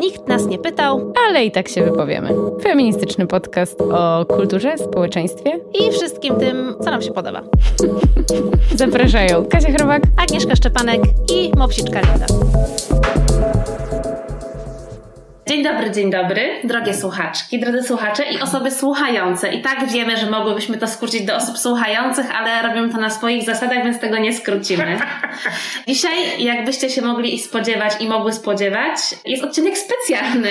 Nikt 0.00 0.28
nas 0.28 0.46
nie 0.46 0.58
pytał 0.58 1.12
ale 1.28 1.44
i 1.44 1.50
tak 1.50 1.68
się 1.68 1.84
wypowiemy. 1.84 2.34
Feministyczny 2.62 3.26
podcast 3.26 3.80
o 3.80 4.24
kulturze, 4.24 4.78
społeczeństwie 4.78 5.60
i 5.74 5.92
wszystkim 5.92 6.34
tym, 6.36 6.74
co 6.84 6.90
nam 6.90 7.02
się 7.02 7.12
podoba. 7.12 7.42
Zapraszają 8.76 9.44
Kasia 9.44 9.72
Chrobak, 9.72 10.02
Agnieszka 10.16 10.56
Szczepanek 10.56 11.00
i 11.32 11.52
Mopsiczka 11.56 12.00
Linda. 12.00 12.26
Dzień 15.52 15.64
dobry, 15.64 15.90
dzień 15.90 16.10
dobry, 16.10 16.50
drogie 16.64 16.94
słuchaczki, 16.94 17.60
drodzy 17.60 17.82
słuchacze 17.82 18.24
i 18.24 18.40
osoby 18.40 18.70
słuchające. 18.70 19.54
I 19.54 19.62
tak 19.62 19.88
wiemy, 19.88 20.16
że 20.16 20.30
mogłybyśmy 20.30 20.78
to 20.78 20.88
skrócić 20.88 21.22
do 21.22 21.36
osób 21.36 21.58
słuchających, 21.58 22.26
ale 22.36 22.68
robimy 22.68 22.92
to 22.92 23.00
na 23.00 23.10
swoich 23.10 23.44
zasadach, 23.44 23.84
więc 23.84 23.98
tego 24.00 24.18
nie 24.18 24.32
skrócimy. 24.32 24.98
Dzisiaj, 25.88 26.12
jakbyście 26.38 26.90
się 26.90 27.02
mogli 27.02 27.38
spodziewać 27.38 27.92
i 28.00 28.08
mogły 28.08 28.32
spodziewać, 28.32 28.96
jest 29.24 29.44
odcinek 29.44 29.74
specjalny. 29.78 30.48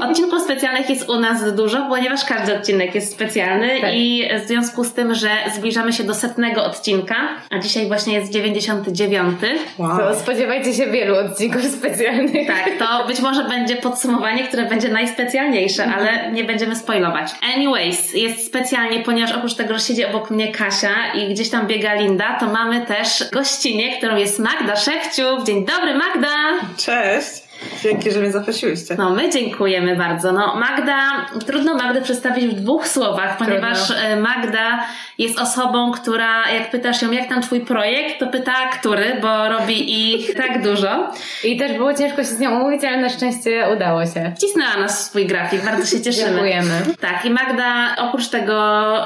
Odcinków 0.08 0.42
specjalnych 0.42 0.90
jest 0.90 1.08
u 1.08 1.20
nas 1.20 1.54
dużo, 1.54 1.86
ponieważ 1.88 2.24
każdy 2.24 2.56
odcinek 2.56 2.94
jest 2.94 3.12
specjalny 3.12 3.80
tak. 3.80 3.94
i 3.94 4.28
w 4.44 4.46
związku 4.46 4.84
z 4.84 4.92
tym, 4.92 5.14
że 5.14 5.30
zbliżamy 5.54 5.92
się 5.92 6.04
do 6.04 6.14
setnego 6.14 6.64
odcinka, 6.64 7.16
a 7.50 7.58
dzisiaj 7.58 7.88
właśnie 7.88 8.14
jest 8.14 8.32
99. 8.32 9.38
Wow. 9.78 9.98
To 9.98 10.14
spodziewajcie 10.14 10.74
się 10.74 10.86
wielu 10.86 11.16
odcinków 11.16 11.62
specjalnych. 11.62 12.46
Tak, 12.46 12.70
to 12.78 13.06
być 13.06 13.20
może 13.20 13.44
będzie 13.44 13.76
podsumowanie 13.76 14.09
podsumowanie, 14.10 14.48
które 14.48 14.64
będzie 14.64 14.88
najspecjalniejsze, 14.88 15.84
mhm. 15.84 16.00
ale 16.00 16.32
nie 16.32 16.44
będziemy 16.44 16.76
spoilować. 16.76 17.30
Anyways, 17.54 18.14
jest 18.14 18.46
specjalnie, 18.46 19.00
ponieważ 19.00 19.32
oprócz 19.32 19.54
tego, 19.54 19.74
że 19.74 19.80
siedzi 19.80 20.04
obok 20.04 20.30
mnie 20.30 20.52
Kasia 20.52 21.12
i 21.14 21.34
gdzieś 21.34 21.50
tam 21.50 21.66
biega 21.66 21.94
Linda, 21.94 22.36
to 22.40 22.46
mamy 22.46 22.86
też 22.86 23.24
gościnę, 23.32 23.96
którą 23.98 24.16
jest 24.16 24.38
Magda 24.38 24.76
Szewciuk. 24.76 25.46
Dzień 25.46 25.64
dobry, 25.64 25.94
Magda! 25.94 26.36
Cześć! 26.76 27.49
Dzięki, 27.82 28.10
że 28.10 28.20
mnie 28.20 28.32
zaprosiłyście. 28.32 28.94
No, 28.98 29.10
my 29.10 29.30
dziękujemy 29.30 29.96
bardzo. 29.96 30.32
No, 30.32 30.54
Magda, 30.54 31.26
trudno 31.46 31.74
Magdę 31.74 32.02
przedstawić 32.02 32.46
w 32.46 32.60
dwóch 32.60 32.88
słowach, 32.88 33.36
ponieważ 33.36 33.86
trudno. 33.86 34.02
E, 34.02 34.16
Magda 34.16 34.86
jest 35.18 35.38
osobą, 35.38 35.92
która, 35.92 36.50
jak 36.50 36.70
pytasz 36.70 37.02
ją, 37.02 37.10
jak 37.10 37.28
tam 37.28 37.42
twój 37.42 37.60
projekt, 37.60 38.20
to 38.20 38.26
pyta, 38.26 38.68
który, 38.80 39.18
bo 39.22 39.48
robi 39.48 40.12
ich 40.14 40.34
tak 40.42 40.62
dużo. 40.62 41.12
I 41.44 41.56
też 41.56 41.72
było 41.72 41.94
ciężko 41.94 42.16
się 42.16 42.28
z 42.28 42.38
nią 42.38 42.60
umówić, 42.60 42.84
ale 42.84 43.00
na 43.00 43.08
szczęście 43.08 43.66
udało 43.76 44.06
się. 44.06 44.32
Wcisnęła 44.36 44.76
nas 44.76 45.02
w 45.02 45.04
swój 45.04 45.26
grafik, 45.26 45.64
bardzo 45.64 45.96
się 45.96 46.02
cieszymy. 46.02 46.30
Dziękujemy. 46.30 46.82
Tak, 47.00 47.24
i 47.24 47.30
Magda 47.30 47.96
oprócz 47.98 48.28
tego, 48.28 48.54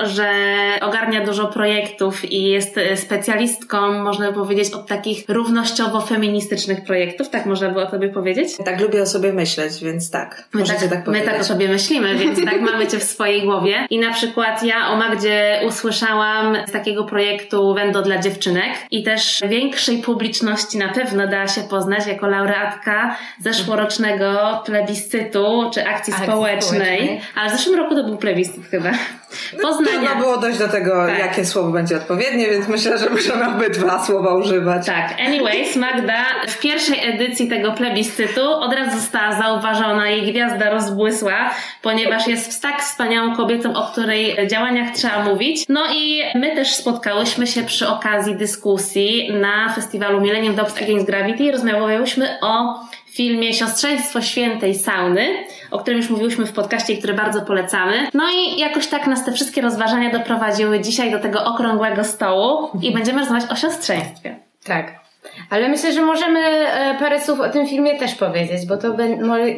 że 0.03 0.33
ogarnia 0.81 1.25
dużo 1.27 1.47
projektów 1.47 2.33
i 2.33 2.43
jest 2.43 2.81
specjalistką, 2.97 4.03
można 4.03 4.27
by 4.27 4.35
powiedzieć, 4.35 4.75
od 4.75 4.87
takich 4.87 5.27
równościowo-feministycznych 5.29 6.85
projektów, 6.85 7.29
tak 7.29 7.47
można 7.47 7.71
by 7.71 7.83
o 7.83 7.87
tobie 7.87 8.09
powiedzieć? 8.09 8.44
Powiedzieć? 8.45 8.67
Tak, 8.67 8.81
lubię 8.81 9.03
o 9.03 9.07
sobie 9.07 9.33
myśleć, 9.33 9.81
więc 9.83 10.11
tak. 10.11 10.45
My 10.53 10.65
tak, 10.65 10.89
tak 10.89 11.07
my 11.07 11.21
tak 11.21 11.41
o 11.41 11.45
sobie 11.45 11.69
myślimy, 11.69 12.15
więc 12.15 12.45
tak 12.45 12.61
mamy 12.71 12.87
cię 12.87 12.99
w 12.99 13.03
swojej 13.03 13.43
głowie. 13.43 13.87
I 13.91 13.99
na 13.99 14.13
przykład 14.13 14.63
ja 14.63 14.89
o 14.89 14.97
Magdzie 14.97 15.61
usłyszałam 15.69 16.57
z 16.69 16.73
takiego 16.73 17.05
projektu 17.05 17.75
Wendo 17.75 18.03
dla 18.03 18.19
dziewczynek 18.19 18.73
i 18.91 19.03
też 19.03 19.43
większej 19.49 19.99
publiczności 19.99 20.79
na 20.79 20.89
pewno 20.89 21.29
da 21.29 21.49
się 21.49 21.61
poznać 21.61 22.07
jako 22.07 22.27
laureatka 22.27 23.17
zeszłorocznego 23.41 24.63
plebiscytu 24.65 25.71
czy 25.75 25.87
akcji, 25.87 26.13
akcji 26.13 26.29
społecznej. 26.29 26.81
społecznej. 26.81 27.21
Ale 27.35 27.51
w 27.51 27.53
zeszłym 27.53 27.79
roku 27.79 27.95
to 27.95 28.05
był 28.05 28.17
plebiscyt 28.17 28.67
chyba. 28.71 28.91
Poznania. 29.63 29.99
Trudno 29.99 30.17
było 30.17 30.37
dojść 30.37 30.59
do 30.59 30.69
tego, 30.69 31.07
tak. 31.07 31.19
jakie 31.19 31.47
słowo 31.47 31.71
będzie 31.71 31.97
odpowiednie, 31.97 32.51
więc 32.51 32.69
myślę, 32.69 32.99
że 32.99 33.11
możemy 33.11 33.49
obydwa 33.49 34.05
słowa 34.05 34.35
używać. 34.35 34.87
Tak. 34.87 35.15
Anyways, 35.27 35.77
Magda 35.77 36.25
w 36.49 36.59
pierwszej 36.59 37.09
edycji 37.15 37.49
tego 37.49 37.73
plebiscytu 37.73 38.51
od 38.53 38.73
razu 38.73 38.99
została 38.99 39.33
zauważona, 39.33 40.09
jej 40.09 40.33
gwiazda 40.33 40.71
rozbłysła, 40.71 41.51
ponieważ 41.83 42.27
jest 42.27 42.63
tak 42.63 42.83
wspaniałą 42.83 43.37
kobietą, 43.37 43.77
o 43.77 43.83
której 43.93 44.49
działaniach 44.49 44.95
trzeba 44.95 45.25
mówić. 45.25 45.65
No 45.69 45.81
i 45.95 46.23
my 46.35 46.55
też 46.55 46.75
spotkałyśmy 46.75 47.47
się 47.47 47.63
przy 47.63 47.89
okazji 47.89 48.37
dyskusji 48.37 49.33
na 49.33 49.73
festiwalu 49.75 50.21
Millennium 50.21 50.55
Dogs 50.55 50.83
Against 50.83 51.07
Gravity 51.07 51.45
i 51.45 51.51
rozmawiałyśmy 51.53 52.39
o 52.43 52.81
filmie 53.15 53.55
Siostrzeństwo 53.55 54.23
Świętej 54.23 54.75
Sauny, 54.75 55.27
o 55.71 55.79
którym 55.79 56.01
już 56.01 56.11
mówiłyśmy 56.11 56.47
w 56.47 56.53
podcaście 56.53 56.93
i 56.93 56.99
który 56.99 57.15
bardzo 57.15 57.43
polecamy. 57.43 58.09
No 58.15 58.25
i 58.31 58.59
jakoś 58.59 58.87
tak 58.87 59.07
nas 59.07 59.25
te 59.25 59.33
wszystkie 59.33 59.61
rozważania 59.61 60.11
doprowadziły 60.11 60.81
dzisiaj 60.81 61.11
do 61.11 61.19
tego 61.19 61.45
okrągłego 61.45 62.05
stołu 62.05 62.69
i 62.83 62.93
będziemy 62.93 63.21
rozmawiać 63.21 63.51
o 63.51 63.57
siostrzeństwie. 63.57 64.37
Tak. 64.65 65.04
Ale 65.51 65.69
myślę, 65.69 65.93
że 65.93 66.03
możemy 66.03 66.41
e, 66.41 66.97
parę 66.99 67.21
słów 67.21 67.41
o 67.41 67.49
tym 67.49 67.67
filmie 67.67 67.99
też 67.99 68.15
powiedzieć, 68.15 68.67
bo 68.67 68.77
to 68.77 68.97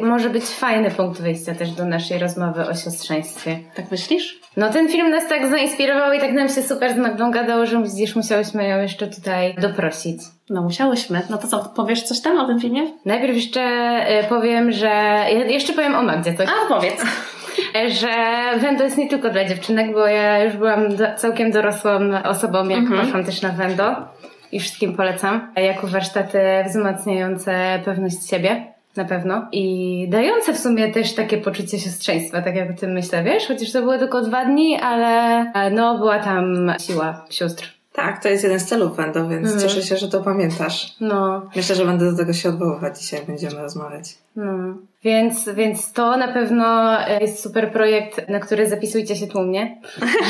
może 0.01 0.29
być 0.29 0.43
fajny 0.43 0.91
punkt 0.91 1.21
wyjścia 1.21 1.55
też 1.55 1.71
do 1.71 1.85
naszej 1.85 2.19
rozmowy 2.19 2.67
o 2.67 2.73
siostrzeństwie. 2.75 3.59
Tak 3.75 3.91
myślisz? 3.91 4.39
No 4.57 4.69
ten 4.69 4.89
film 4.89 5.09
nas 5.09 5.27
tak 5.29 5.49
zainspirował 5.49 6.13
i 6.13 6.19
tak 6.19 6.33
nam 6.33 6.49
się 6.49 6.61
super 6.61 6.93
z 6.93 6.97
Magdą 6.97 7.31
gadało, 7.31 7.65
że 7.65 7.83
widzisz, 7.83 8.15
musiałyśmy 8.15 8.67
ją 8.67 8.81
jeszcze 8.81 9.07
tutaj 9.07 9.55
doprosić. 9.55 10.21
No 10.49 10.61
musiałyśmy. 10.61 11.21
No 11.29 11.37
to 11.37 11.47
co, 11.47 11.71
powiesz 11.75 12.03
coś 12.03 12.21
tam 12.21 12.39
o 12.39 12.47
tym 12.47 12.59
filmie? 12.59 12.81
Najpierw 13.05 13.35
jeszcze 13.35 13.61
e, 13.61 14.23
powiem, 14.23 14.71
że... 14.71 15.25
Jeszcze 15.47 15.73
powiem 15.73 15.95
o 15.95 16.03
Magdzie 16.03 16.33
coś. 16.33 16.47
A, 16.49 16.73
powiedz. 16.73 17.03
że 18.01 18.09
Wendo 18.59 18.83
jest 18.83 18.97
nie 18.97 19.09
tylko 19.09 19.29
dla 19.29 19.45
dziewczynek, 19.45 19.93
bo 19.93 20.07
ja 20.07 20.43
już 20.43 20.57
byłam 20.57 20.81
całkiem 21.17 21.51
dorosłą 21.51 21.91
osobą, 22.23 22.69
jak 22.69 22.79
mhm. 22.79 23.01
poszłam 23.01 23.25
też 23.25 23.41
na 23.41 23.49
Wendo 23.49 23.95
i 24.51 24.59
wszystkim 24.59 24.95
polecam. 24.95 25.53
Jako 25.55 25.87
warsztaty 25.87 26.39
wzmacniające 26.67 27.81
pewność 27.85 28.29
siebie. 28.29 28.73
Na 28.95 29.05
pewno. 29.05 29.47
I 29.51 30.07
dające 30.09 30.53
w 30.53 30.59
sumie 30.59 30.93
też 30.93 31.15
takie 31.15 31.37
poczucie 31.37 31.79
siostrzeństwa, 31.79 32.41
tak 32.41 32.55
jak 32.55 32.71
o 32.71 32.73
tym 32.73 32.91
myślę, 32.91 33.23
wiesz? 33.23 33.47
Chociaż 33.47 33.71
to 33.71 33.81
były 33.81 33.99
tylko 33.99 34.21
dwa 34.21 34.45
dni, 34.45 34.75
ale 34.75 35.45
no 35.71 35.97
była 35.97 36.19
tam 36.19 36.73
siła 36.79 37.25
sióstr. 37.29 37.77
Tak, 37.93 38.23
to 38.23 38.29
jest 38.29 38.43
jeden 38.43 38.59
z 38.59 38.65
celów 38.65 38.97
Wendo, 38.97 39.27
więc 39.27 39.51
mhm. 39.51 39.61
cieszę 39.61 39.81
się, 39.81 39.97
że 39.97 40.07
to 40.07 40.21
pamiętasz. 40.21 40.95
No. 41.01 41.41
Myślę, 41.55 41.75
że 41.75 41.85
będę 41.85 42.11
do 42.11 42.17
tego 42.17 42.33
się 42.33 42.49
odwoływać 42.49 42.99
dzisiaj, 42.99 43.19
jak 43.19 43.27
będziemy 43.27 43.61
rozmawiać. 43.61 44.17
No. 44.35 44.73
Więc, 45.07 45.49
więc 45.49 45.93
to 45.93 46.17
na 46.17 46.27
pewno 46.27 46.97
jest 47.21 47.43
super 47.43 47.71
projekt, 47.71 48.29
na 48.29 48.39
który 48.39 48.69
zapisujcie 48.69 49.15
się 49.15 49.27
tłumnie, 49.27 49.81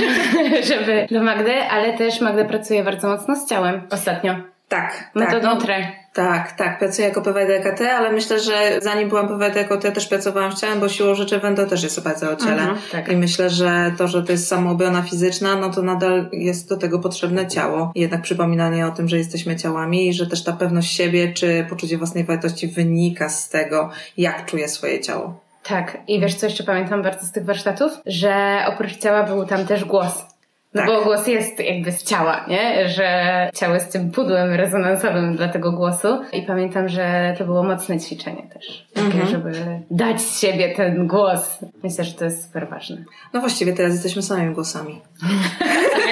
żeby 0.70 1.08
do 1.12 1.24
Magdy, 1.24 1.54
ale 1.62 1.98
też 1.98 2.22
Magda 2.22 2.46
pracuje 2.46 2.84
bardzo 2.84 3.08
mocno 3.08 3.36
z 3.36 3.50
ciałem 3.50 3.82
ostatnio. 3.92 4.57
Tak. 4.68 5.12
Metodą 5.16 5.50
tak. 5.50 5.62
TRE. 5.62 5.88
Tak, 6.14 6.52
tak, 6.52 6.80
pracuję 6.80 7.08
jako 7.08 7.22
PWDKT, 7.22 7.82
ale 7.82 8.12
myślę, 8.12 8.40
że 8.40 8.80
zanim 8.82 9.10
byłam 9.10 9.28
PWDKT 9.28 9.92
też 9.92 10.08
pracowałam 10.08 10.52
z 10.52 10.62
ciałem, 10.62 10.80
bo 10.80 10.90
siłą 10.90 11.16
rzeczy 11.16 11.40
Wendo 11.40 11.66
też 11.66 11.84
jest 11.84 12.04
bardzo 12.04 12.32
o 12.32 12.36
ciele. 12.36 12.62
Mhm, 12.62 12.78
tak. 12.92 13.10
I 13.10 13.18
myślę, 13.18 13.50
że 13.50 13.92
to, 13.98 14.08
że 14.08 14.24
to 14.24 14.32
jest 14.32 14.48
samoobrona 14.48 15.02
fizyczna, 15.02 15.56
no 15.56 15.70
to 15.70 15.82
nadal 15.82 16.30
jest 16.32 16.70
do 16.70 16.78
tego 16.78 17.00
potrzebne 17.00 17.48
ciało. 17.48 17.92
I 17.96 18.02
jednak 18.02 18.22
przypominanie 18.22 18.88
o 18.88 18.92
tym, 18.92 19.10
że 19.10 19.18
jesteśmy 19.18 19.56
ciałami 19.56 20.08
i 20.08 20.14
że 20.14 20.28
też 20.28 20.44
ta 20.44 20.54
pewność 20.54 20.96
siebie 20.96 21.34
czy 21.34 21.66
poczucie 21.70 21.98
własnej 21.98 22.24
wartości 22.24 22.68
wynika 22.68 23.30
z 23.30 23.50
tego, 23.50 23.90
jak 24.18 24.46
czuję 24.46 24.68
swoje 24.68 25.00
ciało. 25.00 25.40
Tak, 25.64 25.98
i 26.08 26.20
wiesz 26.20 26.36
co 26.36 26.46
jeszcze 26.46 26.64
pamiętam 26.64 27.04
bardzo 27.04 27.26
z 27.26 27.32
tych 27.32 27.46
warsztatów? 27.46 27.92
Że 28.06 28.58
oprócz 28.68 28.98
ciała 28.98 29.24
był 29.24 29.46
tam 29.46 29.68
też 29.68 29.86
głos. 29.86 30.37
No 30.78 30.88
tak. 30.88 30.96
bo 30.96 31.04
głos 31.04 31.28
jest 31.28 31.60
jakby 31.60 31.92
z 31.92 32.04
ciała, 32.04 32.46
nie? 32.48 32.90
Że 32.90 33.50
ciało 33.54 33.74
jest 33.74 33.92
tym 33.94 34.12
pudłem 34.12 34.54
rezonansowym 34.54 35.36
dla 35.36 35.48
tego 35.48 35.72
głosu. 35.72 36.22
I 36.34 36.42
pamiętam, 36.42 36.90
że 36.90 37.36
to 37.38 37.46
było 37.46 37.64
mocne 37.64 38.00
ćwiczenie 38.00 38.44
też. 38.54 38.88
Takie, 38.94 39.06
mhm. 39.06 39.28
żeby 39.28 39.52
dać 39.92 40.22
z 40.22 40.42
siebie 40.42 40.76
ten 40.76 41.08
głos. 41.08 41.60
Myślę, 41.84 42.04
że 42.04 42.14
to 42.14 42.26
jest 42.26 42.44
super 42.46 42.70
ważne. 42.70 42.98
No 43.34 43.40
właściwie 43.40 43.74
teraz 43.74 43.94
jesteśmy 43.94 44.22
samymi 44.22 44.54
głosami. 44.54 45.02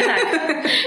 tak. 0.05 0.44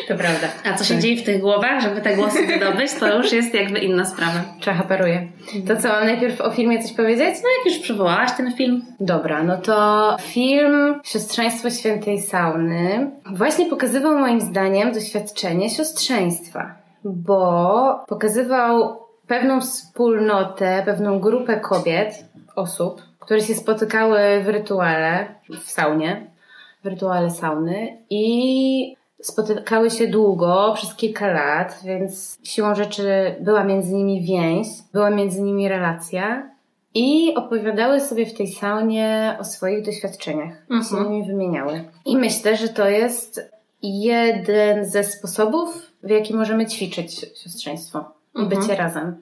To 0.09 0.15
prawda. 0.15 0.49
A 0.65 0.75
co 0.75 0.85
się 0.85 0.95
tak. 0.95 1.03
dzieje 1.03 1.17
w 1.17 1.25
tych 1.25 1.41
głowach, 1.41 1.83
żeby 1.83 2.01
te 2.01 2.17
głosy 2.17 2.47
wydobyć, 2.47 2.95
to 2.95 3.17
już 3.17 3.33
jest 3.33 3.55
jakby 3.55 3.79
inna 3.79 4.05
sprawa. 4.05 4.45
Czacha 4.61 4.85
paruje. 4.85 5.29
To 5.69 5.77
co, 5.77 5.89
mam 5.89 6.05
najpierw 6.05 6.41
o 6.41 6.51
filmie 6.51 6.83
coś 6.83 6.93
powiedzieć? 6.93 7.35
No 7.43 7.49
jak 7.59 7.67
już 7.75 7.79
przywołałaś 7.79 8.31
ten 8.37 8.53
film. 8.53 8.85
Dobra, 9.01 9.43
no 9.43 9.57
to 9.57 10.17
film 10.21 11.01
Siostrzeństwo 11.05 11.71
Świętej 11.71 12.21
Sauny 12.21 13.11
właśnie 13.33 13.67
pokazywał 13.67 14.19
moim 14.19 14.41
zdaniem 14.41 14.93
doświadczenie 14.93 15.71
siostrzeństwa, 15.71 16.75
bo 17.05 18.05
pokazywał 18.09 18.99
pewną 19.27 19.61
wspólnotę, 19.61 20.83
pewną 20.87 21.21
grupę 21.21 21.61
kobiet, 21.61 22.25
osób, 22.57 23.03
które 23.21 23.41
się 23.41 23.55
spotykały 23.55 24.19
w 24.43 24.49
rytuale, 24.49 25.35
w 25.65 25.71
saunie, 25.71 26.27
w 26.85 26.87
rytuale 26.87 27.31
sauny 27.31 27.99
i 28.11 28.97
spotykały 29.23 29.91
się 29.91 30.07
długo, 30.07 30.73
przez 30.77 30.95
kilka 30.95 31.27
lat, 31.27 31.81
więc 31.85 32.39
siłą 32.45 32.75
rzeczy 32.75 33.37
była 33.41 33.65
między 33.65 33.95
nimi 33.95 34.23
więź, 34.23 34.67
była 34.93 35.11
między 35.11 35.43
nimi 35.43 35.69
relacja 35.69 36.51
i 36.95 37.35
opowiadały 37.35 38.01
sobie 38.01 38.27
w 38.27 38.35
tej 38.35 38.49
saunie 38.49 39.37
o 39.41 39.45
swoich 39.45 39.85
doświadczeniach. 39.85 40.63
Mhm. 40.71 40.85
Się 40.85 41.11
nimi 41.11 41.27
wymieniały. 41.27 41.85
I 42.05 42.17
myślę, 42.17 42.57
że 42.57 42.69
to 42.69 42.89
jest 42.89 43.51
jeden 43.83 44.85
ze 44.85 45.05
sposobów, 45.05 45.93
w 46.03 46.11
jaki 46.11 46.35
możemy 46.35 46.67
ćwiczyć 46.67 47.21
siostrzeństwo 47.43 48.13
i 48.35 48.39
mhm. 48.39 48.61
bycie 48.61 48.77
razem. 48.77 49.17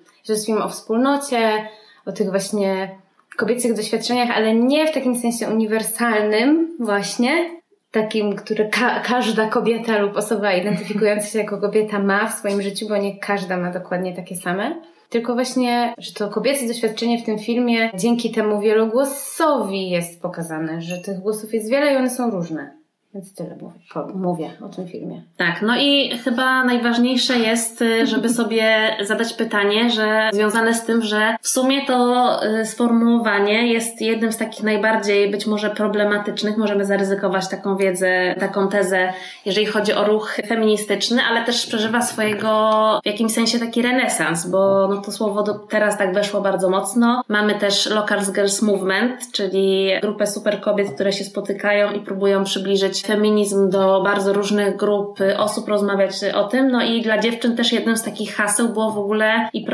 Film 0.46 0.62
o 0.62 0.68
wspólnocie, 0.68 1.68
o 2.06 2.12
tych 2.12 2.30
właśnie 2.30 2.98
kobiecych 3.36 3.74
doświadczeniach, 3.74 4.30
ale 4.36 4.54
nie 4.54 4.86
w 4.86 4.94
takim 4.94 5.16
sensie 5.16 5.48
uniwersalnym 5.48 6.76
właśnie, 6.80 7.55
takim, 7.96 8.36
który 8.36 8.68
ka 8.68 9.00
każda 9.00 9.48
kobieta 9.48 9.98
lub 9.98 10.16
osoba 10.16 10.52
identyfikująca 10.52 11.26
się 11.26 11.38
jako 11.38 11.58
kobieta 11.58 11.98
ma 11.98 12.28
w 12.28 12.38
swoim 12.38 12.62
życiu, 12.62 12.88
bo 12.88 12.96
nie 12.96 13.18
każda 13.18 13.56
ma 13.56 13.72
dokładnie 13.72 14.16
takie 14.16 14.36
same. 14.36 14.80
Tylko 15.08 15.34
właśnie, 15.34 15.94
że 15.98 16.12
to 16.12 16.28
kobiece 16.28 16.66
doświadczenie 16.66 17.22
w 17.22 17.24
tym 17.24 17.38
filmie 17.38 17.90
dzięki 17.94 18.30
temu 18.30 18.60
wielogłosowi 18.60 19.90
jest 19.90 20.22
pokazane, 20.22 20.82
że 20.82 20.98
tych 20.98 21.18
głosów 21.18 21.54
jest 21.54 21.70
wiele 21.70 21.92
i 21.92 21.96
one 21.96 22.10
są 22.10 22.30
różne. 22.30 22.76
Więc 23.16 23.34
tyle 23.34 23.56
mówię, 23.56 24.14
mówię 24.14 24.50
o 24.64 24.68
tym 24.68 24.88
filmie. 24.88 25.22
Tak, 25.36 25.62
no 25.62 25.76
i 25.76 26.18
chyba 26.24 26.64
najważniejsze 26.64 27.38
jest, 27.38 27.82
y, 27.82 28.06
żeby 28.06 28.28
sobie 28.28 28.96
zadać 29.00 29.32
pytanie, 29.32 29.90
że 29.90 30.30
związane 30.32 30.74
z 30.74 30.84
tym, 30.84 31.02
że 31.02 31.36
w 31.40 31.48
sumie 31.48 31.86
to 31.86 32.30
y, 32.44 32.66
sformułowanie 32.66 33.72
jest 33.72 34.00
jednym 34.00 34.32
z 34.32 34.36
takich 34.36 34.62
najbardziej 34.62 35.30
być 35.30 35.46
może 35.46 35.70
problematycznych. 35.70 36.56
Możemy 36.56 36.84
zaryzykować 36.84 37.48
taką 37.48 37.76
wiedzę, 37.76 38.34
taką 38.40 38.68
tezę, 38.68 39.12
jeżeli 39.46 39.66
chodzi 39.66 39.92
o 39.92 40.04
ruch 40.04 40.36
feministyczny, 40.48 41.22
ale 41.30 41.44
też 41.44 41.66
przeżywa 41.66 42.02
swojego 42.02 43.00
w 43.04 43.06
jakimś 43.06 43.32
sensie 43.32 43.58
taki 43.58 43.82
renesans, 43.82 44.46
bo 44.46 44.88
no 44.88 44.96
to 45.02 45.12
słowo 45.12 45.42
do, 45.42 45.54
teraz 45.54 45.98
tak 45.98 46.14
weszło 46.14 46.40
bardzo 46.40 46.70
mocno. 46.70 47.22
Mamy 47.28 47.54
też 47.54 47.90
Locals 47.90 48.32
Girls 48.32 48.62
Movement, 48.62 49.32
czyli 49.32 49.90
grupę 50.02 50.26
super 50.26 50.60
kobiet, 50.60 50.90
które 50.94 51.12
się 51.12 51.24
spotykają 51.24 51.92
i 51.92 52.00
próbują 52.00 52.44
przybliżyć 52.44 53.05
feminizm 53.06 53.70
do 53.70 54.02
bardzo 54.04 54.32
różnych 54.32 54.76
grup 54.76 55.18
osób 55.36 55.68
rozmawiać 55.68 56.12
o 56.34 56.44
tym. 56.44 56.70
No 56.70 56.84
i 56.84 57.02
dla 57.02 57.18
dziewczyn 57.18 57.56
też 57.56 57.72
jednym 57.72 57.96
z 57.96 58.02
takich 58.02 58.34
haseł 58.34 58.68
było 58.68 58.90
w 58.90 58.98
ogóle 58.98 59.48
i 59.52 59.66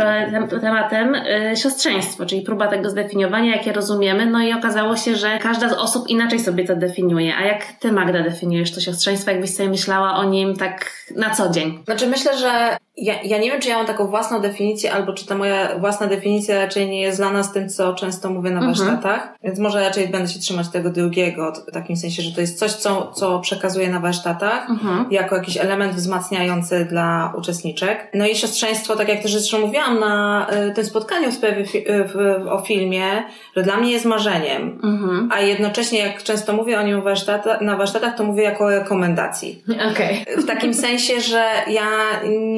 tematem 0.60 1.14
y, 1.14 1.56
siostrzeństwo, 1.56 2.26
czyli 2.26 2.42
próba 2.42 2.68
tego 2.68 2.90
zdefiniowania, 2.90 3.56
jakie 3.56 3.72
rozumiemy. 3.72 4.26
No 4.26 4.42
i 4.42 4.52
okazało 4.52 4.96
się, 4.96 5.16
że 5.16 5.38
każda 5.38 5.68
z 5.68 5.72
osób 5.72 6.08
inaczej 6.08 6.38
sobie 6.38 6.64
to 6.64 6.76
definiuje. 6.76 7.36
A 7.36 7.44
jak 7.44 7.64
ty, 7.80 7.92
Magda, 7.92 8.22
definiujesz 8.22 8.72
to 8.72 8.80
siostrzeństwo? 8.80 9.30
Jakbyś 9.30 9.54
sobie 9.54 9.68
myślała 9.68 10.14
o 10.14 10.24
nim 10.24 10.56
tak 10.56 10.92
na 11.16 11.30
co 11.30 11.50
dzień? 11.50 11.82
Znaczy 11.84 12.06
myślę, 12.06 12.38
że 12.38 12.76
ja, 12.96 13.22
ja 13.22 13.38
nie 13.38 13.50
wiem, 13.50 13.60
czy 13.60 13.68
ja 13.68 13.76
mam 13.76 13.86
taką 13.86 14.06
własną 14.06 14.40
definicję, 14.40 14.92
albo 14.92 15.12
czy 15.12 15.26
ta 15.26 15.34
moja 15.34 15.78
własna 15.78 16.06
definicja 16.06 16.58
raczej 16.58 16.90
nie 16.90 17.00
jest 17.00 17.16
zlana 17.16 17.42
z 17.42 17.52
tym, 17.52 17.68
co 17.68 17.94
często 17.94 18.30
mówię 18.30 18.50
na 18.50 18.60
mhm. 18.60 18.74
warsztatach, 18.74 19.34
więc 19.44 19.58
może 19.58 19.80
raczej 19.80 20.08
będę 20.08 20.28
się 20.28 20.40
trzymać 20.40 20.68
tego 20.68 20.90
drugiego, 20.90 21.52
w 21.68 21.72
takim 21.72 21.96
sensie, 21.96 22.22
że 22.22 22.32
to 22.32 22.40
jest 22.40 22.58
coś, 22.58 22.72
co, 22.72 23.12
co 23.12 23.40
przekazuję 23.40 23.88
na 23.90 24.00
warsztatach, 24.00 24.70
mhm. 24.70 25.06
jako 25.10 25.36
jakiś 25.36 25.56
element 25.56 25.94
wzmacniający 25.94 26.84
dla 26.84 27.32
uczestniczek. 27.38 28.10
No 28.14 28.26
i 28.26 28.36
siostrzeństwo, 28.36 28.96
tak 28.96 29.08
jak 29.08 29.22
też 29.22 29.32
zresztą 29.32 29.58
mówiłam 29.58 30.00
na 30.00 30.46
y, 30.70 30.74
tym 30.74 30.84
spotkaniu 30.84 31.30
w 31.30 31.34
sprawie 31.34 31.66
fi 31.66 31.84
w, 31.86 32.46
o 32.48 32.60
filmie, 32.60 33.04
że 33.56 33.62
dla 33.62 33.76
mnie 33.76 33.92
jest 33.92 34.04
marzeniem, 34.04 34.80
mhm. 34.84 35.28
a 35.32 35.40
jednocześnie 35.40 35.98
jak 35.98 36.22
często 36.22 36.52
mówię 36.52 36.80
o 36.80 36.82
nim 36.82 37.02
warsztata, 37.02 37.58
na 37.60 37.76
warsztatach, 37.76 38.16
to 38.16 38.24
mówię 38.24 38.42
jako 38.42 38.70
rekomendacji. 38.70 39.62
Okay. 39.92 40.42
W 40.42 40.46
takim 40.46 40.74
sensie, 40.74 41.20
że 41.20 41.44
ja 41.68 41.86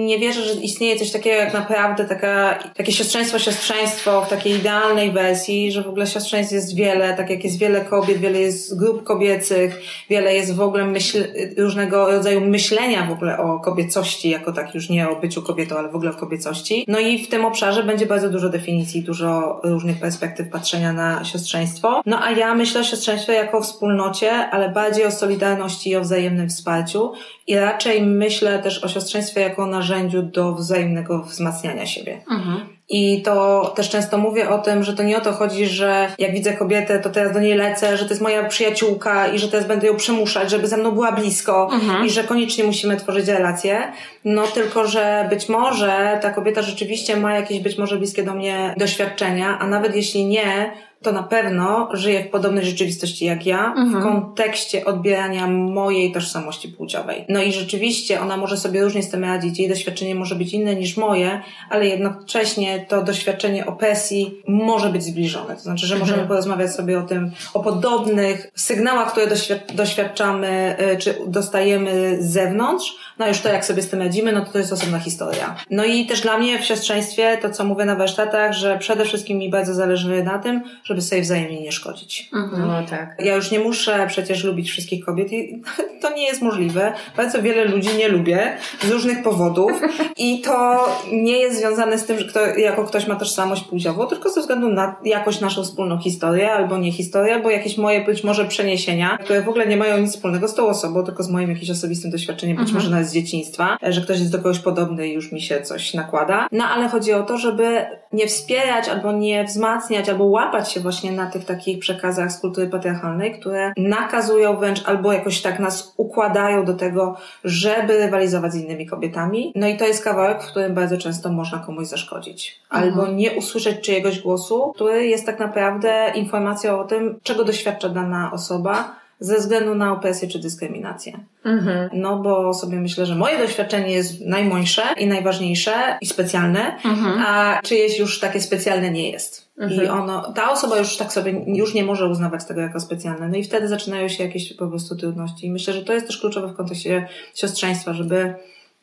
nie 0.06 0.23
wierzę, 0.24 0.42
że 0.42 0.60
istnieje 0.60 0.96
coś 0.96 1.10
takiego 1.10 1.36
jak 1.36 1.54
naprawdę 1.54 2.04
taka, 2.04 2.58
takie 2.76 2.92
siostrzeństwo, 2.92 3.38
siostrzeństwo 3.38 4.22
w 4.22 4.28
takiej 4.28 4.52
idealnej 4.52 5.12
wersji, 5.12 5.72
że 5.72 5.82
w 5.82 5.88
ogóle 5.88 6.06
siostrzeństw 6.06 6.52
jest 6.52 6.76
wiele, 6.76 7.14
tak 7.16 7.30
jak 7.30 7.44
jest 7.44 7.58
wiele 7.58 7.80
kobiet, 7.80 8.18
wiele 8.18 8.40
jest 8.40 8.78
grup 8.78 9.04
kobiecych, 9.04 9.82
wiele 10.10 10.34
jest 10.34 10.54
w 10.54 10.60
ogóle 10.60 10.84
myśl, 10.84 11.24
różnego 11.58 12.10
rodzaju 12.10 12.40
myślenia 12.40 13.06
w 13.06 13.12
ogóle 13.12 13.38
o 13.38 13.60
kobiecości, 13.60 14.30
jako 14.30 14.52
tak 14.52 14.74
już 14.74 14.88
nie 14.88 15.08
o 15.08 15.16
byciu 15.16 15.42
kobietą, 15.42 15.76
ale 15.76 15.88
w 15.88 15.94
ogóle 15.96 16.10
o 16.10 16.14
kobiecości. 16.14 16.84
No 16.88 16.98
i 16.98 17.24
w 17.24 17.28
tym 17.28 17.44
obszarze 17.44 17.82
będzie 17.82 18.06
bardzo 18.06 18.30
dużo 18.30 18.48
definicji, 18.48 19.02
dużo 19.02 19.60
różnych 19.64 20.00
perspektyw 20.00 20.48
patrzenia 20.48 20.92
na 20.92 21.24
siostrzeństwo. 21.24 22.02
No 22.06 22.24
a 22.24 22.30
ja 22.30 22.54
myślę 22.54 22.80
o 22.80 22.84
siostrzeństwie 22.84 23.32
jako 23.32 23.60
wspólnocie, 23.60 24.32
ale 24.32 24.68
bardziej 24.68 25.06
o 25.06 25.10
solidarności 25.10 25.90
i 25.90 25.96
o 25.96 26.00
wzajemnym 26.00 26.48
wsparciu 26.48 27.12
i 27.46 27.56
raczej 27.56 28.02
myślę 28.02 28.58
też 28.58 28.84
o 28.84 28.88
siostrzeństwie 28.88 29.40
jako 29.40 29.66
narzędziu 29.66 30.13
do 30.22 30.54
wzajemnego 30.54 31.22
wzmacniania 31.22 31.86
siebie. 31.86 32.20
Mhm. 32.30 32.74
I 32.88 33.22
to 33.22 33.72
też 33.76 33.90
często 33.90 34.18
mówię 34.18 34.50
o 34.50 34.58
tym, 34.58 34.82
że 34.84 34.94
to 34.94 35.02
nie 35.02 35.16
o 35.16 35.20
to 35.20 35.32
chodzi, 35.32 35.66
że 35.66 36.08
jak 36.18 36.32
widzę 36.32 36.52
kobietę, 36.52 36.98
to 36.98 37.10
teraz 37.10 37.32
do 37.32 37.40
niej 37.40 37.54
lecę, 37.54 37.96
że 37.96 38.04
to 38.04 38.10
jest 38.10 38.22
moja 38.22 38.44
przyjaciółka 38.44 39.28
i 39.28 39.38
że 39.38 39.48
teraz 39.48 39.66
będę 39.66 39.86
ją 39.86 39.96
przymuszać, 39.96 40.50
żeby 40.50 40.68
ze 40.68 40.76
mną 40.76 40.90
była 40.90 41.12
blisko 41.12 41.70
mhm. 41.72 42.06
i 42.06 42.10
że 42.10 42.24
koniecznie 42.24 42.64
musimy 42.64 42.96
tworzyć 42.96 43.28
relacje. 43.28 43.92
No 44.24 44.46
tylko, 44.46 44.86
że 44.86 45.26
być 45.30 45.48
może 45.48 46.18
ta 46.22 46.30
kobieta 46.30 46.62
rzeczywiście 46.62 47.16
ma 47.16 47.34
jakieś 47.34 47.60
być 47.60 47.78
może 47.78 47.98
bliskie 47.98 48.22
do 48.22 48.34
mnie 48.34 48.74
doświadczenia, 48.76 49.58
a 49.58 49.66
nawet 49.66 49.96
jeśli 49.96 50.24
nie, 50.24 50.72
to 51.04 51.12
na 51.12 51.22
pewno 51.22 51.88
żyje 51.92 52.24
w 52.24 52.30
podobnej 52.30 52.64
rzeczywistości 52.64 53.24
jak 53.24 53.46
ja, 53.46 53.74
mhm. 53.76 54.00
w 54.00 54.02
kontekście 54.02 54.84
odbierania 54.84 55.46
mojej 55.46 56.12
tożsamości 56.12 56.68
płciowej. 56.68 57.24
No 57.28 57.42
i 57.42 57.52
rzeczywiście 57.52 58.20
ona 58.20 58.36
może 58.36 58.56
sobie 58.56 58.82
różnie 58.82 59.02
z 59.02 59.10
tym 59.10 59.24
radzić, 59.24 59.58
jej 59.58 59.68
doświadczenie 59.68 60.14
może 60.14 60.34
być 60.34 60.52
inne 60.52 60.76
niż 60.76 60.96
moje, 60.96 61.40
ale 61.70 61.86
jednocześnie 61.86 62.86
to 62.88 63.02
doświadczenie 63.02 63.66
opresji 63.66 64.42
może 64.48 64.88
być 64.88 65.02
zbliżone. 65.02 65.54
To 65.54 65.60
znaczy, 65.60 65.86
że 65.86 65.94
możemy 65.94 66.22
mhm. 66.22 66.28
porozmawiać 66.28 66.74
sobie 66.74 66.98
o 66.98 67.02
tym, 67.02 67.30
o 67.54 67.60
podobnych 67.60 68.50
sygnałach, 68.54 69.12
które 69.12 69.26
doświadczamy, 69.74 70.76
y, 70.92 70.96
czy 70.96 71.14
dostajemy 71.26 72.18
z 72.20 72.32
zewnątrz, 72.32 72.96
no 73.18 73.28
już 73.28 73.40
to, 73.40 73.48
jak 73.48 73.64
sobie 73.64 73.82
z 73.82 73.88
tym 73.88 74.02
radzimy, 74.02 74.32
no 74.32 74.44
to 74.44 74.52
to 74.52 74.58
jest 74.58 74.72
osobna 74.72 74.98
historia. 74.98 75.54
No 75.70 75.84
i 75.84 76.06
też 76.06 76.20
dla 76.20 76.38
mnie 76.38 76.58
w 76.58 76.64
siostrzeństwie, 76.64 77.38
to 77.42 77.50
co 77.50 77.64
mówię 77.64 77.84
na 77.84 77.96
warsztatach, 77.96 78.52
że 78.52 78.78
przede 78.78 79.04
wszystkim 79.04 79.38
mi 79.38 79.50
bardzo 79.50 79.74
zależy 79.74 80.22
na 80.22 80.38
tym, 80.38 80.62
żeby 80.84 80.93
sobie 81.02 81.22
wzajemnie 81.22 81.60
nie 81.60 81.72
szkodzić. 81.72 82.30
Mhm. 82.34 82.68
No 82.68 82.82
tak. 82.90 83.16
Ja 83.18 83.34
już 83.34 83.50
nie 83.50 83.58
muszę 83.58 84.04
przecież 84.08 84.44
lubić 84.44 84.70
wszystkich 84.70 85.04
kobiet 85.04 85.32
i 85.32 85.62
to 86.02 86.16
nie 86.16 86.26
jest 86.26 86.42
możliwe. 86.42 86.92
Bardzo 87.16 87.42
wiele 87.42 87.64
ludzi 87.64 87.88
nie 87.98 88.08
lubię 88.08 88.56
z 88.82 88.90
różnych 88.90 89.22
powodów 89.22 89.72
i 90.16 90.40
to 90.40 90.86
nie 91.12 91.38
jest 91.38 91.58
związane 91.58 91.98
z 91.98 92.06
tym, 92.06 92.18
że 92.18 92.24
kto, 92.24 92.46
jako 92.46 92.84
ktoś 92.84 93.06
ma 93.06 93.16
tożsamość 93.16 93.64
płciową, 93.64 94.06
tylko 94.06 94.30
ze 94.30 94.40
względu 94.40 94.68
na 94.68 94.96
jakoś 95.04 95.40
naszą 95.40 95.62
wspólną 95.62 95.98
historię 95.98 96.52
albo 96.52 96.78
nie 96.78 96.92
historię, 96.92 97.34
albo 97.34 97.50
jakieś 97.50 97.78
moje 97.78 98.04
być 98.04 98.24
może 98.24 98.44
przeniesienia, 98.44 99.18
które 99.24 99.42
w 99.42 99.48
ogóle 99.48 99.66
nie 99.66 99.76
mają 99.76 99.98
nic 99.98 100.12
wspólnego 100.12 100.48
z 100.48 100.54
tą 100.54 100.66
osobą, 100.66 101.04
tylko 101.04 101.22
z 101.22 101.30
moim 101.30 101.50
jakimś 101.50 101.70
osobistym 101.70 102.10
doświadczeniem, 102.10 102.56
być 102.56 102.66
mhm. 102.66 102.74
może 102.74 102.90
nawet 102.90 103.08
z 103.08 103.12
dzieciństwa, 103.12 103.76
że 103.82 104.00
ktoś 104.00 104.18
jest 104.18 104.32
do 104.32 104.38
kogoś 104.38 104.58
podobny 104.58 105.08
i 105.08 105.12
już 105.12 105.32
mi 105.32 105.40
się 105.40 105.62
coś 105.62 105.94
nakłada. 105.94 106.48
No 106.52 106.64
ale 106.64 106.88
chodzi 106.88 107.12
o 107.12 107.22
to, 107.22 107.38
żeby 107.38 107.86
nie 108.12 108.26
wspierać 108.26 108.88
albo 108.88 109.12
nie 109.12 109.44
wzmacniać, 109.44 110.08
albo 110.08 110.24
łapać 110.24 110.72
się 110.72 110.80
właśnie 110.84 111.12
na 111.12 111.30
tych 111.30 111.44
takich 111.44 111.78
przekazach 111.78 112.32
z 112.32 112.38
kultury 112.38 112.66
patriarchalnej, 112.66 113.40
które 113.40 113.72
nakazują 113.76 114.56
wręcz 114.56 114.88
albo 114.88 115.12
jakoś 115.12 115.42
tak 115.42 115.58
nas 115.58 115.94
układają 115.96 116.64
do 116.64 116.74
tego, 116.74 117.16
żeby 117.44 117.98
rywalizować 117.98 118.52
z 118.52 118.56
innymi 118.56 118.86
kobietami. 118.86 119.52
No 119.54 119.66
i 119.68 119.76
to 119.76 119.86
jest 119.86 120.04
kawałek, 120.04 120.42
w 120.42 120.46
którym 120.46 120.74
bardzo 120.74 120.98
często 120.98 121.32
można 121.32 121.58
komuś 121.58 121.86
zaszkodzić. 121.86 122.60
Albo 122.70 123.00
mhm. 123.00 123.16
nie 123.16 123.32
usłyszeć 123.32 123.80
czyjegoś 123.80 124.20
głosu, 124.20 124.72
który 124.74 125.06
jest 125.06 125.26
tak 125.26 125.38
naprawdę 125.38 126.12
informacją 126.14 126.80
o 126.80 126.84
tym, 126.84 127.18
czego 127.22 127.44
doświadcza 127.44 127.88
dana 127.88 128.30
osoba, 128.32 129.03
ze 129.20 129.38
względu 129.38 129.74
na 129.74 129.92
opresję 129.92 130.28
czy 130.28 130.38
dyskryminację. 130.38 131.20
Mhm. 131.44 131.90
No 131.92 132.18
bo 132.18 132.54
sobie 132.54 132.76
myślę, 132.76 133.06
że 133.06 133.14
moje 133.14 133.38
doświadczenie 133.38 133.90
jest 133.90 134.20
najmojsze 134.20 134.82
i 134.98 135.06
najważniejsze 135.06 135.98
i 136.00 136.06
specjalne, 136.06 136.76
mhm. 136.84 137.22
a 137.26 137.60
czyjeś 137.62 137.98
już 137.98 138.20
takie 138.20 138.40
specjalne 138.40 138.90
nie 138.90 139.10
jest. 139.10 139.48
Mhm. 139.58 139.84
I 139.84 139.88
ono, 139.88 140.32
ta 140.32 140.52
osoba 140.52 140.78
już 140.78 140.96
tak 140.96 141.12
sobie 141.12 141.44
już 141.46 141.74
nie 141.74 141.84
może 141.84 142.08
uznawać 142.08 142.44
tego 142.44 142.60
jako 142.60 142.80
specjalne. 142.80 143.28
No 143.28 143.36
i 143.36 143.44
wtedy 143.44 143.68
zaczynają 143.68 144.08
się 144.08 144.24
jakieś 144.24 144.52
po 144.56 144.68
prostu 144.68 144.96
trudności. 144.96 145.46
I 145.46 145.50
myślę, 145.50 145.74
że 145.74 145.84
to 145.84 145.92
jest 145.92 146.06
też 146.06 146.18
kluczowe 146.18 146.48
w 146.48 146.56
kontekście 146.56 147.08
siostrzeństwa, 147.34 147.92
żeby 147.92 148.34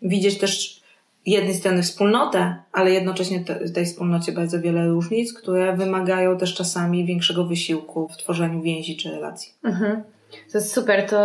widzieć 0.01 0.37
też 0.37 0.81
jednej 1.25 1.53
strony 1.55 1.83
wspólnotę, 1.83 2.55
ale 2.71 2.91
jednocześnie 2.91 3.39
te, 3.39 3.69
tej 3.69 3.85
wspólnocie 3.85 4.31
bardzo 4.31 4.61
wiele 4.61 4.87
różnic, 4.87 5.33
które 5.33 5.75
wymagają 5.75 6.37
też 6.37 6.53
czasami 6.53 7.05
większego 7.05 7.45
wysiłku 7.45 8.07
w 8.07 8.17
tworzeniu 8.17 8.61
więzi 8.61 8.97
czy 8.97 9.11
relacji. 9.11 9.53
Mhm. 9.63 10.03
To 10.51 10.57
jest 10.57 10.73
super, 10.73 11.09
to 11.09 11.17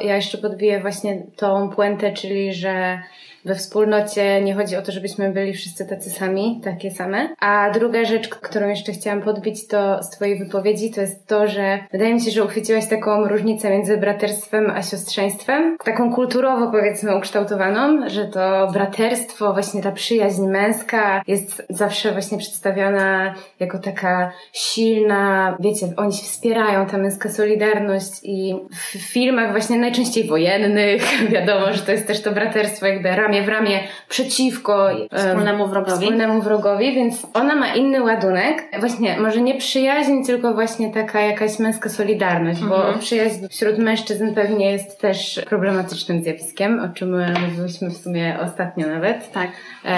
ja 0.00 0.16
jeszcze 0.16 0.38
podbiję 0.38 0.80
właśnie 0.80 1.22
tą 1.36 1.70
puentę, 1.70 2.12
czyli 2.12 2.54
że 2.54 3.02
we 3.44 3.54
wspólnocie 3.54 4.42
nie 4.42 4.54
chodzi 4.54 4.76
o 4.76 4.82
to, 4.82 4.92
żebyśmy 4.92 5.30
byli 5.30 5.52
wszyscy 5.52 5.86
tacy 5.86 6.10
sami, 6.10 6.60
takie 6.64 6.90
same. 6.90 7.28
A 7.40 7.70
druga 7.74 8.04
rzecz, 8.04 8.28
którą 8.28 8.68
jeszcze 8.68 8.92
chciałam 8.92 9.22
podbić 9.22 9.66
to 9.66 10.02
z 10.02 10.10
Twojej 10.10 10.38
wypowiedzi, 10.38 10.90
to 10.90 11.00
jest 11.00 11.26
to, 11.26 11.48
że 11.48 11.78
wydaje 11.92 12.14
mi 12.14 12.20
się, 12.20 12.30
że 12.30 12.44
uchwyciłaś 12.44 12.88
taką 12.88 13.28
różnicę 13.28 13.70
między 13.70 13.96
braterstwem 13.96 14.70
a 14.70 14.82
siostrzeństwem. 14.82 15.76
Taką 15.84 16.12
kulturowo 16.12 16.70
powiedzmy 16.70 17.16
ukształtowaną, 17.16 18.08
że 18.08 18.26
to 18.26 18.68
braterstwo, 18.72 19.52
właśnie 19.52 19.82
ta 19.82 19.92
przyjaźń 19.92 20.46
męska 20.46 21.22
jest 21.26 21.62
zawsze 21.70 22.12
właśnie 22.12 22.38
przedstawiana 22.38 23.34
jako 23.60 23.78
taka 23.78 24.32
silna, 24.52 25.56
wiecie, 25.60 25.86
oni 25.96 26.12
się 26.12 26.22
wspierają, 26.22 26.86
ta 26.86 26.98
męska 26.98 27.28
solidarność 27.28 28.12
i 28.22 28.54
w 28.70 29.12
filmach 29.12 29.50
właśnie 29.50 29.78
najczęściej 29.78 30.24
wojennych 30.24 31.02
wiadomo, 31.34 31.72
że 31.72 31.80
to 31.80 31.92
jest 31.92 32.06
też 32.06 32.22
to 32.22 32.32
braterstwo 32.32 32.86
jakby 32.86 33.08
ram 33.08 33.29
ramię 33.30 33.42
w 33.42 33.48
ramię 33.48 33.80
przeciwko 34.08 34.88
wspólnemu 35.16 35.66
wrogowi. 35.66 36.00
Wspólnemu 36.00 36.42
wrogowi, 36.42 36.94
więc 36.94 37.26
ona 37.34 37.56
ma 37.56 37.74
inny 37.74 38.02
ładunek. 38.02 38.64
Właśnie, 38.80 39.20
może 39.20 39.40
nie 39.40 39.54
przyjaźń, 39.54 40.24
tylko 40.26 40.54
właśnie 40.54 40.92
taka 40.92 41.20
jakaś 41.20 41.58
męska 41.58 41.88
solidarność, 41.88 42.62
mhm. 42.62 42.92
bo 42.92 42.98
przyjaźń 42.98 43.48
wśród 43.50 43.78
mężczyzn 43.78 44.34
pewnie 44.34 44.72
jest 44.72 45.00
też 45.00 45.40
problematycznym 45.48 46.22
zjawiskiem, 46.22 46.80
o 46.80 46.88
czym 46.88 47.16
mówiłyśmy 47.46 47.90
w 47.90 47.96
sumie 47.96 48.38
ostatnio 48.42 48.86
nawet. 48.86 49.32
Tak. 49.32 49.50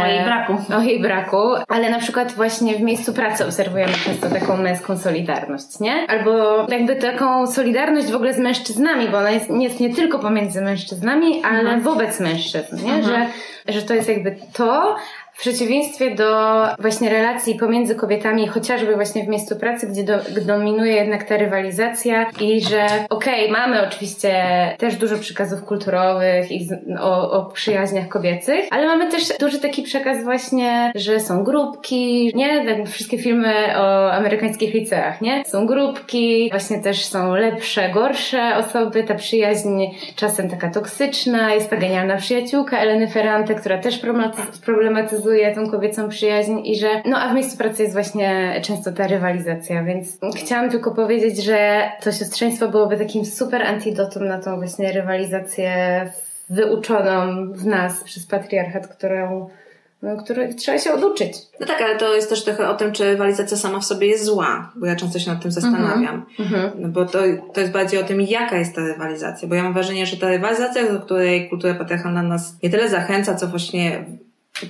O 0.03 0.07
jej 0.07 0.25
braku. 0.25 0.53
E, 0.71 0.77
o 0.77 0.81
jej 0.81 1.01
braku, 1.01 1.39
ale 1.69 1.91
na 1.91 1.99
przykład 1.99 2.33
właśnie 2.33 2.75
w 2.75 2.81
miejscu 2.81 3.13
pracy 3.13 3.45
obserwujemy 3.45 3.93
często 4.05 4.31
taką 4.31 4.57
męską 4.57 4.99
solidarność, 4.99 5.81
nie? 5.81 6.07
Albo 6.09 6.67
jakby 6.69 6.97
taką 6.97 7.47
solidarność 7.47 8.11
w 8.11 8.15
ogóle 8.15 8.35
z 8.35 8.39
mężczyznami, 8.39 9.09
bo 9.09 9.19
ona 9.19 9.31
jest, 9.31 9.51
nie 9.51 9.65
jest 9.65 9.81
nie 9.81 9.95
tylko 9.95 10.19
pomiędzy 10.19 10.61
mężczyznami, 10.61 11.43
ale 11.45 11.59
mhm. 11.59 11.81
wobec 11.83 12.21
mężczyzn, 12.21 12.77
nie? 12.85 12.93
Mhm. 12.93 13.03
Że, 13.05 13.22
że 13.69 13.83
to 13.83 13.95
jest 13.95 14.09
jakby 14.09 14.37
to, 14.53 14.97
w 15.33 15.39
przeciwieństwie 15.41 16.15
do 16.15 16.63
właśnie 16.79 17.11
relacji 17.11 17.55
pomiędzy 17.55 17.95
kobietami, 17.95 18.49
chociażby 18.49 18.95
właśnie 18.95 19.25
w 19.25 19.29
miejscu 19.29 19.57
pracy, 19.57 19.87
gdzie 19.87 20.05
do, 20.05 20.19
dominuje 20.47 20.93
jednak 20.93 21.25
ta 21.25 21.37
rywalizacja 21.37 22.31
i 22.41 22.61
że 22.61 22.87
okej, 23.11 23.51
okay, 23.51 23.61
mamy 23.61 23.87
oczywiście 23.87 24.35
też 24.79 24.97
dużo 24.97 25.19
przekazów 25.19 25.65
kulturowych 25.65 26.53
i 26.53 26.69
o, 27.01 27.31
o 27.31 27.45
przyjaźniach 27.45 28.09
kobiecych, 28.09 28.65
ale 28.71 28.87
mamy 28.87 29.11
też 29.11 29.39
duży 29.41 29.61
taki 29.61 29.83
przekaz 29.83 30.25
właśnie, 30.25 30.93
że 30.95 31.21
są 31.21 31.45
grupki, 31.45 32.33
nie? 32.35 32.65
Tak 32.67 32.89
wszystkie 32.89 33.19
filmy 33.19 33.55
o 33.77 34.13
amerykańskich 34.13 34.75
liceach, 34.75 35.21
nie? 35.21 35.45
Są 35.45 35.67
grupki, 35.67 36.49
właśnie 36.51 36.81
też 36.81 37.05
są 37.05 37.35
lepsze, 37.35 37.91
gorsze 37.91 38.57
osoby, 38.57 39.05
ta 39.05 39.15
przyjaźń 39.15 39.83
czasem 40.17 40.51
taka 40.51 40.71
toksyczna, 40.71 41.55
jest 41.55 41.71
ta 41.71 41.77
genialna 41.77 42.17
przyjaciółka 42.17 42.79
Eleny 42.79 43.09
Ferrante, 43.09 43.55
która 43.55 43.79
też 43.79 44.01
problematyzuje 44.65 45.22
pokazuje 45.23 45.55
tą 45.55 45.71
kobiecą 45.71 46.09
przyjaźń 46.09 46.59
i 46.65 46.79
że, 46.79 47.03
no 47.05 47.19
a 47.19 47.33
w 47.33 47.35
miejscu 47.35 47.59
pracy 47.59 47.83
jest 47.83 47.95
właśnie 47.95 48.61
często 48.65 48.93
ta 48.93 49.07
rywalizacja, 49.07 49.85
więc 49.85 50.19
chciałam 50.37 50.71
tylko 50.71 50.95
powiedzieć, 50.95 51.45
że 51.45 51.91
to 52.03 52.13
siostrzeństwo 52.13 52.69
byłoby 52.69 52.97
takim 52.97 53.25
super 53.25 53.63
antidotum 53.63 54.29
na 54.29 54.39
tą 54.39 54.57
właśnie 54.57 54.93
rywalizację 54.93 55.73
wyuczoną 56.51 57.53
w 57.53 57.67
nas 57.67 58.05
przez 58.05 58.27
patriarchat, 58.27 58.89
którą 58.89 59.49
no, 60.03 60.17
których 60.17 60.55
trzeba 60.55 60.79
się 60.79 60.93
oduczyć. 60.93 61.37
No 61.61 61.67
tak, 61.67 61.83
ale 61.83 61.97
to 61.97 62.15
jest 62.15 62.29
też 62.29 62.45
trochę 62.45 62.69
o 62.69 62.75
tym, 62.75 62.93
czy 62.93 63.05
rywalizacja 63.05 63.57
sama 63.57 63.81
w 63.81 63.85
sobie 63.85 64.07
jest 64.07 64.25
zła, 64.25 64.73
bo 64.77 64.87
ja 64.87 64.97
często 64.97 65.19
się 65.19 65.31
nad 65.31 65.43
tym 65.43 65.51
zastanawiam. 65.51 66.27
Mm-hmm. 66.39 66.71
No 66.79 66.89
bo 66.89 67.05
to, 67.05 67.19
to 67.55 67.61
jest 67.61 67.73
bardziej 67.73 68.01
o 68.01 68.05
tym, 68.05 68.21
jaka 68.21 68.59
jest 68.59 68.75
ta 68.75 68.81
rywalizacja, 68.81 69.49
bo 69.49 69.55
ja 69.55 69.63
mam 69.63 69.73
wrażenie, 69.73 70.07
że 70.07 70.17
ta 70.17 70.29
rywalizacja, 70.29 70.93
do 70.93 71.01
której 71.01 71.49
kultura 71.49 71.75
patriarchalna 71.75 72.23
nas 72.23 72.57
nie 72.63 72.71
tyle 72.71 72.89
zachęca, 72.89 73.35
co 73.35 73.47
właśnie 73.47 74.05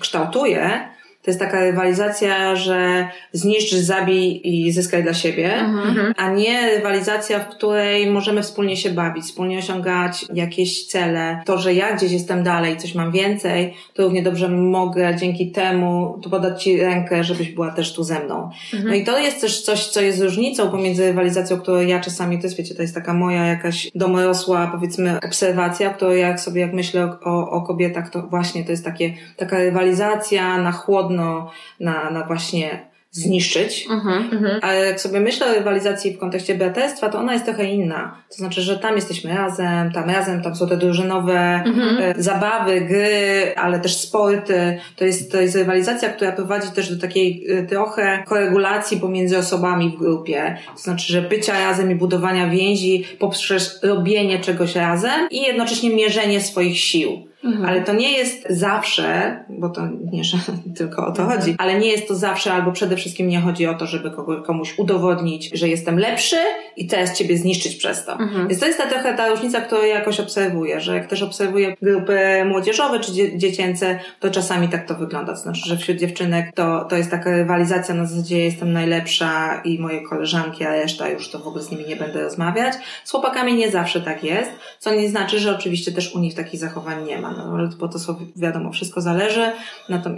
kształtuje, 0.01 0.89
to 1.23 1.31
jest 1.31 1.41
taka 1.41 1.61
rywalizacja, 1.61 2.57
że 2.57 3.09
zniszcz, 3.33 3.75
zabij 3.75 4.41
i 4.45 4.73
zyskaj 4.73 5.03
dla 5.03 5.15
siebie, 5.15 5.55
mhm. 5.55 6.15
a 6.17 6.31
nie 6.31 6.71
rywalizacja, 6.71 7.39
w 7.39 7.49
której 7.49 8.11
możemy 8.11 8.43
wspólnie 8.43 8.77
się 8.77 8.91
bawić, 8.91 9.25
wspólnie 9.25 9.59
osiągać 9.59 10.27
jakieś 10.35 10.87
cele. 10.87 11.43
To, 11.45 11.59
że 11.59 11.75
ja 11.75 11.97
gdzieś 11.97 12.13
jestem 12.13 12.43
dalej, 12.43 12.77
coś 12.77 12.95
mam 12.95 13.13
więcej, 13.13 13.75
to 13.95 14.03
równie 14.03 14.23
dobrze 14.23 14.49
mogę 14.49 15.17
dzięki 15.17 15.51
temu 15.51 16.19
tu 16.23 16.31
podać 16.31 16.63
Ci 16.63 16.81
rękę, 16.81 17.25
żebyś 17.25 17.49
była 17.49 17.71
też 17.71 17.95
tu 17.95 18.05
ze 18.05 18.21
mną. 18.21 18.51
Mhm. 18.75 18.89
No 18.89 18.95
i 18.95 19.05
to 19.05 19.19
jest 19.19 19.41
też 19.41 19.63
coś, 19.63 19.87
co 19.87 20.01
jest 20.01 20.23
różnicą 20.23 20.71
pomiędzy 20.71 21.07
rywalizacją, 21.07 21.61
którą 21.61 21.81
ja 21.81 22.01
czasami, 22.01 22.39
to 22.39 22.47
jest 22.47 22.57
wiecie, 22.57 22.75
to 22.75 22.83
jest 22.83 22.95
taka 22.95 23.15
moja 23.15 23.47
jakaś 23.47 23.91
domorosła, 23.95 24.71
powiedzmy, 24.73 25.19
obserwacja, 25.27 25.91
którą 25.91 26.11
jak 26.11 26.41
sobie, 26.41 26.61
jak 26.61 26.73
myślę 26.73 27.17
o, 27.25 27.51
o 27.51 27.63
kobietach, 27.63 28.11
to 28.11 28.23
właśnie 28.23 28.65
to 28.65 28.71
jest 28.71 28.85
takie, 28.85 29.15
taka 29.37 29.59
rywalizacja 29.59 30.59
na 30.59 30.73
chłodno 30.73 31.12
trudno 31.13 31.51
na, 31.81 32.11
na 32.11 32.25
właśnie 32.27 32.93
zniszczyć. 33.11 33.87
Uh-huh, 33.89 34.59
Ale 34.63 34.87
jak 34.87 35.01
sobie 35.01 35.21
myślę 35.21 35.47
o 35.47 35.55
rywalizacji 35.55 36.13
w 36.13 36.19
kontekście 36.19 36.55
braterstwa, 36.55 37.09
to 37.09 37.19
ona 37.19 37.33
jest 37.33 37.45
trochę 37.45 37.65
inna. 37.65 38.17
To 38.31 38.37
znaczy, 38.37 38.63
że 38.63 38.79
tam 38.79 38.97
jesteśmy 38.97 39.35
razem, 39.35 39.93
tam 39.93 40.11
razem, 40.11 40.43
tam 40.43 40.57
są 40.57 40.69
te 40.69 40.77
drużynowe 40.77 41.65
uh-huh. 41.67 42.15
zabawy, 42.17 42.81
gry, 42.81 43.55
ale 43.57 43.81
też 43.81 43.97
sporty. 43.97 44.79
To 44.97 45.05
jest, 45.05 45.33
to 45.33 45.41
jest 45.41 45.57
rywalizacja, 45.57 46.09
która 46.09 46.33
prowadzi 46.33 46.71
też 46.71 46.95
do 46.95 47.01
takiej 47.01 47.47
e, 47.49 47.63
trochę 47.63 48.25
koregulacji 48.27 49.01
pomiędzy 49.01 49.39
osobami 49.39 49.91
w 49.91 49.99
grupie. 49.99 50.57
To 50.75 50.83
znaczy, 50.83 51.13
że 51.13 51.23
bycia 51.23 51.53
razem 51.53 51.91
i 51.91 51.95
budowania 51.95 52.49
więzi 52.49 53.05
poprzez 53.19 53.81
robienie 53.83 54.39
czegoś 54.39 54.77
razem 54.77 55.29
i 55.31 55.43
jednocześnie 55.43 55.91
mierzenie 55.91 56.41
swoich 56.41 56.79
sił. 56.79 57.32
Mhm. 57.45 57.67
Ale 57.67 57.83
to 57.83 57.93
nie 57.93 58.13
jest 58.13 58.47
zawsze, 58.51 59.37
bo 59.49 59.69
to 59.69 59.83
nie, 60.13 60.25
że 60.25 60.37
tylko 60.79 61.07
o 61.07 61.13
to 61.13 61.23
mhm. 61.23 61.41
chodzi, 61.41 61.55
ale 61.59 61.79
nie 61.79 61.89
jest 61.89 62.09
to 62.09 62.15
zawsze, 62.15 62.53
albo 62.53 62.73
przede 62.73 62.97
wszystkim 62.97 63.29
nie 63.29 63.41
chodzi 63.41 63.67
o 63.67 63.75
to, 63.75 63.87
żeby 63.87 64.11
komuś 64.47 64.79
udowodnić, 64.79 65.51
że 65.55 65.69
jestem 65.69 65.99
lepszy 65.99 66.37
i 66.77 66.87
teraz 66.87 67.19
ciebie 67.19 67.39
zniszczyć 67.39 67.77
przez 67.77 68.05
to. 68.05 68.13
Mhm. 68.13 68.49
Więc 68.49 68.61
to 68.61 68.67
jest 68.67 68.79
ta 68.79 68.87
trochę 68.87 69.15
ta 69.15 69.29
różnica, 69.29 69.61
którą 69.61 69.83
ja 69.83 69.95
jakoś 69.95 70.21
obserwuję, 70.21 70.81
że 70.81 70.95
jak 70.95 71.07
też 71.07 71.23
obserwuję 71.23 71.77
grupy 71.83 72.45
młodzieżowe 72.45 73.01
czy 73.01 73.13
dzie 73.13 73.39
dziecięce, 73.39 73.99
to 74.21 74.31
czasami 74.31 74.69
tak 74.69 74.89
to 74.89 74.95
wygląda. 74.95 75.33
To 75.33 75.39
znaczy, 75.39 75.69
że 75.69 75.77
wśród 75.77 75.99
dziewczynek 75.99 76.53
to, 76.55 76.85
to 76.85 76.97
jest 76.97 77.11
taka 77.11 77.31
rywalizacja 77.31 77.95
na 77.95 78.05
zasadzie 78.07 78.39
jestem 78.39 78.73
najlepsza 78.73 79.63
i 79.65 79.79
moje 79.79 80.01
koleżanki, 80.01 80.65
a 80.65 80.73
reszta 80.73 81.09
już 81.09 81.31
to 81.31 81.39
w 81.39 81.47
ogóle 81.47 81.65
z 81.65 81.71
nimi 81.71 81.85
nie 81.85 81.97
będę 81.97 82.23
rozmawiać. 82.23 82.75
Z 83.05 83.11
chłopakami 83.11 83.55
nie 83.55 83.71
zawsze 83.71 84.01
tak 84.01 84.25
jest, 84.25 84.51
co 84.79 84.95
nie 84.95 85.09
znaczy, 85.09 85.39
że 85.39 85.57
oczywiście 85.57 85.93
też 85.93 86.15
u 86.15 86.19
nich 86.19 86.35
takich 86.35 86.61
zachowań 86.61 87.05
nie 87.05 87.19
ma 87.19 87.32
no, 87.37 87.69
bo 87.79 87.89
to 87.89 87.99
są, 87.99 88.17
wiadomo, 88.37 88.73
wszystko 88.73 89.01
zależy. 89.01 89.53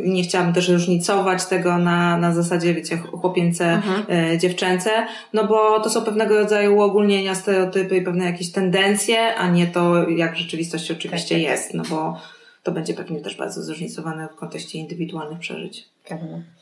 nie 0.04 0.22
chciałabym 0.22 0.54
też 0.54 0.68
różnicować 0.68 1.46
tego 1.46 1.78
na, 1.78 2.16
na 2.18 2.34
zasadzie, 2.34 2.74
wiecie, 2.74 2.96
chłopięce, 2.96 3.72
mhm. 3.72 4.04
e, 4.32 4.38
dziewczęce, 4.38 4.90
no 5.32 5.46
bo 5.46 5.80
to 5.80 5.90
są 5.90 6.02
pewnego 6.02 6.38
rodzaju 6.38 6.76
uogólnienia, 6.76 7.34
stereotypy 7.34 7.96
i 7.96 8.02
pewne 8.02 8.24
jakieś 8.24 8.52
tendencje, 8.52 9.34
a 9.34 9.48
nie 9.48 9.66
to, 9.66 10.08
jak 10.08 10.34
w 10.34 10.38
rzeczywistości 10.38 10.92
oczywiście 10.92 11.34
tak, 11.34 11.44
tak, 11.44 11.52
jest, 11.52 11.74
no 11.74 11.82
bo 11.90 12.20
to 12.62 12.72
będzie 12.72 12.94
pewnie 12.94 13.20
też 13.20 13.36
bardzo 13.36 13.62
zróżnicowane 13.62 14.28
w 14.28 14.36
kontekście 14.36 14.78
indywidualnych 14.78 15.38
przeżyć. 15.38 15.93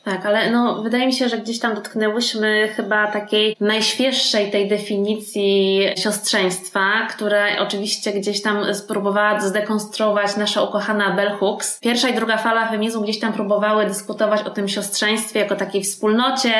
Tak, 0.03 0.25
ale 0.25 0.51
no, 0.51 0.83
wydaje 0.83 1.05
mi 1.05 1.13
się, 1.13 1.29
że 1.29 1.37
gdzieś 1.37 1.59
tam 1.59 1.75
dotknęłyśmy 1.75 2.67
chyba 2.67 3.07
takiej 3.07 3.55
najświeższej 3.59 4.51
tej 4.51 4.67
definicji 4.67 5.81
siostrzeństwa, 5.97 7.07
która 7.09 7.45
oczywiście 7.59 8.11
gdzieś 8.11 8.41
tam 8.41 8.75
spróbowała 8.75 9.39
zdekonstruować 9.39 10.37
nasza 10.37 10.61
ukochana 10.61 11.15
Bell 11.15 11.31
Hooks. 11.31 11.79
Pierwsza 11.79 12.09
i 12.09 12.13
druga 12.13 12.37
fala 12.37 12.67
feminizmu 12.67 13.01
gdzieś 13.01 13.19
tam 13.19 13.33
próbowały 13.33 13.85
dyskutować 13.85 14.41
o 14.41 14.49
tym 14.49 14.67
siostrzeństwie 14.67 15.39
jako 15.39 15.55
takiej 15.55 15.83
wspólnocie, 15.83 16.53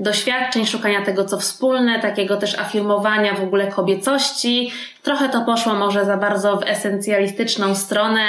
doświadczeń, 0.00 0.66
szukania 0.66 1.04
tego, 1.04 1.24
co 1.24 1.38
wspólne, 1.38 2.00
takiego 2.00 2.36
też 2.36 2.58
afirmowania 2.58 3.34
w 3.34 3.42
ogóle 3.42 3.66
kobiecości. 3.66 4.72
Trochę 5.04 5.28
to 5.28 5.40
poszło 5.40 5.74
może 5.74 6.04
za 6.04 6.16
bardzo 6.16 6.56
w 6.56 6.62
esencjalistyczną 6.62 7.74
stronę 7.74 8.20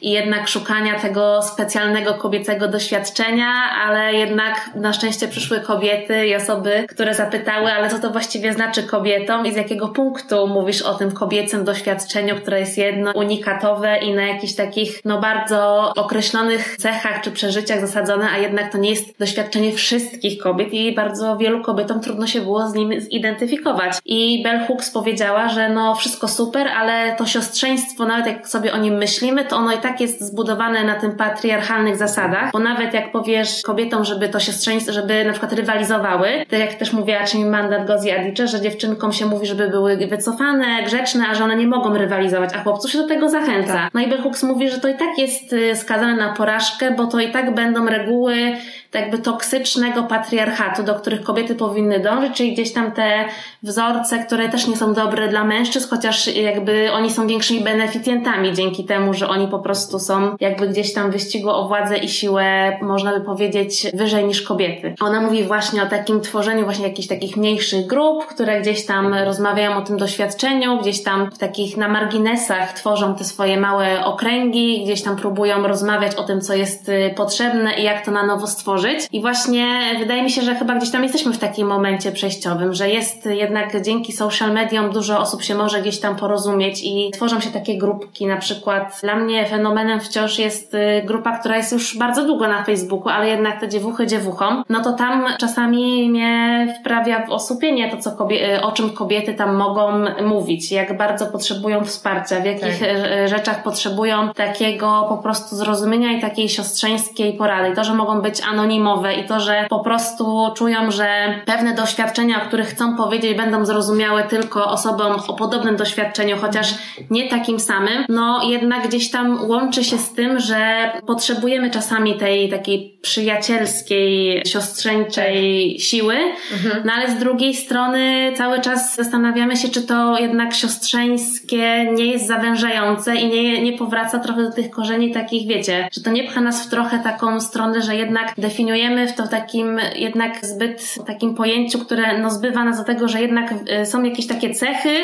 i 0.00 0.10
jednak 0.10 0.48
szukania 0.48 1.00
tego 1.00 1.42
specjalnego 1.42 2.14
kobiecego 2.14 2.68
doświadczenia, 2.68 3.46
ale 3.86 4.14
jednak 4.14 4.70
na 4.74 4.92
szczęście 4.92 5.28
przyszły 5.28 5.60
kobiety 5.60 6.26
i 6.26 6.34
osoby, 6.36 6.84
które 6.88 7.14
zapytały, 7.14 7.72
ale 7.72 7.90
co 7.90 7.98
to 7.98 8.10
właściwie 8.10 8.52
znaczy 8.52 8.82
kobietom 8.82 9.46
i 9.46 9.52
z 9.52 9.56
jakiego 9.56 9.88
punktu 9.88 10.46
mówisz 10.46 10.82
o 10.82 10.94
tym 10.94 11.12
kobiecym 11.12 11.64
doświadczeniu, 11.64 12.36
które 12.36 12.60
jest 12.60 12.78
jedno 12.78 13.12
unikatowe 13.12 13.98
i 13.98 14.14
na 14.14 14.22
jakichś 14.22 14.54
takich, 14.54 15.00
no 15.04 15.20
bardzo 15.20 15.92
określonych 15.96 16.76
cechach 16.76 17.20
czy 17.20 17.30
przeżyciach 17.30 17.80
zasadzone, 17.80 18.30
a 18.30 18.38
jednak 18.38 18.72
to 18.72 18.78
nie 18.78 18.90
jest 18.90 19.18
doświadczenie 19.18 19.72
wszystkich 19.72 20.42
kobiet 20.42 20.72
i 20.72 20.94
bardzo 20.94 21.36
wielu 21.36 21.62
kobietom 21.62 22.00
trudno 22.00 22.26
się 22.26 22.40
było 22.40 22.68
z 22.68 22.74
nim 22.74 23.00
zidentyfikować. 23.00 23.98
I 24.04 24.42
Bell 24.42 24.66
Hooks 24.66 24.90
powiedziała, 24.90 25.48
że 25.48 25.68
no 25.68 25.94
wszystko 25.94 26.11
super, 26.28 26.68
ale 26.68 27.16
to 27.16 27.26
siostrzeństwo, 27.26 28.04
nawet 28.04 28.26
jak 28.26 28.48
sobie 28.48 28.72
o 28.72 28.76
nim 28.76 28.94
myślimy, 28.94 29.44
to 29.44 29.56
ono 29.56 29.72
i 29.72 29.78
tak 29.78 30.00
jest 30.00 30.20
zbudowane 30.20 30.84
na 30.84 30.94
tym 30.94 31.16
patriarchalnych 31.16 31.96
zasadach, 31.96 32.52
bo 32.52 32.58
nawet 32.58 32.94
jak 32.94 33.12
powie 33.12 33.32
powiesz 33.32 33.62
kobietom, 33.62 34.04
żeby 34.04 34.28
to 34.28 34.40
siostrzeństwo, 34.40 34.92
żeby 34.92 35.24
na 35.24 35.30
przykład 35.30 35.52
rywalizowały, 35.52 36.28
tak 36.50 36.60
jak 36.60 36.74
też 36.74 36.92
mówiła 36.92 37.24
Czyli 37.24 37.44
Mandat 37.44 37.86
Gozi 37.86 38.10
Adicze, 38.10 38.48
że 38.48 38.60
dziewczynkom 38.60 39.12
się 39.12 39.26
mówi, 39.26 39.46
żeby 39.46 39.68
były 39.68 39.96
wycofane, 39.96 40.82
grzeczne, 40.86 41.24
a 41.28 41.34
że 41.34 41.44
one 41.44 41.56
nie 41.56 41.66
mogą 41.66 41.94
rywalizować, 41.98 42.50
a 42.54 42.62
chłopców 42.62 42.90
się 42.90 42.98
do 42.98 43.08
tego 43.08 43.28
zachęca. 43.28 43.72
Tak. 43.72 43.94
No 43.94 44.00
i 44.00 44.10
Hooks 44.22 44.42
mówi, 44.42 44.70
że 44.70 44.80
to 44.80 44.88
i 44.88 44.94
tak 44.94 45.18
jest 45.18 45.52
y, 45.52 45.76
skazane 45.76 46.16
na 46.16 46.32
porażkę, 46.32 46.90
bo 46.90 47.06
to 47.06 47.20
i 47.20 47.30
tak 47.30 47.54
będą 47.54 47.86
reguły 47.86 48.56
jakby 48.94 49.18
toksycznego 49.18 50.02
patriarchatu, 50.02 50.82
do 50.82 50.94
których 50.94 51.22
kobiety 51.22 51.54
powinny 51.54 52.00
dążyć, 52.00 52.36
czyli 52.36 52.52
gdzieś 52.52 52.72
tam 52.72 52.92
te 52.92 53.24
wzorce, 53.62 54.18
które 54.18 54.48
też 54.48 54.66
nie 54.66 54.76
są 54.76 54.94
dobre 54.94 55.28
dla 55.28 55.44
mężczyzn, 55.44 55.88
chociaż 55.90 56.26
jakby 56.26 56.92
oni 56.92 57.10
są 57.10 57.26
większymi 57.26 57.60
beneficjentami 57.60 58.52
dzięki 58.54 58.84
temu, 58.84 59.14
że 59.14 59.28
oni 59.28 59.48
po 59.48 59.58
prostu 59.58 59.98
są 59.98 60.36
jakby 60.40 60.68
gdzieś 60.68 60.92
tam 60.92 61.10
wyścigu 61.10 61.50
o 61.50 61.68
władzę 61.68 61.98
i 61.98 62.08
siłę, 62.08 62.78
można 62.82 63.18
by 63.18 63.24
powiedzieć, 63.24 63.86
wyżej 63.94 64.24
niż 64.24 64.42
kobiety. 64.42 64.94
Ona 65.00 65.20
mówi 65.20 65.44
właśnie 65.44 65.82
o 65.82 65.86
takim 65.86 66.20
tworzeniu 66.20 66.64
właśnie 66.64 66.88
jakichś 66.88 67.08
takich 67.08 67.36
mniejszych 67.36 67.86
grup, 67.86 68.26
które 68.26 68.60
gdzieś 68.60 68.86
tam 68.86 69.14
rozmawiają 69.14 69.76
o 69.76 69.82
tym 69.82 69.96
doświadczeniu, 69.96 70.78
gdzieś 70.80 71.02
tam 71.02 71.30
w 71.30 71.38
takich 71.38 71.76
na 71.76 71.88
marginesach 71.88 72.72
tworzą 72.72 73.14
te 73.14 73.24
swoje 73.24 73.60
małe 73.60 74.04
okręgi, 74.04 74.84
gdzieś 74.84 75.02
tam 75.02 75.16
próbują 75.16 75.66
rozmawiać 75.66 76.14
o 76.14 76.22
tym, 76.22 76.40
co 76.40 76.54
jest 76.54 76.88
y, 76.88 77.14
potrzebne 77.16 77.74
i 77.74 77.82
jak 77.82 78.04
to 78.04 78.10
na 78.10 78.26
nowo 78.26 78.46
stworzyć. 78.46 78.81
I 79.12 79.20
właśnie 79.20 79.66
wydaje 79.98 80.22
mi 80.22 80.30
się, 80.30 80.42
że 80.42 80.54
chyba 80.54 80.74
gdzieś 80.74 80.90
tam 80.90 81.02
jesteśmy 81.02 81.32
w 81.32 81.38
takim 81.38 81.66
momencie 81.66 82.12
przejściowym, 82.12 82.74
że 82.74 82.88
jest 82.90 83.26
jednak 83.26 83.82
dzięki 83.82 84.12
social 84.12 84.52
mediom 84.52 84.90
dużo 84.90 85.18
osób 85.18 85.42
się 85.42 85.54
może 85.54 85.80
gdzieś 85.80 86.00
tam 86.00 86.16
porozumieć 86.16 86.80
i 86.84 87.10
tworzą 87.14 87.40
się 87.40 87.50
takie 87.50 87.78
grupki. 87.78 88.26
Na 88.26 88.36
przykład 88.36 88.98
dla 89.02 89.16
mnie 89.16 89.46
fenomenem 89.46 90.00
wciąż 90.00 90.38
jest 90.38 90.74
y, 90.74 91.02
grupa, 91.04 91.38
która 91.38 91.56
jest 91.56 91.72
już 91.72 91.98
bardzo 91.98 92.24
długo 92.24 92.48
na 92.48 92.64
Facebooku, 92.64 93.08
ale 93.08 93.28
jednak 93.28 93.60
te 93.60 93.68
dziewuchy 93.68 94.06
dziewuchom, 94.06 94.64
no 94.68 94.82
to 94.82 94.92
tam 94.92 95.24
czasami 95.38 96.10
mnie 96.10 96.76
wprawia 96.80 97.26
w 97.26 97.30
osłupienie 97.30 97.90
to, 97.90 97.96
co 97.96 98.10
kobie- 98.10 98.56
y, 98.58 98.62
o 98.62 98.72
czym 98.72 98.90
kobiety 98.90 99.34
tam 99.34 99.56
mogą 99.56 99.92
mówić, 100.24 100.72
jak 100.72 100.96
bardzo 100.96 101.26
potrzebują 101.26 101.84
wsparcia, 101.84 102.40
w 102.40 102.44
jakich 102.44 102.80
tak. 102.80 102.88
Y, 103.24 103.28
rzeczach 103.28 103.62
potrzebują 103.62 104.28
takiego 104.34 105.06
po 105.08 105.16
prostu 105.16 105.56
zrozumienia 105.56 106.12
i 106.12 106.20
takiej 106.20 106.48
siostrzeńskiej 106.48 107.32
porady. 107.32 107.72
I 107.72 107.76
to, 107.76 107.84
że 107.84 107.94
mogą 107.94 108.20
być 108.20 108.40
anonimowe 108.40 108.71
i 109.16 109.24
to, 109.28 109.40
że 109.40 109.66
po 109.68 109.80
prostu 109.80 110.52
czują, 110.56 110.90
że 110.90 111.34
pewne 111.46 111.74
doświadczenia, 111.74 112.42
o 112.42 112.46
których 112.46 112.68
chcą 112.68 112.96
powiedzieć, 112.96 113.36
będą 113.36 113.64
zrozumiałe 113.64 114.22
tylko 114.22 114.64
osobom 114.64 115.12
o 115.28 115.34
podobnym 115.34 115.76
doświadczeniu, 115.76 116.36
chociaż 116.36 116.74
nie 117.10 117.28
takim 117.28 117.60
samym, 117.60 118.04
no 118.08 118.40
jednak 118.48 118.88
gdzieś 118.88 119.10
tam 119.10 119.50
łączy 119.50 119.84
się 119.84 119.98
z 119.98 120.12
tym, 120.12 120.40
że 120.40 120.92
potrzebujemy 121.06 121.70
czasami 121.70 122.14
tej 122.14 122.50
takiej 122.50 122.98
przyjacielskiej, 123.02 124.42
siostrzeńczej 124.46 125.76
siły, 125.80 126.14
mhm. 126.52 126.82
no 126.84 126.92
ale 126.92 127.10
z 127.10 127.18
drugiej 127.18 127.54
strony 127.54 128.32
cały 128.36 128.60
czas 128.60 128.96
zastanawiamy 128.96 129.56
się, 129.56 129.68
czy 129.68 129.82
to 129.82 130.18
jednak 130.18 130.54
siostrzeńskie 130.54 131.92
nie 131.92 132.06
jest 132.06 132.26
zawężające 132.26 133.16
i 133.16 133.28
nie, 133.28 133.62
nie 133.62 133.78
powraca 133.78 134.18
trochę 134.18 134.42
do 134.42 134.52
tych 134.52 134.70
korzeni 134.70 135.12
takich, 135.12 135.48
wiecie, 135.48 135.88
że 135.92 136.00
to 136.00 136.10
nie 136.10 136.24
pcha 136.24 136.40
nas 136.40 136.66
w 136.66 136.70
trochę 136.70 136.98
taką 136.98 137.40
stronę, 137.40 137.82
że 137.82 137.96
jednak 137.96 138.34
definiujemy 138.62 139.08
w 139.08 139.14
to 139.14 139.28
takim 139.28 139.80
jednak 139.96 140.46
zbyt 140.46 140.94
takim 141.06 141.34
pojęciu, 141.34 141.78
które 141.78 142.18
no 142.18 142.30
zbywa 142.30 142.64
nas 142.64 142.78
do 142.78 142.84
tego, 142.84 143.08
że 143.08 143.22
jednak 143.22 143.52
y, 143.82 143.86
są 143.86 144.02
jakieś 144.02 144.26
takie 144.26 144.54
cechy, 144.54 144.98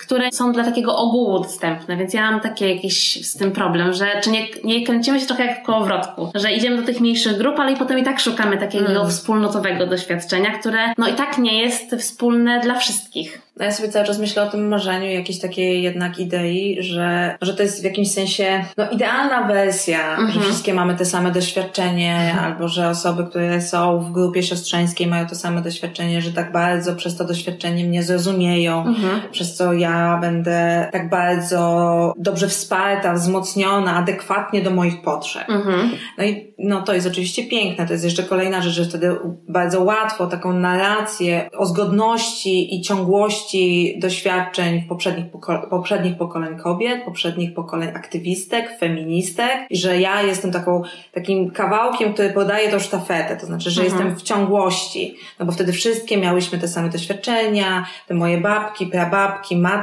które 0.00 0.32
są 0.32 0.52
dla 0.52 0.64
takiego 0.64 0.96
ogółu 0.96 1.38
dostępne, 1.38 1.96
więc 1.96 2.14
ja 2.14 2.30
mam 2.30 2.40
taki 2.40 2.68
jakiś 2.68 3.26
z 3.26 3.36
tym 3.36 3.52
problem, 3.52 3.92
że 3.92 4.06
czy 4.22 4.30
nie, 4.30 4.46
nie 4.64 4.86
kręcimy 4.86 5.20
się 5.20 5.26
trochę 5.26 5.46
jak 5.46 5.62
w 5.62 5.66
kołowrotku, 5.66 6.30
że 6.34 6.52
idziemy 6.52 6.76
do 6.76 6.82
tych 6.82 7.00
mniejszych 7.00 7.38
grup, 7.38 7.58
ale 7.58 7.72
i 7.72 7.76
potem 7.76 7.98
i 7.98 8.02
tak 8.02 8.20
szukamy 8.20 8.58
takiego 8.58 8.86
mm. 8.86 9.08
wspólnotowego 9.10 9.86
doświadczenia, 9.86 10.58
które 10.58 10.78
no 10.98 11.08
i 11.08 11.12
tak 11.12 11.38
nie 11.38 11.62
jest 11.62 11.96
wspólne 11.98 12.60
dla 12.60 12.74
wszystkich. 12.74 13.42
No 13.56 13.64
ja 13.64 13.72
sobie 13.72 13.88
cały 13.88 14.06
czas 14.06 14.18
myślę 14.18 14.42
o 14.42 14.50
tym 14.50 14.68
marzeniu, 14.68 15.10
jakiejś 15.10 15.40
takiej 15.40 15.82
jednak 15.82 16.18
idei, 16.18 16.76
że, 16.80 17.38
że 17.40 17.54
to 17.54 17.62
jest 17.62 17.80
w 17.80 17.84
jakimś 17.84 18.12
sensie 18.12 18.64
no, 18.76 18.90
idealna 18.90 19.42
wersja, 19.42 20.16
że 20.16 20.22
mhm. 20.22 20.44
wszystkie 20.44 20.74
mamy 20.74 20.94
te 20.94 21.04
same 21.04 21.30
doświadczenie, 21.30 22.32
-hmm. 22.34 22.44
albo 22.44 22.68
że 22.68 22.88
osoby, 22.88 23.24
które 23.24 23.62
są 23.62 24.00
w 24.00 24.12
grupie 24.12 24.42
siostrzeńskiej 24.42 25.06
mają 25.06 25.26
to 25.26 25.34
same 25.34 25.62
doświadczenie, 25.62 26.22
że 26.22 26.32
tak 26.32 26.52
bardzo 26.52 26.94
przez 26.94 27.16
to 27.16 27.24
doświadczenie 27.24 27.84
mnie 27.84 28.02
zrozumieją, 28.02 28.84
-hmm. 28.84 29.20
przez 29.30 29.56
co 29.56 29.72
ja 29.72 29.89
będę 30.20 30.88
tak 30.92 31.10
bardzo 31.10 32.14
dobrze 32.18 32.48
wsparta, 32.48 33.12
wzmocniona, 33.12 33.96
adekwatnie 33.96 34.62
do 34.62 34.70
moich 34.70 35.02
potrzeb. 35.02 35.48
Mhm. 35.48 35.90
No 36.18 36.24
i 36.24 36.50
no, 36.58 36.82
to 36.82 36.94
jest 36.94 37.06
oczywiście 37.06 37.44
piękne. 37.44 37.86
To 37.86 37.92
jest 37.92 38.04
jeszcze 38.04 38.22
kolejna 38.22 38.62
rzecz, 38.62 38.72
że 38.72 38.84
wtedy 38.84 39.16
bardzo 39.48 39.82
łatwo 39.82 40.26
taką 40.26 40.52
narrację 40.52 41.50
o 41.58 41.66
zgodności 41.66 42.74
i 42.76 42.82
ciągłości 42.82 43.96
doświadczeń 43.98 44.82
poprzednich, 44.88 45.26
poko- 45.32 45.68
poprzednich 45.70 46.16
pokoleń 46.18 46.58
kobiet, 46.58 47.04
poprzednich 47.04 47.54
pokoleń 47.54 47.88
aktywistek, 47.88 48.78
feministek, 48.78 49.50
i 49.70 49.76
że 49.76 50.00
ja 50.00 50.22
jestem 50.22 50.52
taką, 50.52 50.82
takim 51.12 51.50
kawałkiem, 51.50 52.12
który 52.12 52.30
podaje 52.30 52.70
tą 52.70 52.78
sztafetę, 52.78 53.36
to 53.36 53.46
znaczy, 53.46 53.70
że 53.70 53.82
mhm. 53.82 53.98
jestem 53.98 54.18
w 54.18 54.22
ciągłości, 54.22 55.16
no 55.38 55.46
bo 55.46 55.52
wtedy 55.52 55.72
wszystkie 55.72 56.16
miałyśmy 56.16 56.58
te 56.58 56.68
same 56.68 56.88
doświadczenia, 56.88 57.86
te 58.08 58.14
moje 58.14 58.38
babki, 58.38 58.86
prababki, 58.86 59.56
matki, 59.56 59.79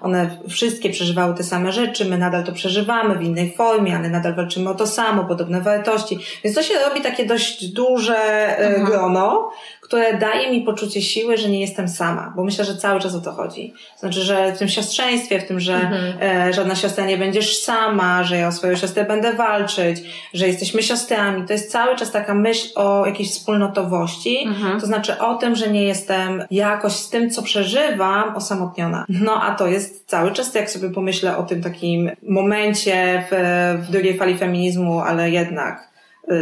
one 0.00 0.38
wszystkie 0.48 0.90
przeżywały 0.90 1.34
te 1.34 1.42
same 1.42 1.72
rzeczy, 1.72 2.04
my 2.04 2.18
nadal 2.18 2.44
to 2.44 2.52
przeżywamy 2.52 3.14
w 3.14 3.22
innej 3.22 3.54
formie, 3.56 3.96
ale 3.96 4.08
nadal 4.08 4.34
walczymy 4.34 4.70
o 4.70 4.74
to 4.74 4.86
samo, 4.86 5.24
podobne 5.24 5.60
wartości, 5.60 6.18
więc 6.44 6.56
to 6.56 6.62
się 6.62 6.74
robi 6.88 7.00
takie 7.00 7.26
dość 7.26 7.68
duże 7.68 8.18
e, 8.18 8.58
mhm. 8.58 8.84
grono, 8.84 9.50
które 9.82 10.18
daje 10.18 10.50
mi 10.50 10.62
poczucie 10.62 11.02
siły, 11.02 11.36
że 11.36 11.48
nie 11.48 11.60
jestem 11.60 11.88
sama, 11.88 12.32
bo 12.36 12.44
myślę, 12.44 12.64
że 12.64 12.76
cały 12.76 13.00
czas 13.00 13.14
o 13.14 13.20
to 13.20 13.32
chodzi. 13.32 13.74
Znaczy, 13.98 14.20
że 14.20 14.52
w 14.52 14.58
tym 14.58 14.68
siostrzeństwie, 14.68 15.40
w 15.40 15.46
tym, 15.46 15.60
że 15.60 15.74
mhm. 15.74 16.12
e, 16.48 16.52
żadna 16.52 16.74
siostra 16.74 17.06
nie 17.06 17.16
będziesz 17.16 17.58
sama, 17.58 18.24
że 18.24 18.36
ja 18.36 18.48
o 18.48 18.52
swoją 18.52 18.76
siostrę 18.76 19.04
będę 19.04 19.32
walczyć, 19.32 20.02
że 20.34 20.46
jesteśmy 20.46 20.82
siostrami, 20.82 21.46
to 21.46 21.52
jest 21.52 21.72
cały 21.72 21.96
czas 21.96 22.10
taka 22.10 22.34
myśl 22.34 22.68
o 22.74 23.06
jakiejś 23.06 23.30
wspólnotowości, 23.30 24.38
mhm. 24.46 24.80
to 24.80 24.86
znaczy 24.86 25.18
o 25.18 25.34
tym, 25.34 25.56
że 25.56 25.70
nie 25.70 25.84
jestem 25.84 26.44
jakoś 26.50 26.92
z 26.92 27.10
tym, 27.10 27.30
co 27.30 27.42
przeżywam, 27.42 28.36
osamotniona. 28.36 29.04
No 29.08 29.42
a 29.42 29.54
to 29.54 29.66
jest 29.66 30.08
cały 30.08 30.32
czas, 30.32 30.54
jak 30.54 30.70
sobie 30.70 30.90
pomyślę 30.90 31.36
o 31.36 31.42
tym 31.42 31.62
takim 31.62 32.10
momencie 32.28 33.24
w, 33.30 33.84
w 33.86 33.90
drugiej 33.90 34.18
fali 34.18 34.38
feminizmu, 34.38 35.00
ale 35.00 35.30
jednak 35.30 35.91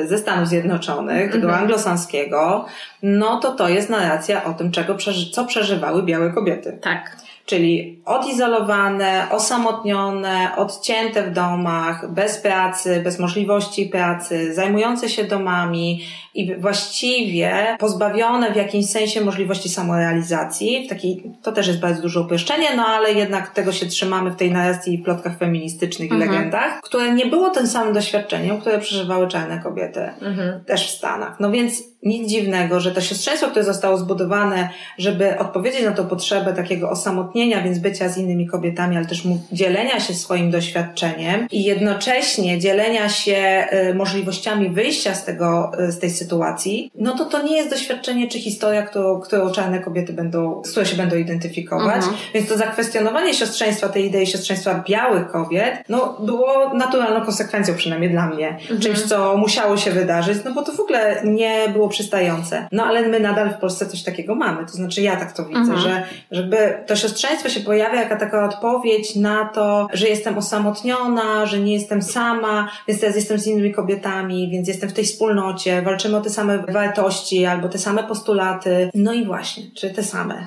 ze 0.06 0.18
Stanów 0.18 0.48
Zjednoczonych, 0.48 1.34
mhm. 1.34 1.54
anglosaskiego, 1.54 2.66
no 3.02 3.40
to 3.40 3.52
to 3.52 3.68
jest 3.68 3.90
narracja 3.90 4.44
o 4.44 4.54
tym, 4.54 4.72
czego, 4.72 4.96
co 5.32 5.44
przeżywały 5.44 6.02
białe 6.02 6.30
kobiety. 6.30 6.78
Tak. 6.82 7.16
Czyli 7.50 8.02
odizolowane, 8.04 9.26
osamotnione, 9.30 10.50
odcięte 10.56 11.22
w 11.22 11.32
domach, 11.32 12.12
bez 12.12 12.38
pracy, 12.38 13.00
bez 13.04 13.18
możliwości 13.18 13.86
pracy, 13.86 14.54
zajmujące 14.54 15.08
się 15.08 15.24
domami 15.24 16.02
i 16.34 16.54
właściwie 16.54 17.76
pozbawione 17.78 18.52
w 18.52 18.56
jakimś 18.56 18.86
sensie 18.86 19.20
możliwości 19.20 19.68
samorealizacji. 19.68 20.86
W 20.86 20.88
takiej, 20.88 21.32
to 21.42 21.52
też 21.52 21.66
jest 21.66 21.80
bardzo 21.80 22.02
duże 22.02 22.20
uproszczenie, 22.20 22.76
no 22.76 22.86
ale 22.86 23.12
jednak 23.12 23.50
tego 23.50 23.72
się 23.72 23.86
trzymamy 23.86 24.30
w 24.30 24.36
tej 24.36 24.50
narracji 24.50 24.94
i 24.94 24.98
plotkach 24.98 25.38
feministycznych 25.38 26.12
mhm. 26.12 26.30
i 26.30 26.34
legendach, 26.34 26.80
które 26.80 27.14
nie 27.14 27.26
było 27.26 27.50
tym 27.50 27.66
samym 27.66 27.94
doświadczeniem, 27.94 28.60
które 28.60 28.78
przeżywały 28.78 29.28
czarne 29.28 29.58
kobiety, 29.58 30.00
mhm. 30.00 30.64
też 30.64 30.86
w 30.86 30.90
Stanach. 30.90 31.40
No 31.40 31.50
więc 31.50 31.89
nic 32.02 32.30
dziwnego, 32.30 32.80
że 32.80 32.90
to 32.90 33.00
siostrzeństwo, 33.00 33.48
które 33.48 33.64
zostało 33.64 33.98
zbudowane, 33.98 34.68
żeby 34.98 35.38
odpowiedzieć 35.38 35.84
na 35.84 35.92
tą 35.92 36.06
potrzebę 36.06 36.52
takiego 36.52 36.90
osamotnienia, 36.90 37.62
więc 37.62 37.78
bycia 37.78 38.08
z 38.08 38.18
innymi 38.18 38.46
kobietami, 38.46 38.96
ale 38.96 39.06
też 39.06 39.22
dzielenia 39.52 40.00
się 40.00 40.14
swoim 40.14 40.50
doświadczeniem 40.50 41.46
i 41.50 41.64
jednocześnie 41.64 42.58
dzielenia 42.58 43.08
się 43.08 43.66
y, 43.90 43.94
możliwościami 43.94 44.70
wyjścia 44.70 45.14
z 45.14 45.24
tego, 45.24 45.72
y, 45.88 45.92
z 45.92 45.98
tej 45.98 46.10
sytuacji, 46.10 46.92
no 46.94 47.18
to 47.18 47.24
to 47.24 47.42
nie 47.42 47.56
jest 47.56 47.70
doświadczenie 47.70 48.28
czy 48.28 48.38
historia, 48.38 48.82
którą, 48.82 49.20
którą 49.20 49.50
czarne 49.50 49.78
kobiety 49.78 50.12
będą, 50.12 50.62
z 50.64 50.70
którą 50.70 50.86
się 50.86 50.96
będą 50.96 51.16
identyfikować. 51.16 51.96
Mhm. 51.96 52.14
Więc 52.34 52.48
to 52.48 52.58
zakwestionowanie 52.58 53.34
siostrzeństwa, 53.34 53.88
tej 53.88 54.06
idei 54.06 54.26
siostrzeństwa 54.26 54.84
białych 54.88 55.30
kobiet, 55.30 55.74
no 55.88 56.16
było 56.20 56.74
naturalną 56.74 57.24
konsekwencją, 57.24 57.74
przynajmniej 57.74 58.10
dla 58.10 58.26
mnie. 58.26 58.48
Mhm. 58.48 58.80
Czymś, 58.80 59.02
co 59.02 59.36
musiało 59.36 59.76
się 59.76 59.90
wydarzyć, 59.90 60.38
no 60.44 60.52
bo 60.52 60.62
to 60.62 60.72
w 60.72 60.80
ogóle 60.80 61.22
nie 61.24 61.68
było 61.72 61.88
przystające. 61.90 62.68
No 62.72 62.84
ale 62.84 63.08
my 63.08 63.20
nadal 63.20 63.50
w 63.50 63.58
Polsce 63.58 63.86
coś 63.86 64.02
takiego 64.02 64.34
mamy. 64.34 64.66
To 64.66 64.72
znaczy 64.72 65.02
ja 65.02 65.16
tak 65.16 65.32
to 65.32 65.44
widzę, 65.44 65.60
mhm. 65.60 65.78
że 65.78 66.02
żeby 66.30 66.74
to 66.86 66.96
siostrzeństwo 66.96 67.48
się 67.48 67.60
pojawia 67.60 68.02
jako 68.02 68.16
taka 68.16 68.44
odpowiedź 68.44 69.16
na 69.16 69.44
to, 69.44 69.88
że 69.92 70.08
jestem 70.08 70.38
osamotniona, 70.38 71.46
że 71.46 71.58
nie 71.58 71.72
jestem 71.72 72.02
sama, 72.02 72.70
więc 72.88 73.00
teraz 73.00 73.16
jestem 73.16 73.38
z 73.38 73.46
innymi 73.46 73.74
kobietami, 73.74 74.50
więc 74.50 74.68
jestem 74.68 74.88
w 74.88 74.92
tej 74.92 75.04
wspólnocie, 75.04 75.82
walczymy 75.82 76.16
o 76.16 76.20
te 76.20 76.30
same 76.30 76.58
wartości 76.58 77.46
albo 77.46 77.68
te 77.68 77.78
same 77.78 78.02
postulaty. 78.02 78.90
No 78.94 79.12
i 79.12 79.24
właśnie, 79.24 79.62
czy 79.74 79.90
te 79.90 80.02
same. 80.02 80.46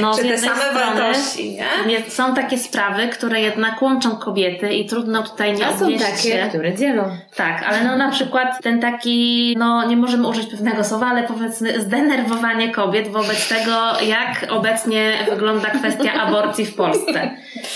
No, 0.00 0.16
czy 0.16 0.22
te 0.22 0.38
same 0.38 0.72
wartości, 0.74 1.58
nie? 1.86 2.10
Są 2.10 2.34
takie 2.34 2.58
sprawy, 2.58 3.08
które 3.08 3.40
jednak 3.40 3.82
łączą 3.82 4.16
kobiety 4.16 4.74
i 4.74 4.86
trudno 4.86 5.22
tutaj 5.22 5.54
nie 5.54 5.66
A 5.66 5.76
są 5.76 5.98
takie, 5.98 6.46
które 6.48 6.74
dzielą. 6.74 7.04
Tak, 7.36 7.62
ale 7.68 7.84
no 7.84 7.96
na 7.96 8.10
przykład 8.10 8.62
ten 8.62 8.80
taki, 8.80 9.54
no 9.58 9.88
nie 9.88 9.96
możemy 9.96 10.28
użyć 10.28 10.37
użyć 10.38 10.50
pewnego 10.50 10.84
słowa, 10.84 11.06
ale 11.06 11.22
powiedzmy 11.22 11.80
zdenerwowanie 11.80 12.72
kobiet 12.72 13.08
wobec 13.08 13.48
tego, 13.48 14.00
jak 14.06 14.46
obecnie 14.50 15.12
wygląda 15.30 15.70
kwestia 15.70 16.12
aborcji 16.12 16.66
w 16.66 16.74
Polsce. 16.74 17.30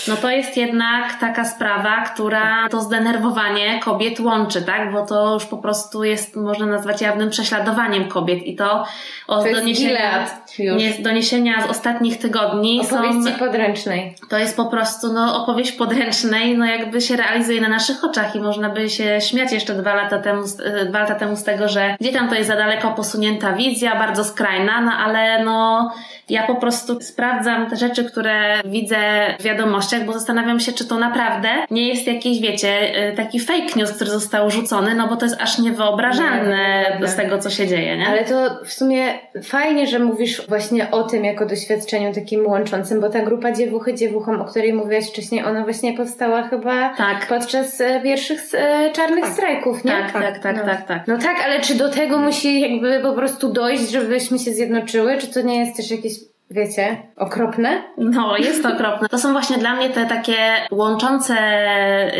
No 0.07 0.15
to 0.15 0.29
jest 0.29 0.57
jednak 0.57 1.19
taka 1.19 1.45
sprawa, 1.45 2.01
która 2.01 2.69
to 2.69 2.81
zdenerwowanie 2.81 3.79
kobiet 3.79 4.19
łączy, 4.19 4.61
tak? 4.61 4.91
Bo 4.91 5.05
to 5.05 5.33
już 5.33 5.45
po 5.45 5.57
prostu 5.57 6.03
jest, 6.03 6.35
można 6.35 6.65
nazwać 6.65 7.01
jawnym 7.01 7.29
prześladowaniem 7.29 8.07
kobiet 8.07 8.43
i 8.43 8.55
to 8.55 8.85
od 9.27 9.45
to 9.45 9.51
doniesienia, 9.51 10.25
nie, 10.59 10.93
doniesienia 10.99 11.67
z 11.67 11.69
ostatnich 11.69 12.17
tygodni 12.17 12.81
Opowieści 12.81 13.33
są, 13.33 13.39
podręcznej. 13.39 14.15
To 14.29 14.37
jest 14.37 14.57
po 14.57 14.65
prostu 14.65 15.13
no, 15.13 15.43
opowieść 15.43 15.71
podręcznej, 15.71 16.57
no 16.57 16.65
jakby 16.65 17.01
się 17.01 17.15
realizuje 17.15 17.61
na 17.61 17.69
naszych 17.69 18.03
oczach 18.03 18.35
i 18.35 18.39
można 18.39 18.69
by 18.69 18.89
się 18.89 19.21
śmiać 19.21 19.51
jeszcze 19.51 19.73
dwa 19.73 19.93
lata 19.93 20.19
temu, 20.19 20.43
dwa 20.89 20.99
lata 20.99 21.15
temu 21.15 21.35
z 21.35 21.43
tego, 21.43 21.69
że 21.69 21.95
gdzie 22.01 22.11
tam 22.11 22.29
to 22.29 22.35
jest 22.35 22.49
za 22.53 22.57
daleko 22.59 22.91
posunięta 22.91 23.53
wizja, 23.53 23.95
bardzo 23.95 24.23
skrajna, 24.23 24.81
no 24.81 24.91
ale 24.91 25.43
no 25.43 25.91
ja 26.29 26.47
po 26.47 26.55
prostu 26.55 27.01
sprawdzam 27.01 27.69
te 27.69 27.75
rzeczy, 27.75 28.05
które 28.05 28.61
widzę 28.65 28.97
w 29.39 29.43
wiadomościach, 29.43 30.05
bo 30.05 30.13
zastanawiam 30.13 30.59
się, 30.59 30.71
czy 30.71 30.87
to 30.87 30.99
naprawdę 30.99 31.49
nie 31.71 31.87
jest 31.87 32.07
jakiś, 32.07 32.41
wiecie, 32.41 33.07
y, 33.11 33.15
taki 33.15 33.39
fake 33.39 33.75
news, 33.75 33.91
który 33.91 34.09
został 34.09 34.51
rzucony, 34.51 34.95
no 34.95 35.07
bo 35.07 35.15
to 35.15 35.25
jest 35.25 35.41
aż 35.41 35.59
niewyobrażalne 35.59 36.97
nie, 37.01 37.07
z 37.07 37.15
tego, 37.15 37.39
co 37.39 37.49
się 37.49 37.67
dzieje, 37.67 37.97
nie? 37.97 38.07
Ale 38.07 38.25
to 38.25 38.65
w 38.65 38.73
sumie 38.73 39.19
fajnie, 39.43 39.87
że 39.87 39.99
mówisz 39.99 40.47
właśnie 40.47 40.91
o 40.91 41.03
tym 41.03 41.25
jako 41.25 41.45
doświadczeniu 41.45 42.13
takim 42.13 42.47
łączącym, 42.47 43.01
bo 43.01 43.09
ta 43.09 43.19
grupa 43.19 43.51
dziewuchy 43.51 43.93
dziewuchom, 43.93 44.41
o 44.41 44.45
której 44.45 44.73
mówiłaś 44.73 45.09
wcześniej, 45.09 45.43
ona 45.43 45.63
właśnie 45.63 45.97
powstała 45.97 46.43
chyba 46.43 46.89
tak. 46.89 47.27
podczas 47.27 47.81
e, 47.81 48.01
pierwszych 48.01 48.41
e, 48.53 48.91
czarnych 48.91 49.23
tak. 49.23 49.33
strajków, 49.33 49.83
nie? 49.85 49.91
Tak, 49.91 50.11
tak, 50.11 50.39
tak, 50.39 50.57
no. 50.57 50.65
tak, 50.65 50.87
tak. 50.87 51.07
No 51.07 51.17
tak, 51.17 51.37
ale 51.45 51.61
czy 51.61 51.75
do 51.75 51.89
tego 51.89 52.17
musi 52.17 52.61
jakby 52.61 52.99
po 52.99 53.13
prostu 53.13 53.53
dojść, 53.53 53.89
żebyśmy 53.89 54.39
się 54.39 54.51
zjednoczyły, 54.51 55.17
czy 55.17 55.27
to 55.27 55.41
nie 55.41 55.59
jest 55.59 55.77
też 55.77 55.91
jakieś 55.91 56.13
wiecie, 56.53 56.97
okropne? 57.17 57.83
No, 57.97 58.37
jest 58.37 58.63
to 58.63 58.73
okropne. 58.73 59.09
To 59.09 59.17
są 59.17 59.31
właśnie 59.31 59.57
dla 59.57 59.75
mnie 59.75 59.89
te 59.89 60.05
takie 60.05 60.37
łączące 60.71 61.35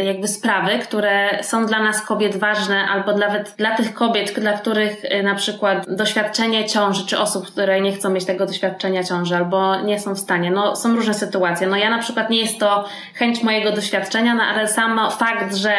jakby 0.06 0.28
sprawy, 0.28 0.80
które 0.80 1.43
są 1.43 1.65
dla 1.65 1.80
nas 1.80 2.02
kobiet 2.02 2.36
ważne, 2.36 2.88
albo 2.88 3.17
nawet 3.17 3.54
dla 3.58 3.76
tych 3.76 3.93
kobiet, 3.93 4.39
dla 4.39 4.54
których 4.54 5.06
y, 5.06 5.24
na 5.24 5.36
przykład 5.36 5.96
doświadczenie 5.96 6.65
ciąży, 6.65 7.08
czy 7.08 7.19
osób, 7.19 7.48
które 7.48 7.82
nie 7.82 7.91
chcą 7.91 8.10
mieć 8.10 8.26
tego 8.26 8.46
doświadczenia 8.46 9.04
ciąży, 9.04 9.36
albo 9.36 9.82
nie 9.82 10.00
są 10.00 10.13
w 10.13 10.19
stanie. 10.19 10.52
No, 10.52 10.76
są 10.76 10.96
różne 10.96 11.13
sytuacje. 11.13 11.67
No, 11.67 11.78
ja 11.78 11.89
na 11.89 12.00
przykład 12.00 12.30
nie 12.30 12.41
jest 12.41 12.60
to 12.60 12.86
chęć 13.15 13.43
mojego 13.43 13.72
doświadczenia, 13.72 14.36
no, 14.36 14.43
ale 14.43 14.67
sam 14.67 15.00
fakt, 15.12 15.56
że 15.56 15.74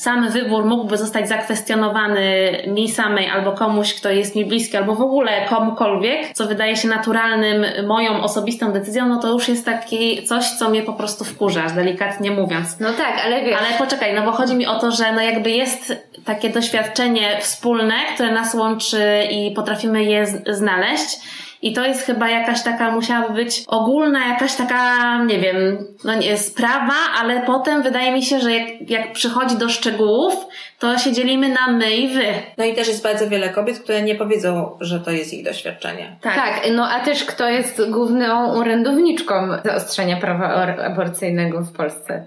sam 0.00 0.28
wybór 0.28 0.64
mógłby 0.64 0.98
zostać 0.98 1.28
zakwestionowany 1.28 2.52
mi 2.66 2.88
samej 2.88 3.28
albo 3.28 3.52
komuś, 3.52 3.94
kto 3.94 4.10
jest 4.10 4.36
mi 4.36 4.44
bliski, 4.44 4.76
albo 4.76 4.94
w 4.94 5.00
ogóle 5.00 5.44
komukolwiek, 5.48 6.32
co 6.32 6.46
wydaje 6.46 6.76
się 6.76 6.88
naturalnym, 6.88 7.64
moją 7.86 8.22
osobistą 8.22 8.72
decyzją, 8.72 9.08
no 9.08 9.20
to 9.20 9.28
już 9.28 9.48
jest 9.48 9.64
taki 9.64 10.22
coś, 10.26 10.44
co 10.44 10.70
mnie 10.70 10.82
po 10.82 10.92
prostu 10.92 11.24
wkurza, 11.24 11.66
delikatnie 11.66 12.30
mówiąc. 12.30 12.80
No 12.80 12.92
tak, 12.92 13.14
ale 13.24 13.44
wiesz. 13.44 13.58
Ale 13.58 13.78
poczekaj, 13.78 14.14
no 14.14 14.22
bo 14.22 14.32
chodzi 14.32 14.54
mi 14.54 14.66
o 14.66 14.78
to, 14.78 14.90
że 14.90 15.12
no 15.12 15.22
jakby 15.22 15.50
jest 15.50 16.06
takie 16.24 16.50
doświadczenie 16.50 17.38
wspólne, 17.40 17.94
które 18.14 18.32
nas 18.32 18.54
łączy 18.54 19.28
i 19.30 19.50
potrafimy 19.50 20.04
je 20.04 20.26
znaleźć 20.50 21.20
i 21.62 21.72
to 21.72 21.86
jest 21.86 22.06
chyba 22.06 22.28
jakaś 22.28 22.62
taka, 22.62 22.90
musiałaby 22.90 23.34
być 23.34 23.64
ogólna, 23.66 24.28
jakaś 24.28 24.54
taka, 24.54 25.24
nie 25.24 25.38
wiem, 25.38 25.86
no 26.04 26.14
nie, 26.14 26.38
sprawa, 26.38 26.94
ale 27.20 27.42
potem 27.42 27.82
wydaje 27.82 28.12
mi 28.12 28.22
się, 28.22 28.40
że 28.40 28.52
jak, 28.52 28.90
jak 28.90 29.12
przychodzi 29.12 29.56
do 29.56 29.68
szczegółów, 29.68 30.34
to 30.78 30.98
się 30.98 31.12
dzielimy 31.12 31.48
na 31.48 31.66
my 31.66 31.96
i 31.96 32.14
wy. 32.14 32.26
No 32.58 32.64
i 32.64 32.74
też 32.74 32.88
jest 32.88 33.02
bardzo 33.02 33.28
wiele 33.28 33.48
kobiet, 33.48 33.78
które 33.78 34.02
nie 34.02 34.14
powiedzą, 34.14 34.76
że 34.80 35.00
to 35.00 35.10
jest 35.10 35.32
ich 35.32 35.44
doświadczenie. 35.44 36.16
Tak, 36.20 36.34
tak 36.34 36.62
no 36.72 36.88
a 36.90 37.00
też 37.00 37.24
kto 37.24 37.48
jest 37.48 37.90
główną 37.90 38.52
orędowniczką 38.52 39.34
zaostrzenia 39.64 40.16
prawa 40.16 40.48
aborcyjnego 40.84 41.60
w 41.60 41.72
Polsce? 41.72 42.26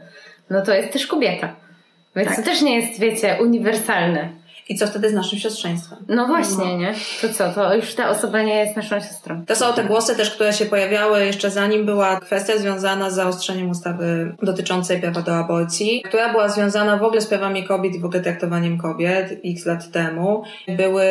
No 0.49 0.61
to 0.61 0.73
jest 0.73 0.93
też 0.93 1.07
kobieta. 1.07 1.55
Więc 2.15 2.27
tak. 2.27 2.37
to 2.37 2.43
też 2.43 2.61
nie 2.61 2.79
jest, 2.79 2.99
wiecie, 2.99 3.37
uniwersalne. 3.41 4.42
I 4.69 4.75
co 4.75 4.87
wtedy 4.87 5.09
z 5.09 5.13
naszym 5.13 5.39
siostrzeństwem? 5.39 5.99
No 6.07 6.27
właśnie, 6.27 6.65
no. 6.65 6.77
nie? 6.77 6.93
To 7.21 7.29
co? 7.33 7.53
To 7.53 7.75
już 7.75 7.95
ta 7.95 8.09
osoba 8.09 8.41
nie 8.41 8.55
jest 8.55 8.75
naszą 8.75 8.99
siostrą. 8.99 9.45
To 9.45 9.55
są 9.55 9.73
te 9.73 9.83
głosy 9.83 10.15
też, 10.15 10.31
które 10.31 10.53
się 10.53 10.65
pojawiały 10.65 11.25
jeszcze 11.25 11.51
zanim 11.51 11.85
była 11.85 12.19
kwestia 12.19 12.57
związana 12.57 13.09
z 13.09 13.15
zaostrzeniem 13.15 13.69
ustawy 13.69 14.35
dotyczącej 14.41 15.01
prawa 15.01 15.21
do 15.21 15.35
aborcji, 15.35 16.01
która 16.05 16.31
była 16.31 16.49
związana 16.49 16.97
w 16.97 17.03
ogóle 17.03 17.21
z 17.21 17.27
prawami 17.27 17.63
kobiet 17.63 17.95
i 17.95 17.99
w 17.99 18.05
ogóle 18.05 18.21
traktowaniem 18.21 18.77
kobiet 18.77 19.39
x 19.45 19.65
lat 19.65 19.91
temu. 19.91 20.43
Były 20.67 21.05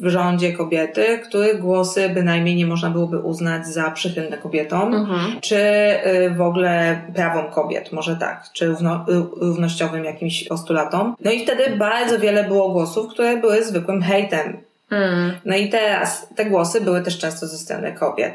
w 0.00 0.08
rządzie 0.08 0.52
kobiety, 0.52 1.18
których 1.28 1.60
głosy 1.60 2.08
bynajmniej 2.08 2.56
nie 2.56 2.66
można 2.66 2.90
byłoby 2.90 3.18
uznać 3.18 3.66
za 3.66 3.90
przychylne 3.90 4.38
kobietom, 4.38 4.94
mhm. 4.94 5.40
czy 5.40 5.56
y, 5.56 6.30
w 6.36 6.40
ogóle 6.40 7.00
prawom 7.14 7.50
kobiet, 7.50 7.92
może 7.92 8.16
tak, 8.16 8.44
czy 8.52 8.66
równo, 8.66 9.04
y, 9.08 9.46
równościowym 9.46 10.04
jakimś 10.04 10.44
postulatom. 10.48 11.16
No 11.24 11.30
i 11.30 11.44
wtedy 11.44 11.76
bardzo 11.76 12.18
wiele 12.18 12.44
było 12.44 12.68
głosów, 12.68 12.77
które 13.08 13.36
były 13.36 13.64
zwykłym 13.64 14.02
hejtem. 14.02 14.56
Mm. 14.90 15.32
No 15.44 15.56
i 15.56 15.68
teraz 15.68 16.26
te 16.36 16.44
głosy 16.44 16.80
były 16.80 17.02
też 17.02 17.18
często 17.18 17.46
ze 17.46 17.58
strony 17.58 17.92
kobiet. 17.92 18.34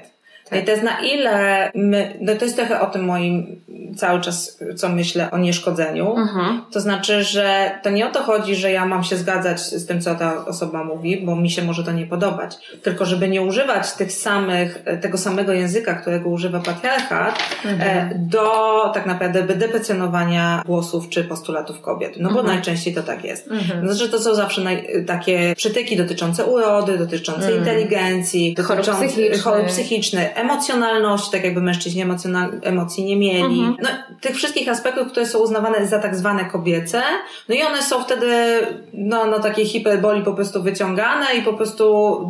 I 0.59 0.63
to 0.63 0.71
jest 0.71 0.83
na 0.83 0.99
ile 0.99 1.71
my, 1.75 2.13
no 2.21 2.35
to 2.35 2.45
jest 2.45 2.57
trochę 2.57 2.81
o 2.81 2.85
tym 2.85 3.05
moim 3.05 3.61
cały 3.95 4.21
czas, 4.21 4.59
co 4.75 4.89
myślę 4.89 5.31
o 5.31 5.37
nieszkodzeniu. 5.37 6.15
Mhm. 6.17 6.61
To 6.71 6.79
znaczy, 6.79 7.23
że 7.23 7.71
to 7.83 7.89
nie 7.89 8.07
o 8.07 8.11
to 8.11 8.23
chodzi, 8.23 8.55
że 8.55 8.71
ja 8.71 8.85
mam 8.85 9.03
się 9.03 9.17
zgadzać 9.17 9.61
z 9.61 9.85
tym, 9.85 10.01
co 10.01 10.15
ta 10.15 10.45
osoba 10.45 10.83
mówi, 10.83 11.21
bo 11.25 11.35
mi 11.35 11.49
się 11.49 11.63
może 11.63 11.83
to 11.83 11.91
nie 11.91 12.07
podobać. 12.07 12.55
Tylko, 12.83 13.05
żeby 13.05 13.27
nie 13.27 13.41
używać 13.41 13.91
tych 13.91 14.11
samych, 14.11 14.83
tego 15.01 15.17
samego 15.17 15.53
języka, 15.53 15.93
którego 15.93 16.29
używa 16.29 16.59
patriarchat, 16.59 17.39
mhm. 17.65 17.81
E, 17.83 18.15
do 18.15 18.51
tak 18.93 19.05
naprawdę 19.05 19.43
deprecjonowania 19.43 20.63
głosów 20.65 21.09
czy 21.09 21.23
postulatów 21.23 21.81
kobiet. 21.81 22.13
No 22.17 22.29
bo 22.29 22.39
mhm. 22.39 22.55
najczęściej 22.55 22.93
to 22.93 23.03
tak 23.03 23.25
jest. 23.25 23.51
Mhm. 23.51 23.89
Znaczy, 23.89 24.11
to 24.11 24.19
są 24.19 24.35
zawsze 24.35 24.61
naj, 24.61 25.05
takie 25.07 25.53
przytyki 25.55 25.97
dotyczące 25.97 26.45
urody, 26.45 26.97
dotyczące 26.97 27.45
mhm. 27.45 27.59
inteligencji, 27.59 28.53
dotyczące 28.53 29.07
chorób 29.43 29.67
psychicznych, 29.67 30.37
emocjonalności, 30.43 31.31
tak 31.31 31.43
jakby 31.43 31.61
mężczyźni 31.61 32.01
emocjonal, 32.01 32.51
emocji 32.63 33.05
nie 33.05 33.15
mieli. 33.15 33.59
Mhm. 33.59 33.77
No, 33.81 33.89
tych 34.21 34.35
wszystkich 34.35 34.69
aspektów, 34.69 35.07
które 35.07 35.25
są 35.25 35.39
uznawane 35.39 35.87
za 35.87 35.99
tak 35.99 36.15
zwane 36.15 36.45
kobiece, 36.45 37.01
no 37.49 37.55
i 37.55 37.63
one 37.63 37.81
są 37.81 38.03
wtedy 38.03 38.59
no, 38.93 39.25
no 39.25 39.39
takie 39.39 39.65
hiperboli 39.65 40.23
po 40.23 40.33
prostu 40.33 40.63
wyciągane 40.63 41.25
i 41.39 41.41
po 41.41 41.53
prostu 41.53 41.83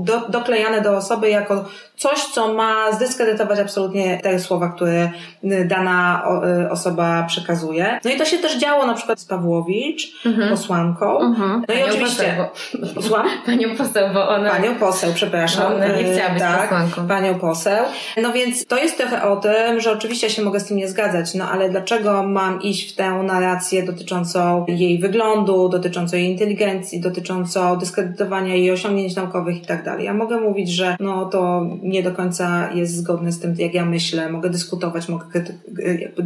do, 0.05 0.29
doklejane 0.29 0.81
do 0.81 0.97
osoby 0.97 1.29
jako 1.29 1.65
coś, 1.97 2.23
co 2.23 2.53
ma 2.53 2.91
zdyskredytować 2.91 3.59
absolutnie 3.59 4.19
te 4.23 4.39
słowa, 4.39 4.69
które 4.69 5.09
y, 5.43 5.65
dana 5.65 6.23
y, 6.65 6.71
osoba 6.71 7.23
przekazuje. 7.27 7.99
No 8.05 8.11
i 8.11 8.17
to 8.17 8.25
się 8.25 8.37
też 8.37 8.57
działo 8.57 8.85
na 8.85 8.93
przykład 8.93 9.19
z 9.19 9.25
Pawłowicz, 9.25 10.25
mhm. 10.25 10.49
posłanką. 10.49 11.19
Mhm. 11.19 11.63
No 11.67 11.75
i 11.75 11.83
oczywiście... 11.83 12.47
Poseł, 12.95 13.13
Panią 13.45 13.75
poseł, 13.77 14.13
bo 14.13 14.29
ona... 14.29 14.49
Panią 14.49 14.75
poseł, 14.75 15.13
przepraszam. 15.13 15.73
Ona 15.73 15.87
nie 15.87 16.13
chciała 16.13 16.29
być 16.29 16.39
tak, 16.39 16.61
posłanką. 16.61 17.07
Panią 17.07 17.39
poseł. 17.39 17.85
No 18.21 18.33
więc 18.33 18.65
to 18.65 18.77
jest 18.77 18.97
trochę 18.97 19.23
o 19.23 19.35
tym, 19.35 19.79
że 19.79 19.91
oczywiście 19.91 20.29
się 20.29 20.41
mogę 20.41 20.59
z 20.59 20.65
tym 20.65 20.77
nie 20.77 20.89
zgadzać, 20.89 21.33
no 21.33 21.49
ale 21.51 21.69
dlaczego 21.69 22.23
mam 22.23 22.61
iść 22.61 22.93
w 22.93 22.95
tę 22.95 23.11
narrację 23.11 23.83
dotyczącą 23.83 24.65
jej 24.67 24.99
wyglądu, 24.99 25.69
dotyczącą 25.69 26.17
jej 26.17 26.31
inteligencji, 26.31 27.01
dotyczącą 27.01 27.77
dyskredytowania 27.77 28.55
jej 28.55 28.71
osiągnięć 28.71 29.15
naukowych 29.15 29.63
i 29.63 29.65
tak 29.65 29.85
dalej. 29.85 30.05
Ja 30.05 30.13
mogę 30.13 30.39
mówić, 30.39 30.69
że 30.69 30.95
no 30.99 31.25
to 31.25 31.65
nie 31.81 32.03
do 32.03 32.11
końca 32.11 32.69
jest 32.73 32.95
zgodny 32.95 33.31
z 33.31 33.39
tym, 33.39 33.55
jak 33.57 33.73
ja 33.73 33.85
myślę, 33.85 34.29
mogę 34.29 34.49
dyskutować, 34.49 35.09
mogę 35.09 35.25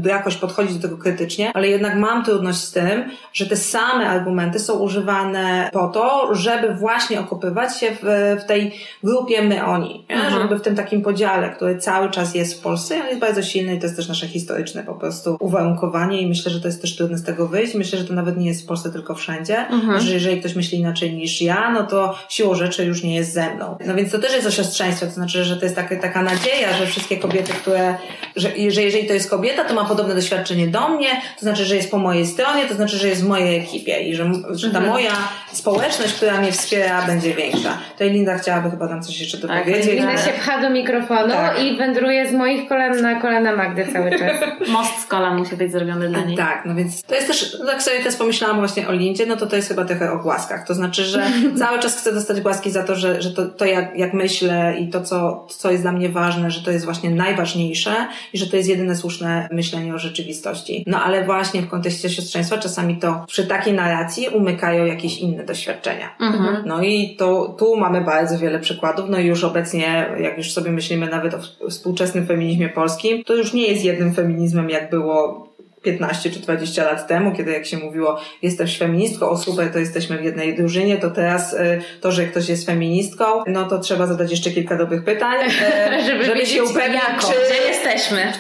jakoś 0.06 0.36
podchodzić 0.36 0.76
do 0.76 0.82
tego 0.82 0.98
krytycznie, 0.98 1.52
ale 1.54 1.68
jednak 1.68 1.96
mam 1.96 2.24
trudność 2.26 2.60
z 2.60 2.72
tym, 2.72 3.04
że 3.34 3.46
te 3.46 3.56
same 3.56 4.08
argumenty 4.10 4.60
są 4.60 4.74
używane 4.74 5.70
po 5.74 5.88
to, 5.88 6.36
żeby 6.36 6.76
właśnie 6.76 7.20
okopywać 7.20 7.80
się 7.80 7.88
w, 7.92 8.36
w 8.44 8.46
tej 8.46 8.74
grupie 9.04 9.42
my-oni, 9.42 10.06
mhm. 10.10 10.34
żeby 10.34 10.56
w 10.56 10.62
tym 10.62 10.76
takim 10.76 11.02
podziale, 11.02 11.50
który 11.58 11.78
cały 11.78 12.12
czas 12.12 12.36
jest 12.36 12.60
w 12.60 12.62
Polsce 12.62 12.98
i 12.98 13.02
on 13.02 13.08
jest 13.08 13.20
bardzo 13.20 13.42
silny 13.42 13.76
i 13.76 13.80
to 13.80 13.86
jest 13.86 13.96
też 13.96 14.08
nasze 14.08 14.28
historyczne 14.28 14.84
po 14.84 14.96
prostu 14.96 15.38
uwarunkowanie 15.40 16.22
i 16.22 16.28
myślę, 16.28 16.52
że 16.52 16.62
to 16.62 16.68
jest 16.68 16.82
też 16.82 16.96
trudne 16.96 17.18
z 17.18 17.24
tego 17.24 17.48
wyjść. 17.48 17.74
Myślę, 17.74 18.00
że 18.00 18.06
to 18.06 18.14
nawet 18.14 18.38
nie 18.38 18.48
jest 18.48 18.64
w 18.64 18.66
Polsce 18.66 18.92
tylko 18.92 19.16
wszędzie, 19.16 19.58
mhm. 19.58 20.02
że 20.02 20.14
jeżeli 20.14 20.40
ktoś 20.40 20.56
myśli 20.56 20.80
inaczej 20.80 21.14
niż 21.14 21.42
ja, 21.42 21.72
no 21.72 21.84
to 21.84 22.16
siłą 22.30 22.56
rzeczy 22.56 22.86
już 22.86 23.04
nie 23.04 23.16
jest 23.16 23.34
ze 23.34 23.56
mną. 23.56 23.78
No 23.86 23.96
więc 23.96 24.12
to 24.12 24.20
też 24.20 24.34
jest 24.34 24.48
o 24.48 24.52
siostrzeństwie, 24.52 25.08
to 25.08 25.14
znaczy, 25.14 25.44
że 25.44 25.58
to 25.58 25.66
jest 25.66 25.76
taka, 25.76 25.96
taka 25.96 26.22
nadzieja, 26.22 26.74
że 26.74 26.86
wszystkie 26.86 27.18
kobiety, 27.18 27.54
które 27.54 27.98
że, 28.36 28.50
że 28.70 28.82
jeżeli 28.82 29.08
to 29.08 29.14
jest 29.14 29.30
kobieta, 29.30 29.64
to 29.64 29.74
ma 29.74 29.86
podobne 29.86 30.16
doświadczenie 30.16 30.68
do 30.68 30.90
mnie, 30.90 31.10
to 31.36 31.42
znaczy, 31.42 31.66
że 31.66 31.76
jest 31.76 31.92
po 31.92 31.98
mojej 31.98 32.26
stronie, 32.26 32.66
to 32.66 32.76
znaczy, 32.76 32.98
że 32.98 33.08
jest 33.08 33.24
w 33.24 33.28
mojej 33.28 33.60
ekipie 33.60 34.00
i 34.00 34.16
że, 34.16 34.32
że 34.52 34.72
ta 34.72 34.78
mhm. 34.78 34.88
moja 34.94 35.12
społeczność, 35.54 36.14
która 36.14 36.42
mnie 36.42 36.52
wspiera, 36.52 37.08
będzie 37.08 37.34
większa. 37.34 37.78
To 37.98 38.04
i 38.04 38.10
Linda 38.10 38.38
chciałaby 38.38 38.72
chyba 38.72 38.88
tam 38.88 39.04
coś 39.04 39.20
jeszcze 39.20 39.38
tak, 39.38 39.48
dopowiedzieć. 39.48 39.86
Tak, 39.86 39.96
Linda 39.96 40.18
się 40.18 40.32
pcha 40.32 40.62
do 40.62 40.70
mikrofonu 40.70 41.30
tak. 41.30 41.47
I 41.54 41.78
wędruje 41.78 42.30
z 42.30 42.34
moich 42.34 42.70
kolan 42.70 43.02
na 43.02 43.22
kolana 43.22 43.56
Magdy 43.56 43.88
cały 43.94 44.12
czas. 44.12 44.32
Most 44.70 45.00
z 45.02 45.06
kolan 45.06 45.38
musi 45.38 45.56
być 45.58 45.72
zrobiony 45.72 46.10
dla 46.10 46.22
niej. 46.22 46.38
Tak, 46.38 46.64
no 46.66 46.76
więc 46.76 47.04
to 47.04 47.16
jest 47.16 47.28
też, 47.28 47.58
tak 47.68 47.84
sobie 47.84 47.98
teraz 47.98 48.16
pomyślałam 48.16 48.58
właśnie 48.58 48.88
o 48.88 48.92
Lindzie, 48.92 49.26
no 49.26 49.36
to 49.36 49.48
to 49.48 49.56
jest 49.56 49.68
chyba 49.68 49.86
trochę 49.86 50.12
o 50.12 50.18
głaskach. 50.18 50.68
To 50.68 50.74
znaczy, 50.74 51.04
że 51.04 51.24
cały 51.60 51.80
czas 51.80 51.98
chcę 51.98 52.14
dostać 52.14 52.42
głaski 52.42 52.72
za 52.72 52.84
to, 52.84 52.96
że, 52.96 53.22
że 53.22 53.32
to, 53.32 53.46
to 53.46 53.66
jak, 53.66 53.98
jak 53.98 54.14
myślę 54.14 54.76
i 54.80 54.90
to, 54.90 55.02
co, 55.02 55.48
co 55.50 55.72
jest 55.72 55.84
dla 55.84 55.92
mnie 55.92 56.10
ważne, 56.10 56.52
że 56.52 56.62
to 56.62 56.72
jest 56.72 56.86
właśnie 56.86 57.10
najważniejsze 57.10 58.08
i 58.34 58.38
że 58.38 58.48
to 58.48 58.58
jest 58.58 58.70
jedyne 58.70 58.96
słuszne 58.96 59.48
myślenie 59.52 59.96
o 59.96 60.00
rzeczywistości. 60.00 60.84
No 60.88 61.04
ale 61.04 61.26
właśnie 61.26 61.62
w 61.62 61.70
kontekście 61.70 62.10
siostrzeństwa 62.10 62.58
czasami 62.58 62.98
to 62.98 63.26
przy 63.28 63.48
takiej 63.48 63.74
narracji 63.74 64.28
umykają 64.28 64.86
jakieś 64.86 65.18
inne 65.18 65.44
doświadczenia. 65.44 66.16
Mhm. 66.20 66.64
No 66.66 66.82
i 66.82 67.16
to, 67.16 67.56
tu 67.60 67.76
mamy 67.76 68.02
bardzo 68.02 68.40
wiele 68.40 68.60
przykładów, 68.60 69.10
no 69.10 69.20
i 69.20 69.26
już 69.26 69.44
obecnie, 69.44 70.10
jak 70.20 70.38
już 70.38 70.52
sobie 70.52 70.72
myślimy 70.72 71.08
nawet 71.08 71.34
o 71.66 71.70
współczesnym 71.70 72.28
feminizmie 72.28 72.70
polskim, 72.70 73.24
to 73.24 73.36
już 73.36 73.54
nie 73.54 73.68
jest 73.68 73.84
jednym 73.84 74.14
feminizmem, 74.14 74.70
jak 74.70 74.90
było 74.90 75.48
15 75.82 76.32
czy 76.32 76.40
20 76.40 76.84
lat 76.84 77.08
temu, 77.08 77.36
kiedy 77.36 77.52
jak 77.52 77.66
się 77.66 77.78
mówiło, 77.78 78.20
jestem 78.42 78.68
feministką, 78.68 79.30
o 79.30 79.38
super, 79.38 79.72
to 79.74 79.80
jesteśmy 79.80 80.18
w 80.18 80.24
jednej 80.24 80.56
drużynie, 80.56 80.98
to 80.98 81.12
teraz 81.12 81.54
y, 81.54 81.82
to, 82.02 82.12
że 82.12 82.26
ktoś 82.26 82.50
jest 82.50 82.66
feministką, 82.66 83.26
no 83.48 83.66
to 83.66 83.80
trzeba 83.80 84.08
zadać 84.08 84.32
jeszcze 84.32 84.52
kilka 84.52 84.78
dobrych 84.78 85.04
pytań, 85.04 85.50
żeby, 86.08 86.26
żeby 86.26 86.46
się 86.46 86.64
upewnić, 86.64 87.02
czy... 87.20 87.28
Gdzie 87.28 87.68
jesteśmy? 87.68 88.34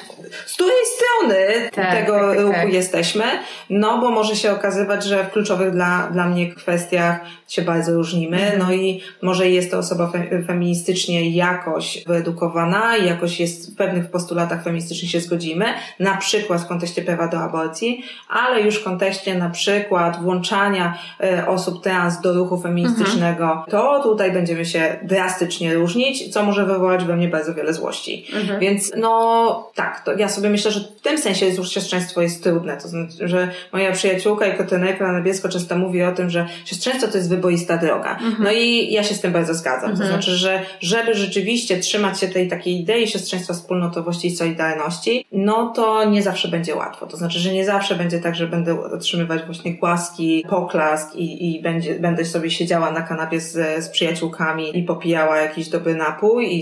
Z 0.46 0.54
której 0.54 0.76
strony 0.96 1.70
tak, 1.72 1.92
tego 1.92 2.14
tak, 2.14 2.30
tak, 2.30 2.40
ruchu 2.40 2.54
tak. 2.54 2.74
jesteśmy, 2.74 3.24
no 3.70 4.02
bo 4.02 4.12
może 4.12 4.36
się 4.36 4.52
okazywać, 4.52 5.04
że 5.04 5.24
w 5.24 5.32
kluczowych 5.32 5.72
dla, 5.72 6.10
dla 6.12 6.28
mnie 6.28 6.56
kwestiach 6.56 7.20
się 7.48 7.62
bardzo 7.62 7.94
różnimy, 7.94 8.38
mhm. 8.38 8.60
no 8.60 8.74
i 8.74 9.02
może 9.22 9.50
jest 9.50 9.72
to 9.72 9.78
osoba 9.78 10.08
fe, 10.08 10.44
feministycznie 10.48 11.30
jakoś 11.30 12.04
wyedukowana 12.08 12.98
i 12.98 13.06
jakoś 13.06 13.40
jest 13.40 13.74
w 13.74 13.76
pewnych 13.76 14.12
postulatach 14.12 14.64
feministycznych 14.64 15.12
się 15.12 15.20
zgodzimy, 15.20 15.66
na 16.00 16.18
przykład 16.18 16.62
w 16.62 16.68
kontekście 16.68 17.02
prawa 17.02 17.28
do 17.28 17.40
aborcji, 17.40 18.04
ale 18.30 18.62
już 18.62 18.76
w 18.76 18.84
kontekście 18.84 19.36
na 19.36 19.50
przykład 19.50 20.24
włączania 20.24 20.98
e, 21.24 21.48
osób 21.48 21.84
trans 21.84 22.22
do 22.22 22.34
ruchu 22.34 22.62
feministycznego, 22.62 23.44
mhm. 23.44 23.66
to 23.70 24.04
tutaj 24.04 24.32
będziemy 24.32 24.66
się 24.66 25.00
drastycznie 25.04 25.74
różnić, 25.74 26.34
co 26.34 26.44
może 26.44 26.66
wywołać 26.66 27.04
we 27.04 27.16
mnie 27.16 27.28
bardzo 27.28 27.54
wiele 27.54 27.74
złości. 27.74 28.26
Mhm. 28.34 28.60
Więc 28.60 28.92
no 28.98 29.72
tak, 29.76 30.04
to 30.04 30.17
ja 30.20 30.30
sobie 30.30 30.50
myślę, 30.50 30.72
że 30.72 30.80
w 30.80 31.02
tym 31.02 31.18
sensie 31.18 31.46
już 31.46 31.70
siostrzeństwo 31.70 32.22
jest 32.22 32.44
trudne. 32.44 32.78
To 32.78 32.88
znaczy, 32.88 33.28
że 33.28 33.52
moja 33.74 33.92
przyjaciółka 33.92 34.48
i 34.48 34.58
kotyneka 34.58 35.12
na 35.12 35.18
niebiesko 35.18 35.50
często 35.50 35.78
mówi 35.78 36.04
o 36.04 36.12
tym, 36.12 36.30
że 36.30 36.48
siostrzeństwo 36.66 37.08
to 37.08 37.18
jest 37.18 37.30
wyboista 37.30 37.78
droga. 37.78 38.12
Mhm. 38.12 38.36
No 38.40 38.52
i 38.52 38.92
ja 38.92 39.04
się 39.04 39.16
z 39.16 39.22
tym 39.22 39.32
bardzo 39.32 39.54
zgadzam. 39.54 39.92
Mhm. 39.92 39.98
To 39.98 40.14
znaczy, 40.14 40.32
że 40.32 40.62
żeby 40.80 41.14
rzeczywiście 41.16 41.78
trzymać 41.78 42.20
się 42.20 42.28
tej 42.28 42.48
takiej 42.48 42.82
idei 42.82 43.08
siostrzeństwa, 43.08 43.54
wspólnotowości 43.54 44.28
i 44.28 44.36
solidarności, 44.36 45.26
no 45.32 45.74
to 45.76 46.10
nie 46.10 46.24
zawsze 46.24 46.48
będzie 46.48 46.76
łatwo. 46.76 47.08
To 47.08 47.18
znaczy, 47.18 47.40
że 47.40 47.54
nie 47.54 47.66
zawsze 47.66 47.96
będzie 47.96 48.20
tak, 48.20 48.36
że 48.36 48.48
będę 48.48 48.82
otrzymywać 48.82 49.46
właśnie 49.46 49.74
głaski, 49.74 50.46
poklask 50.50 51.16
i, 51.16 51.56
i 51.56 51.62
będzie, 51.62 52.00
będę 52.00 52.26
sobie 52.26 52.52
siedziała 52.52 52.92
na 52.92 53.02
kanapie 53.02 53.42
z, 53.42 53.84
z 53.84 53.90
przyjaciółkami 53.90 54.78
i 54.80 54.84
popijała 54.84 55.38
jakiś 55.38 55.70
dobry 55.70 55.96
napój 55.96 56.46
i, 56.46 56.60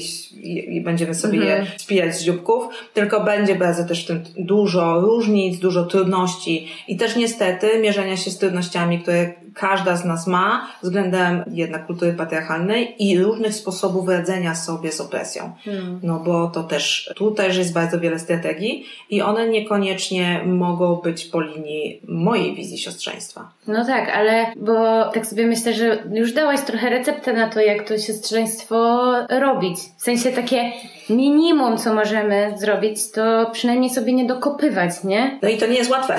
i, 0.47 0.75
i 0.75 0.81
będziemy 0.81 1.15
sobie 1.15 1.37
mhm. 1.37 1.65
je 1.65 1.71
spijać 1.79 2.15
z 2.15 2.23
dzióbków, 2.23 2.67
tylko 2.93 3.23
będzie 3.23 3.44
będzie 3.45 3.59
bardzo 3.59 3.83
też 3.83 4.03
w 4.03 4.07
tym 4.07 4.23
dużo 4.37 5.01
różnic, 5.01 5.59
dużo 5.59 5.85
trudności 5.85 6.67
i 6.87 6.97
też 6.97 7.15
niestety 7.15 7.79
mierzenia 7.81 8.17
się 8.17 8.31
z 8.31 8.37
trudnościami, 8.37 8.99
które 8.99 9.33
każda 9.55 9.95
z 9.95 10.05
nas 10.05 10.27
ma 10.27 10.67
względem 10.83 11.43
jednak 11.51 11.85
kultury 11.85 12.13
patriarchalnej 12.13 12.95
i 12.99 13.19
różnych 13.19 13.55
sposobów 13.55 14.09
radzenia 14.09 14.55
sobie 14.55 14.91
z 14.91 15.01
opresją. 15.01 15.53
Hmm. 15.65 15.99
No 16.03 16.19
bo 16.19 16.47
to 16.47 16.63
też, 16.63 17.13
tu 17.15 17.31
też 17.31 17.57
jest 17.57 17.73
bardzo 17.73 17.99
wiele 17.99 18.19
strategii 18.19 18.85
i 19.09 19.21
one 19.21 19.49
niekoniecznie 19.49 20.41
mogą 20.45 20.95
być 20.95 21.25
po 21.25 21.41
linii 21.41 22.01
mojej 22.07 22.55
wizji 22.55 22.77
siostrzeństwa. 22.77 23.51
No 23.67 23.85
tak, 23.85 24.09
ale 24.09 24.45
bo 24.55 25.05
tak 25.11 25.25
sobie 25.25 25.47
myślę, 25.47 25.73
że 25.73 26.03
już 26.13 26.33
dałaś 26.33 26.61
trochę 26.61 26.89
receptę 26.89 27.33
na 27.33 27.49
to, 27.49 27.59
jak 27.59 27.87
to 27.87 27.97
siostrzeństwo 27.97 29.11
robić. 29.29 29.77
W 29.97 30.03
sensie 30.03 30.31
takie 30.31 30.71
minimum, 31.09 31.77
co 31.77 31.93
możemy 31.93 32.53
zrobić, 32.57 33.11
to 33.11 33.49
przynajmniej 33.53 33.89
sobie 33.89 34.13
nie 34.13 34.25
dokopywać, 34.25 35.03
nie? 35.03 35.39
No 35.41 35.49
i 35.49 35.57
to 35.57 35.67
nie 35.67 35.77
jest 35.77 35.91
łatwe. 35.91 36.15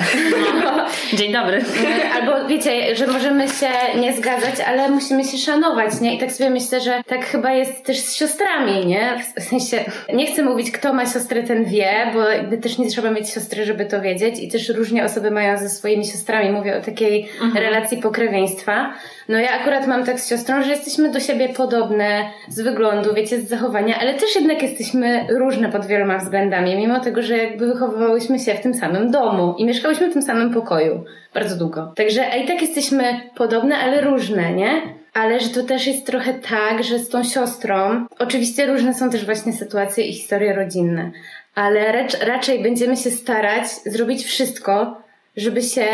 No. 0.63 0.85
Dzień 1.17 1.33
dobry. 1.33 1.63
Albo 2.15 2.47
wiecie, 2.47 2.95
że 2.95 3.07
możemy 3.27 3.47
się 3.47 3.99
nie 3.99 4.13
zgadzać, 4.13 4.55
ale 4.67 4.89
musimy 4.89 5.23
się 5.23 5.37
szanować, 5.37 6.01
nie? 6.01 6.15
I 6.15 6.19
tak 6.19 6.31
sobie 6.31 6.49
myślę, 6.49 6.81
że 6.81 7.03
tak 7.07 7.25
chyba 7.25 7.51
jest 7.51 7.85
też 7.85 7.99
z 7.99 8.15
siostrami, 8.15 8.85
nie? 8.85 9.23
W 9.37 9.43
sensie, 9.43 9.85
nie 10.13 10.25
chcę 10.25 10.43
mówić, 10.43 10.71
kto 10.71 10.93
ma 10.93 11.05
siostrę, 11.05 11.43
ten 11.43 11.65
wie, 11.65 12.11
bo 12.13 12.29
jakby 12.29 12.57
też 12.57 12.77
nie 12.77 12.89
trzeba 12.89 13.11
mieć 13.11 13.29
siostry, 13.29 13.65
żeby 13.65 13.85
to 13.85 14.01
wiedzieć 14.01 14.39
i 14.39 14.51
też 14.51 14.69
różnie 14.69 15.05
osoby 15.05 15.31
mają 15.31 15.57
ze 15.57 15.69
swoimi 15.69 16.05
siostrami. 16.05 16.51
Mówię 16.51 16.77
o 16.77 16.81
takiej 16.81 17.29
mhm. 17.41 17.63
relacji 17.63 17.97
pokrewieństwa. 17.97 18.93
No 19.29 19.39
ja 19.39 19.51
akurat 19.61 19.87
mam 19.87 20.05
tak 20.05 20.19
z 20.19 20.29
siostrą, 20.29 20.63
że 20.63 20.69
jesteśmy 20.69 21.11
do 21.11 21.19
siebie 21.19 21.49
podobne 21.49 22.29
z 22.49 22.61
wyglądu, 22.61 23.13
wiecie, 23.13 23.41
z 23.41 23.47
zachowania, 23.47 23.99
ale 23.99 24.13
też 24.13 24.35
jednak 24.35 24.63
jesteśmy 24.63 25.25
różne 25.29 25.69
pod 25.69 25.85
wieloma 25.85 26.17
względami, 26.17 26.75
mimo 26.75 26.99
tego, 26.99 27.21
że 27.21 27.37
jakby 27.37 27.67
wychowywałyśmy 27.67 28.39
się 28.39 28.53
w 28.53 28.61
tym 28.61 28.73
samym 28.73 29.11
domu 29.11 29.55
i 29.57 29.65
mieszkałyśmy 29.65 30.09
w 30.09 30.13
tym 30.13 30.21
samym 30.21 30.53
pokoju 30.53 31.03
bardzo 31.33 31.55
długo. 31.55 31.93
Także 31.95 32.31
a 32.31 32.35
i 32.35 32.47
tak 32.47 32.61
jesteśmy 32.61 33.16
podobne, 33.35 33.77
ale 33.77 34.01
różne, 34.01 34.53
nie? 34.53 34.97
ale 35.13 35.39
że 35.39 35.49
to 35.49 35.63
też 35.63 35.87
jest 35.87 36.05
trochę 36.05 36.33
tak, 36.33 36.83
że 36.83 36.99
z 36.99 37.09
tą 37.09 37.23
siostrą, 37.23 38.05
oczywiście 38.19 38.65
różne 38.65 38.93
są 38.93 39.09
też 39.09 39.25
właśnie 39.25 39.53
sytuacje 39.53 40.05
i 40.05 40.13
historie 40.13 40.53
rodzinne, 40.53 41.11
ale 41.55 41.91
racz, 41.91 42.19
raczej 42.19 42.63
będziemy 42.63 42.97
się 42.97 43.11
starać 43.11 43.67
zrobić 43.85 44.25
wszystko, 44.25 45.01
żeby 45.37 45.61
się 45.61 45.85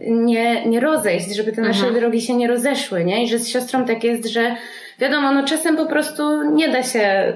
nie, 0.00 0.66
nie 0.66 0.80
rozejść, 0.80 1.36
żeby 1.36 1.52
te 1.52 1.62
nasze 1.62 1.86
mhm. 1.86 1.94
drogi 1.94 2.20
się 2.20 2.34
nie 2.34 2.48
rozeszły, 2.48 3.04
nie? 3.04 3.24
I 3.24 3.28
że 3.28 3.38
z 3.38 3.48
siostrą 3.48 3.84
tak 3.84 4.04
jest, 4.04 4.26
że 4.26 4.56
wiadomo, 4.98 5.32
no 5.32 5.44
czasem 5.44 5.76
po 5.76 5.86
prostu 5.86 6.50
nie 6.52 6.68
da 6.68 6.82
się 6.82 7.34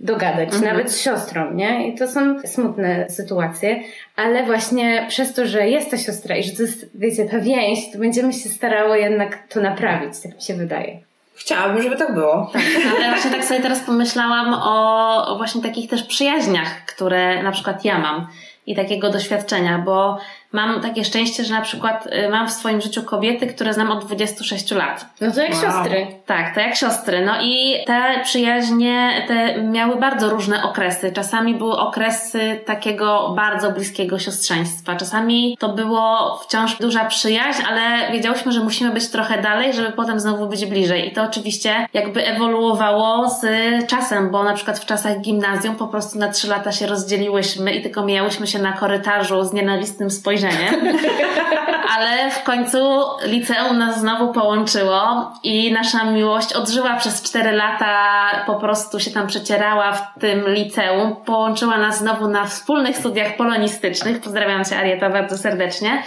dogadać, 0.00 0.48
mhm. 0.54 0.64
nawet 0.64 0.92
z 0.92 1.00
siostrą, 1.00 1.54
nie? 1.54 1.88
I 1.88 1.98
to 1.98 2.08
są 2.08 2.42
smutne 2.44 3.10
sytuacje, 3.10 3.80
ale 4.16 4.44
właśnie 4.44 5.06
przez 5.08 5.34
to, 5.34 5.46
że 5.46 5.68
jest 5.68 5.90
ta 5.90 5.98
siostra 5.98 6.36
i 6.36 6.42
że 6.42 6.56
to 6.56 6.62
jest, 6.62 6.90
wiecie, 6.94 7.24
ta 7.24 7.38
więź, 7.38 7.92
to 7.92 7.98
będziemy 7.98 8.32
się 8.32 8.48
starały 8.48 8.98
jednak 8.98 9.48
to 9.48 9.60
naprawić, 9.60 10.20
tak 10.22 10.34
mi 10.34 10.42
się 10.42 10.54
wydaje. 10.54 10.98
Chciałabym, 11.34 11.82
żeby 11.82 11.96
tak 11.96 12.14
było. 12.14 12.50
Tak, 12.52 12.62
ale 12.96 13.08
właśnie 13.08 13.30
tak 13.30 13.44
sobie 13.44 13.60
teraz 13.60 13.80
pomyślałam 13.80 14.54
o, 14.54 15.26
o 15.26 15.36
właśnie 15.36 15.62
takich 15.62 15.90
też 15.90 16.02
przyjaźniach, 16.02 16.84
które 16.86 17.42
na 17.42 17.52
przykład 17.52 17.84
ja 17.84 17.98
mam 17.98 18.26
i 18.66 18.76
takiego 18.76 19.10
doświadczenia, 19.10 19.78
bo 19.78 20.18
mam 20.56 20.80
takie 20.80 21.04
szczęście, 21.04 21.44
że 21.44 21.54
na 21.54 21.60
przykład 21.60 22.06
y, 22.06 22.28
mam 22.28 22.48
w 22.48 22.52
swoim 22.52 22.80
życiu 22.80 23.02
kobiety, 23.02 23.46
które 23.46 23.74
znam 23.74 23.90
od 23.90 24.04
26 24.04 24.70
lat. 24.70 25.06
No 25.20 25.30
to 25.30 25.40
jak 25.40 25.52
wow. 25.52 25.62
siostry. 25.62 26.06
Tak, 26.26 26.54
to 26.54 26.60
jak 26.60 26.76
siostry. 26.76 27.24
No 27.26 27.32
i 27.42 27.84
te 27.86 28.20
przyjaźnie 28.22 29.24
te 29.28 29.62
miały 29.62 29.96
bardzo 29.96 30.30
różne 30.30 30.62
okresy. 30.62 31.12
Czasami 31.12 31.54
były 31.54 31.78
okresy 31.78 32.60
takiego 32.66 33.32
bardzo 33.36 33.70
bliskiego 33.70 34.18
siostrzeństwa. 34.18 34.96
Czasami 34.96 35.56
to 35.60 35.68
było 35.68 36.36
wciąż 36.44 36.78
duża 36.78 37.04
przyjaźń, 37.04 37.62
ale 37.68 38.12
wiedziałyśmy, 38.12 38.52
że 38.52 38.60
musimy 38.60 38.90
być 38.90 39.08
trochę 39.08 39.42
dalej, 39.42 39.72
żeby 39.72 39.92
potem 39.92 40.20
znowu 40.20 40.46
być 40.46 40.66
bliżej. 40.66 41.08
I 41.08 41.12
to 41.12 41.22
oczywiście 41.22 41.86
jakby 41.92 42.26
ewoluowało 42.26 43.28
z 43.28 43.46
czasem, 43.86 44.30
bo 44.30 44.44
na 44.44 44.54
przykład 44.54 44.78
w 44.78 44.86
czasach 44.86 45.20
gimnazjum 45.20 45.76
po 45.76 45.86
prostu 45.86 46.18
na 46.18 46.28
trzy 46.28 46.48
lata 46.48 46.72
się 46.72 46.86
rozdzieliłyśmy 46.86 47.72
i 47.72 47.82
tylko 47.82 48.04
mijałyśmy 48.04 48.46
się 48.46 48.58
na 48.58 48.72
korytarzu 48.72 49.44
z 49.44 49.52
nienawistnym 49.52 50.10
spojrzeniem 50.10 50.45
spojrzenie. 50.52 51.72
Ale 51.94 52.30
w 52.30 52.42
końcu 52.42 52.78
liceum 53.24 53.78
nas 53.78 54.00
znowu 54.00 54.32
połączyło 54.32 55.32
i 55.42 55.72
nasza 55.72 56.04
miłość 56.04 56.52
odżyła 56.52 56.96
przez 56.96 57.22
cztery 57.22 57.52
lata, 57.52 58.26
po 58.46 58.54
prostu 58.54 59.00
się 59.00 59.10
tam 59.10 59.26
przecierała 59.26 59.92
w 59.92 60.20
tym 60.20 60.44
liceum. 60.48 61.16
Połączyła 61.16 61.78
nas 61.78 61.98
znowu 61.98 62.28
na 62.28 62.44
wspólnych 62.44 62.96
studiach 62.96 63.36
polonistycznych. 63.36 64.20
Pozdrawiam 64.20 64.64
Cię 64.64 64.78
Arieta 64.78 65.10
bardzo 65.10 65.38
serdecznie. 65.38 66.02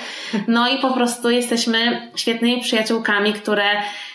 No 0.47 0.69
i 0.69 0.77
po 0.77 0.93
prostu 0.93 1.29
jesteśmy 1.29 2.09
świetnymi 2.15 2.61
przyjaciółkami, 2.61 3.33
które 3.33 3.65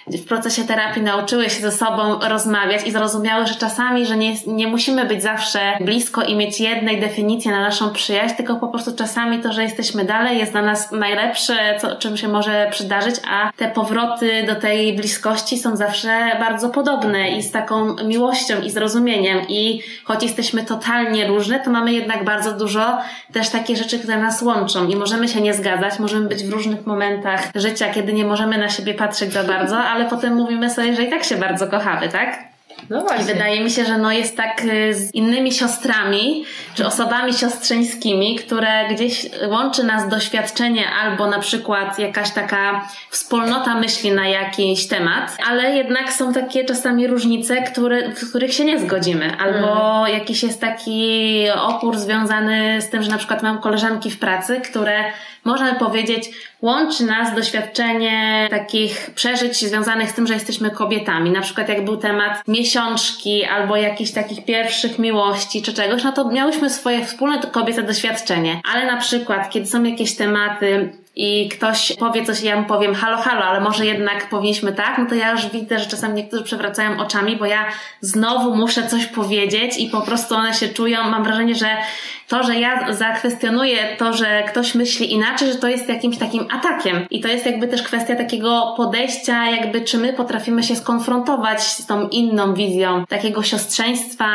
w 0.07 0.25
procesie 0.25 0.65
terapii 0.65 1.03
nauczyły 1.03 1.51
się 1.51 1.61
ze 1.61 1.73
sobą 1.73 2.19
rozmawiać 2.29 2.87
i 2.87 2.93
zrozumiały, 2.93 3.47
że 3.47 3.55
czasami, 3.55 4.07
że 4.07 4.17
nie, 4.17 4.35
nie 4.47 4.67
musimy 4.67 5.05
być 5.05 5.23
zawsze 5.23 5.61
blisko 5.81 6.23
i 6.23 6.37
mieć 6.37 6.61
jednej 6.61 7.01
definicji 7.01 7.51
na 7.51 7.61
naszą 7.61 7.91
przyjaźń, 7.91 8.35
tylko 8.35 8.57
po 8.57 8.69
prostu 8.69 8.97
czasami 8.97 9.39
to, 9.39 9.53
że 9.53 9.63
jesteśmy 9.63 10.05
dalej 10.05 10.39
jest 10.39 10.53
dla 10.53 10.63
nas 10.63 10.93
co, 11.81 11.97
czym 11.97 12.17
się 12.17 12.29
może 12.29 12.67
przydarzyć, 12.71 13.15
a 13.31 13.53
te 13.57 13.69
powroty 13.69 14.45
do 14.47 14.55
tej 14.55 14.97
bliskości 14.97 15.59
są 15.59 15.77
zawsze 15.77 16.37
bardzo 16.41 16.69
podobne 16.69 17.31
i 17.31 17.43
z 17.43 17.51
taką 17.51 17.97
miłością 18.05 18.63
i 18.63 18.71
zrozumieniem 18.71 19.39
i 19.49 19.83
choć 20.05 20.23
jesteśmy 20.23 20.63
totalnie 20.63 21.27
różne, 21.27 21.61
to 21.61 21.71
mamy 21.71 21.93
jednak 21.93 22.25
bardzo 22.25 22.53
dużo 22.53 22.99
też 23.33 23.49
takie 23.49 23.77
rzeczy, 23.77 23.99
które 23.99 24.19
nas 24.19 24.43
łączą 24.43 24.89
i 24.89 24.97
możemy 24.97 25.29
się 25.29 25.41
nie 25.41 25.55
zgadzać, 25.55 25.99
możemy 25.99 26.29
być 26.29 26.45
w 26.45 26.53
różnych 26.53 26.87
momentach 26.87 27.51
życia, 27.55 27.89
kiedy 27.95 28.13
nie 28.13 28.25
możemy 28.25 28.59
na 28.59 28.69
siebie 28.69 28.95
patrzeć 28.95 29.33
za 29.33 29.45
bardzo, 29.45 29.79
ale 29.79 30.05
potem 30.05 30.35
mówimy 30.35 30.71
sobie, 30.71 30.97
że 30.97 31.03
i 31.03 31.11
tak 31.11 31.25
się 31.25 31.37
bardzo 31.37 31.67
kochamy, 31.67 32.09
tak? 32.09 32.54
No 32.91 33.01
właśnie. 33.01 33.25
I 33.25 33.27
wydaje 33.35 33.65
mi 33.65 33.71
się, 33.71 33.85
że 33.85 33.99
no 33.99 34.13
jest 34.13 34.37
tak 34.37 34.65
y, 34.65 34.95
z 34.95 35.15
innymi 35.15 35.53
siostrami, 35.53 36.45
czy 36.75 36.87
osobami 36.87 37.35
siostrzeńskimi, 37.35 38.37
które 38.37 38.89
gdzieś 38.91 39.27
łączy 39.49 39.85
nas 39.85 40.09
doświadczenie 40.09 40.91
albo 41.03 41.27
na 41.27 41.39
przykład 41.39 41.99
jakaś 41.99 42.31
taka 42.31 42.89
wspólnota 43.11 43.75
myśli 43.75 44.13
na 44.13 44.29
jakiś 44.29 44.89
temat, 44.89 45.37
ale 45.51 45.77
jednak 45.77 46.13
są 46.13 46.33
takie 46.33 46.65
czasami 46.65 47.07
różnice, 47.07 47.63
które, 47.63 48.11
w 48.11 48.31
których 48.31 48.55
się 48.55 48.65
nie 48.65 48.79
zgodzimy, 48.79 49.37
albo 49.39 49.99
mm. 49.99 50.19
jakiś 50.19 50.43
jest 50.43 50.61
taki 50.61 51.45
opór 51.63 51.99
związany 51.99 52.81
z 52.81 52.91
tym, 52.91 53.03
że 53.03 53.11
na 53.11 53.19
przykład 53.19 53.43
mam 53.43 53.59
koleżanki 53.59 54.11
w 54.11 54.19
pracy, 54.19 54.61
które 54.61 55.05
można 55.45 55.75
powiedzieć, 55.75 56.31
łączy 56.63 57.05
nas 57.05 57.35
doświadczenie 57.35 58.47
takich 58.51 59.11
przeżyć 59.15 59.57
związanych 59.57 60.11
z 60.11 60.15
tym, 60.15 60.27
że 60.27 60.35
jesteśmy 60.35 60.71
kobietami. 60.71 61.31
Na 61.31 61.41
przykład 61.41 61.69
jak 61.69 61.85
był 61.85 61.97
temat 61.97 62.43
miesiączki 62.49 63.45
albo 63.45 63.77
jakichś 63.77 64.11
takich 64.11 64.45
pierwszych 64.45 64.99
miłości 64.99 65.63
czy 65.63 65.75
czegoś, 65.75 66.05
no 66.05 66.13
to 66.13 66.29
miałyśmy 66.29 66.71
swoje 66.71 67.05
wspólne 67.05 67.39
kobiece 67.39 67.83
doświadczenie. 67.83 68.61
Ale 68.73 68.87
na 68.87 68.97
przykład, 68.97 69.51
kiedy 69.51 69.67
są 69.67 69.85
jakieś 69.85 70.17
tematy 70.17 70.93
i 71.17 71.49
ktoś 71.49 71.93
powie 71.93 72.25
coś, 72.25 72.43
ja 72.43 72.61
mu 72.61 72.67
powiem 72.67 72.95
halo, 72.95 73.17
halo, 73.17 73.45
ale 73.45 73.61
może 73.61 73.87
jednak 73.87 74.29
powinniśmy 74.29 74.73
tak, 74.73 74.99
no 74.99 75.07
to 75.07 75.15
ja 75.15 75.33
już 75.33 75.47
widzę, 75.47 75.79
że 75.79 75.87
czasami 75.87 76.15
niektórzy 76.15 76.45
przewracają 76.45 77.01
oczami, 77.01 77.37
bo 77.37 77.47
ja 77.47 77.65
znowu 78.01 78.57
muszę 78.57 78.89
coś 78.89 79.07
powiedzieć 79.07 79.79
i 79.79 79.89
po 79.91 80.01
prostu 80.01 80.35
one 80.35 80.55
się 80.55 80.69
czują, 80.69 81.11
mam 81.11 81.25
wrażenie, 81.25 81.55
że 81.55 81.77
to, 82.29 82.43
że 82.43 82.55
ja 82.55 82.93
zakwestionuję 82.93 83.97
to, 83.99 84.13
że 84.13 84.43
ktoś 84.43 84.75
myśli 84.75 85.13
inaczej, 85.13 85.49
że 85.53 85.59
to 85.59 85.69
jest 85.69 85.89
jakimś 85.89 86.19
takim 86.19 86.47
atakiem. 86.51 87.07
I 87.11 87.21
to 87.21 87.29
jest 87.29 87.47
jakby 87.47 87.69
też 87.69 87.83
kwestia 87.83 88.17
takiego 88.17 88.75
podejścia, 88.77 89.47
jakby 89.51 89.81
czy 89.81 89.99
my 89.99 90.13
potrafimy 90.13 90.63
się 90.63 90.77
skonfrontować 90.77 91.63
z 91.63 91.87
tą 91.87 92.09
inną 92.09 92.55
wizją 92.55 93.07
takiego 93.07 93.43
siostrzeństwa, 93.43 94.27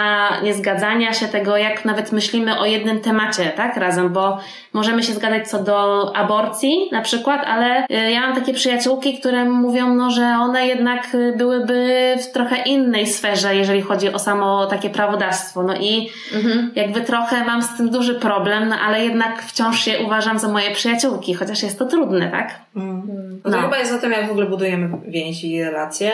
niezgadzania 0.43 1.13
się 1.13 1.27
tego, 1.27 1.57
jak 1.57 1.85
nawet 1.85 2.11
myślimy 2.11 2.59
o 2.59 2.65
jednym 2.65 2.99
temacie, 2.99 3.53
tak, 3.55 3.77
razem, 3.77 4.09
bo 4.13 4.37
możemy 4.73 5.03
się 5.03 5.13
zgadzać 5.13 5.49
co 5.49 5.63
do 5.63 6.11
aborcji 6.15 6.68
na 6.91 7.01
przykład, 7.01 7.45
ale 7.45 7.83
y, 7.83 8.11
ja 8.11 8.21
mam 8.21 8.35
takie 8.35 8.53
przyjaciółki, 8.53 9.19
które 9.19 9.45
mówią, 9.45 9.95
no, 9.95 10.11
że 10.11 10.23
one 10.23 10.67
jednak 10.67 11.15
y, 11.15 11.33
byłyby 11.37 12.15
w 12.21 12.31
trochę 12.31 12.63
innej 12.63 13.07
sferze, 13.07 13.55
jeżeli 13.55 13.81
chodzi 13.81 14.13
o 14.13 14.19
samo 14.19 14.65
takie 14.65 14.89
prawodawstwo. 14.89 15.63
No 15.63 15.75
i 15.75 16.09
mhm. 16.35 16.71
jakby 16.75 17.01
trochę 17.01 17.45
mam 17.45 17.63
z 17.63 17.77
tym 17.77 17.89
duży 17.89 18.15
problem, 18.15 18.69
no 18.69 18.75
ale 18.75 19.03
jednak 19.03 19.43
wciąż 19.43 19.87
je 19.87 19.99
uważam 19.99 20.39
za 20.39 20.47
moje 20.47 20.71
przyjaciółki, 20.71 21.33
chociaż 21.33 21.63
jest 21.63 21.79
to 21.79 21.85
trudne, 21.85 22.31
tak? 22.31 22.59
Mm. 22.75 23.41
No. 23.45 23.51
To 23.51 23.61
chyba 23.61 23.77
jest 23.77 23.93
o 23.93 23.97
tym, 23.97 24.11
jak 24.11 24.27
w 24.27 24.31
ogóle 24.31 24.45
budujemy 24.45 24.89
więzi 25.07 25.51
i 25.51 25.63
relacje. 25.63 26.11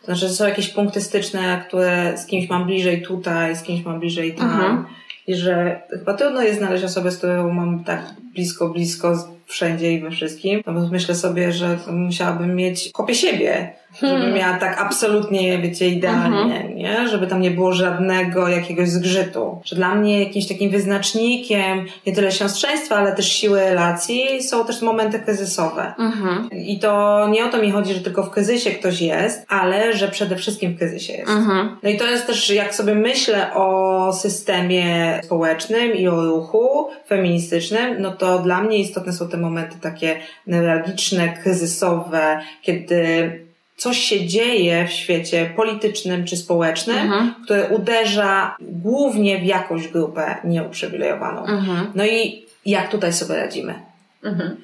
To 0.00 0.06
znaczy, 0.06 0.20
że 0.20 0.28
są 0.28 0.46
jakieś 0.46 0.68
punkty 0.68 1.00
styczne, 1.00 1.64
które 1.68 2.18
z 2.18 2.26
kimś 2.26 2.48
mam 2.48 2.64
bliżej 2.64 3.02
tutaj, 3.02 3.56
z 3.56 3.62
kimś 3.62 3.84
mam 3.84 4.00
bliżej 4.00 4.34
tam. 4.34 4.50
Mhm. 4.50 4.84
I 5.26 5.34
że 5.34 5.82
chyba 5.90 6.14
trudno 6.14 6.42
jest 6.42 6.58
znaleźć 6.58 6.84
osobę, 6.84 7.10
z 7.10 7.18
którą 7.18 7.52
mam 7.52 7.84
tak 7.84 8.14
blisko, 8.34 8.68
blisko 8.68 9.28
wszędzie 9.46 9.92
i 9.92 10.00
we 10.00 10.10
wszystkim. 10.10 10.62
No 10.66 10.72
bo 10.72 10.88
myślę 10.88 11.14
sobie, 11.14 11.52
że 11.52 11.78
musiałabym 11.92 12.56
mieć 12.56 12.90
kopię 12.92 13.14
siebie 13.14 13.74
Hmm. 14.02 14.22
Żeby 14.22 14.38
miała 14.38 14.58
tak 14.58 14.80
absolutnie, 14.80 15.58
wiecie, 15.58 15.88
idealnie, 15.88 16.56
mhm. 16.56 16.76
nie? 16.76 17.08
Żeby 17.08 17.26
tam 17.26 17.40
nie 17.40 17.50
było 17.50 17.72
żadnego 17.72 18.48
jakiegoś 18.48 18.88
zgrzytu. 18.88 19.60
Że 19.64 19.76
dla 19.76 19.94
mnie 19.94 20.24
jakimś 20.24 20.48
takim 20.48 20.70
wyznacznikiem 20.70 21.86
nie 22.06 22.12
tyle 22.12 22.32
siostrzeństwa, 22.32 22.96
ale 22.96 23.12
też 23.12 23.32
siły 23.32 23.60
relacji 23.60 24.42
są 24.42 24.64
też 24.64 24.82
momenty 24.82 25.18
kryzysowe. 25.18 25.94
Mhm. 25.98 26.48
I 26.50 26.78
to 26.78 27.28
nie 27.28 27.44
o 27.44 27.48
to 27.48 27.62
mi 27.62 27.70
chodzi, 27.70 27.94
że 27.94 28.00
tylko 28.00 28.22
w 28.22 28.30
kryzysie 28.30 28.70
ktoś 28.70 29.00
jest, 29.00 29.46
ale 29.48 29.96
że 29.96 30.08
przede 30.08 30.36
wszystkim 30.36 30.74
w 30.74 30.78
kryzysie 30.78 31.12
jest. 31.12 31.30
Mhm. 31.30 31.76
No 31.82 31.90
i 31.90 31.96
to 31.96 32.04
jest 32.04 32.26
też, 32.26 32.50
jak 32.50 32.74
sobie 32.74 32.94
myślę 32.94 33.54
o 33.54 34.12
systemie 34.12 35.20
społecznym 35.24 35.94
i 35.94 36.08
o 36.08 36.24
ruchu 36.24 36.88
feministycznym, 37.08 37.96
no 37.98 38.12
to 38.12 38.38
dla 38.38 38.62
mnie 38.62 38.78
istotne 38.78 39.12
są 39.12 39.28
te 39.28 39.36
momenty 39.36 39.76
takie 39.80 40.16
newralgiczne, 40.46 41.28
kryzysowe, 41.42 42.40
kiedy 42.62 43.51
coś 43.82 43.98
się 43.98 44.26
dzieje 44.26 44.88
w 44.88 44.92
świecie 44.92 45.52
politycznym 45.56 46.24
czy 46.24 46.36
społecznym, 46.36 46.98
mhm. 46.98 47.34
które 47.44 47.68
uderza 47.68 48.56
głównie 48.60 49.38
w 49.38 49.44
jakąś 49.44 49.88
grupę 49.88 50.36
nieuprzywilejowaną. 50.44 51.46
Mhm. 51.46 51.86
No 51.94 52.06
i 52.06 52.46
jak 52.66 52.90
tutaj 52.90 53.12
sobie 53.12 53.36
radzimy? 53.36 53.74
Mhm 54.24 54.56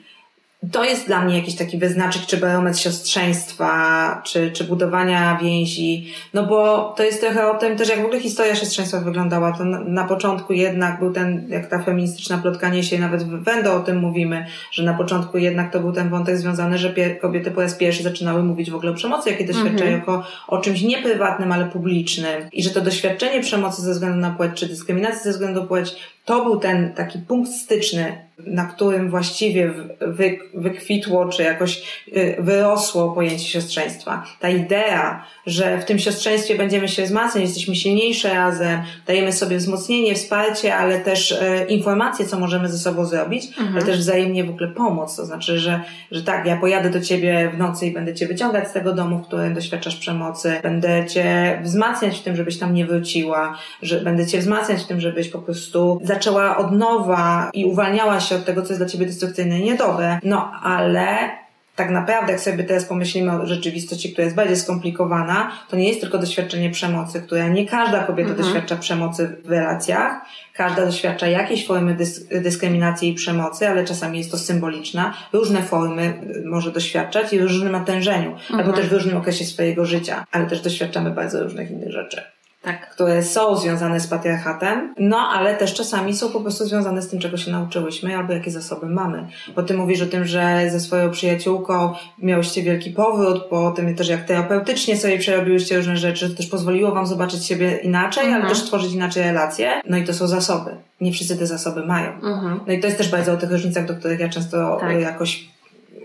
to 0.72 0.84
jest 0.84 1.06
dla 1.06 1.24
mnie 1.24 1.38
jakiś 1.38 1.56
taki 1.56 1.78
wyznacznik, 1.78 2.26
czy 2.26 2.36
barometr 2.36 2.78
siostrzeństwa, 2.78 4.22
czy, 4.24 4.50
czy 4.50 4.64
budowania 4.64 5.38
więzi, 5.42 6.12
no 6.34 6.46
bo 6.46 6.92
to 6.96 7.02
jest 7.02 7.20
trochę 7.20 7.50
o 7.50 7.54
tym 7.54 7.76
też, 7.76 7.88
jak 7.88 8.02
w 8.02 8.04
ogóle 8.04 8.20
historia 8.20 8.54
siostrzeństwa 8.54 9.00
wyglądała. 9.00 9.52
To 9.52 9.64
na, 9.64 9.80
na 9.80 10.04
początku 10.04 10.52
jednak 10.52 10.98
był 10.98 11.12
ten, 11.12 11.46
jak 11.48 11.66
ta 11.66 11.82
feministyczna 11.82 12.38
plotka 12.38 12.68
niesie, 12.68 12.98
nawet 12.98 13.22
w 13.22 13.44
Wendo 13.44 13.74
o 13.74 13.80
tym 13.80 13.98
mówimy, 13.98 14.46
że 14.72 14.82
na 14.82 14.94
początku 14.94 15.38
jednak 15.38 15.72
to 15.72 15.80
był 15.80 15.92
ten 15.92 16.08
wątek 16.08 16.38
związany, 16.38 16.78
że 16.78 16.90
pie, 16.90 17.16
kobiety 17.16 17.50
po 17.50 17.60
raz 17.60 17.74
pierwszy 17.74 18.02
zaczynały 18.02 18.42
mówić 18.42 18.70
w 18.70 18.74
ogóle 18.74 18.92
o 18.92 18.94
przemocy, 18.94 19.30
jakie 19.30 19.44
doświadczają 19.44 19.94
mhm. 19.94 20.00
jako 20.00 20.24
o 20.48 20.58
czymś 20.58 20.82
nieprywatnym, 20.82 21.52
ale 21.52 21.66
publicznym. 21.66 22.48
I 22.52 22.62
że 22.62 22.70
to 22.70 22.80
doświadczenie 22.80 23.40
przemocy 23.40 23.82
ze 23.82 23.92
względu 23.92 24.18
na 24.18 24.30
płeć, 24.30 24.52
czy 24.54 24.66
dyskryminacji 24.66 25.22
ze 25.22 25.30
względu 25.30 25.60
na 25.60 25.66
płeć, 25.66 25.96
to 26.28 26.44
był 26.44 26.58
ten 26.58 26.92
taki 26.92 27.18
punkt 27.18 27.50
styczny, 27.50 28.28
na 28.46 28.64
którym 28.64 29.10
właściwie 29.10 29.72
wy, 30.00 30.38
wykwitło, 30.54 31.28
czy 31.28 31.42
jakoś 31.42 31.82
y, 32.16 32.36
wyrosło 32.38 33.12
pojęcie 33.12 33.44
siostrzeństwa. 33.44 34.24
Ta 34.40 34.48
idea, 34.48 35.24
że 35.46 35.78
w 35.78 35.84
tym 35.84 35.98
siostrzeństwie 35.98 36.54
będziemy 36.54 36.88
się 36.88 37.02
wzmacniać, 37.02 37.44
jesteśmy 37.44 37.76
silniejsze 37.76 38.34
razem, 38.34 38.82
dajemy 39.06 39.32
sobie 39.32 39.56
wzmocnienie, 39.56 40.14
wsparcie, 40.14 40.76
ale 40.76 41.00
też 41.00 41.32
e, 41.32 41.64
informacje, 41.64 42.26
co 42.26 42.38
możemy 42.40 42.68
ze 42.68 42.78
sobą 42.78 43.04
zrobić, 43.04 43.46
mhm. 43.46 43.76
ale 43.76 43.84
też 43.84 43.98
wzajemnie 43.98 44.44
w 44.44 44.50
ogóle 44.50 44.68
pomoc. 44.68 45.16
To 45.16 45.26
znaczy, 45.26 45.58
że, 45.58 45.80
że 46.10 46.22
tak, 46.22 46.46
ja 46.46 46.56
pojadę 46.56 46.90
do 46.90 47.00
ciebie 47.00 47.50
w 47.54 47.58
nocy 47.58 47.86
i 47.86 47.90
będę 47.90 48.14
cię 48.14 48.26
wyciągać 48.26 48.68
z 48.68 48.72
tego 48.72 48.92
domu, 48.92 49.18
w 49.18 49.26
którym 49.26 49.54
doświadczasz 49.54 49.96
przemocy, 49.96 50.60
będę 50.62 51.06
cię 51.06 51.58
wzmacniać 51.64 52.18
w 52.18 52.22
tym, 52.22 52.36
żebyś 52.36 52.58
tam 52.58 52.74
nie 52.74 52.86
wróciła, 52.86 53.58
że 53.82 54.00
będę 54.00 54.26
cię 54.26 54.38
wzmacniać 54.38 54.82
w 54.82 54.86
tym, 54.86 55.00
żebyś 55.00 55.28
po 55.28 55.38
prostu 55.38 56.00
zaczęła 56.04 56.17
od 56.56 56.72
nowa 56.72 57.50
i 57.54 57.64
uwalniała 57.64 58.20
się 58.20 58.36
od 58.36 58.44
tego, 58.44 58.62
co 58.62 58.68
jest 58.68 58.80
dla 58.80 58.88
ciebie 58.88 59.06
destrukcyjne 59.06 59.58
i 59.58 59.64
niedobre. 59.64 60.18
No, 60.22 60.52
ale 60.62 61.30
tak 61.78 61.90
naprawdę, 61.90 62.32
jak 62.32 62.40
sobie 62.40 62.64
teraz 62.64 62.84
pomyślimy 62.84 63.32
o 63.32 63.46
rzeczywistości, 63.46 64.12
która 64.12 64.24
jest 64.24 64.36
bardziej 64.36 64.56
skomplikowana, 64.56 65.50
to 65.68 65.76
nie 65.76 65.88
jest 65.88 66.00
tylko 66.00 66.18
doświadczenie 66.18 66.70
przemocy, 66.70 67.22
która 67.22 67.48
nie 67.48 67.66
każda 67.66 68.04
kobieta 68.04 68.30
mhm. 68.30 68.46
doświadcza 68.46 68.76
przemocy 68.76 69.36
w 69.44 69.50
relacjach, 69.50 70.20
każda 70.54 70.86
doświadcza 70.86 71.26
jakiejś 71.26 71.66
formy 71.66 71.94
dys 71.94 72.28
dyskryminacji 72.28 73.10
i 73.10 73.14
przemocy, 73.14 73.68
ale 73.68 73.84
czasami 73.84 74.18
jest 74.18 74.30
to 74.30 74.38
symboliczna. 74.38 75.14
Różne 75.32 75.62
formy 75.62 76.22
y, 76.36 76.42
może 76.46 76.72
doświadczać 76.72 77.32
i 77.32 77.38
w 77.38 77.42
różnym 77.42 77.72
natężeniu, 77.72 78.30
mhm. 78.30 78.60
albo 78.60 78.72
też 78.72 78.88
w 78.88 78.92
różnym 78.92 79.16
okresie 79.16 79.44
swojego 79.44 79.84
życia, 79.84 80.24
ale 80.32 80.46
też 80.46 80.60
doświadczamy 80.60 81.10
bardzo 81.10 81.42
różnych 81.42 81.70
innych 81.70 81.92
rzeczy 81.92 82.37
tak. 82.68 82.90
które 82.90 83.22
są 83.22 83.56
związane 83.56 84.00
z 84.00 84.06
patriarchatem, 84.06 84.94
no 84.98 85.16
ale 85.16 85.56
też 85.56 85.74
czasami 85.74 86.14
są 86.14 86.28
po 86.28 86.40
prostu 86.40 86.64
związane 86.64 87.02
z 87.02 87.08
tym, 87.08 87.20
czego 87.20 87.36
się 87.36 87.50
nauczyłyśmy, 87.50 88.16
albo 88.16 88.32
jakie 88.32 88.50
zasoby 88.50 88.86
mamy. 88.86 89.26
Bo 89.56 89.62
ty 89.62 89.74
mówisz 89.74 90.02
o 90.02 90.06
tym, 90.06 90.24
że 90.24 90.70
ze 90.70 90.80
swoją 90.80 91.10
przyjaciółką 91.10 91.94
miałyście 92.18 92.62
wielki 92.62 92.90
powrót, 92.90 93.44
po 93.44 93.70
tym 93.70 93.94
też 93.94 94.08
jak 94.08 94.24
terapeutycznie 94.24 94.96
sobie 94.96 95.18
przerobiłyście 95.18 95.76
różne 95.76 95.96
rzeczy, 95.96 96.30
to 96.30 96.36
też 96.36 96.46
pozwoliło 96.46 96.92
wam 96.92 97.06
zobaczyć 97.06 97.46
siebie 97.46 97.76
inaczej, 97.82 98.24
mhm. 98.24 98.42
ale 98.42 98.54
też 98.54 98.62
tworzyć 98.62 98.92
inaczej 98.92 99.22
relacje. 99.22 99.80
No 99.88 99.96
i 99.96 100.04
to 100.04 100.14
są 100.14 100.26
zasoby. 100.26 100.70
Nie 101.00 101.12
wszyscy 101.12 101.36
te 101.36 101.46
zasoby 101.46 101.86
mają. 101.86 102.12
Mhm. 102.12 102.60
No 102.66 102.72
i 102.72 102.80
to 102.80 102.86
jest 102.86 102.98
też 102.98 103.10
bardzo 103.10 103.32
o 103.32 103.36
tych 103.36 103.50
różnicach, 103.50 103.86
do 103.86 103.94
których 103.94 104.20
ja 104.20 104.28
często 104.28 104.76
tak. 104.80 105.00
jakoś 105.00 105.48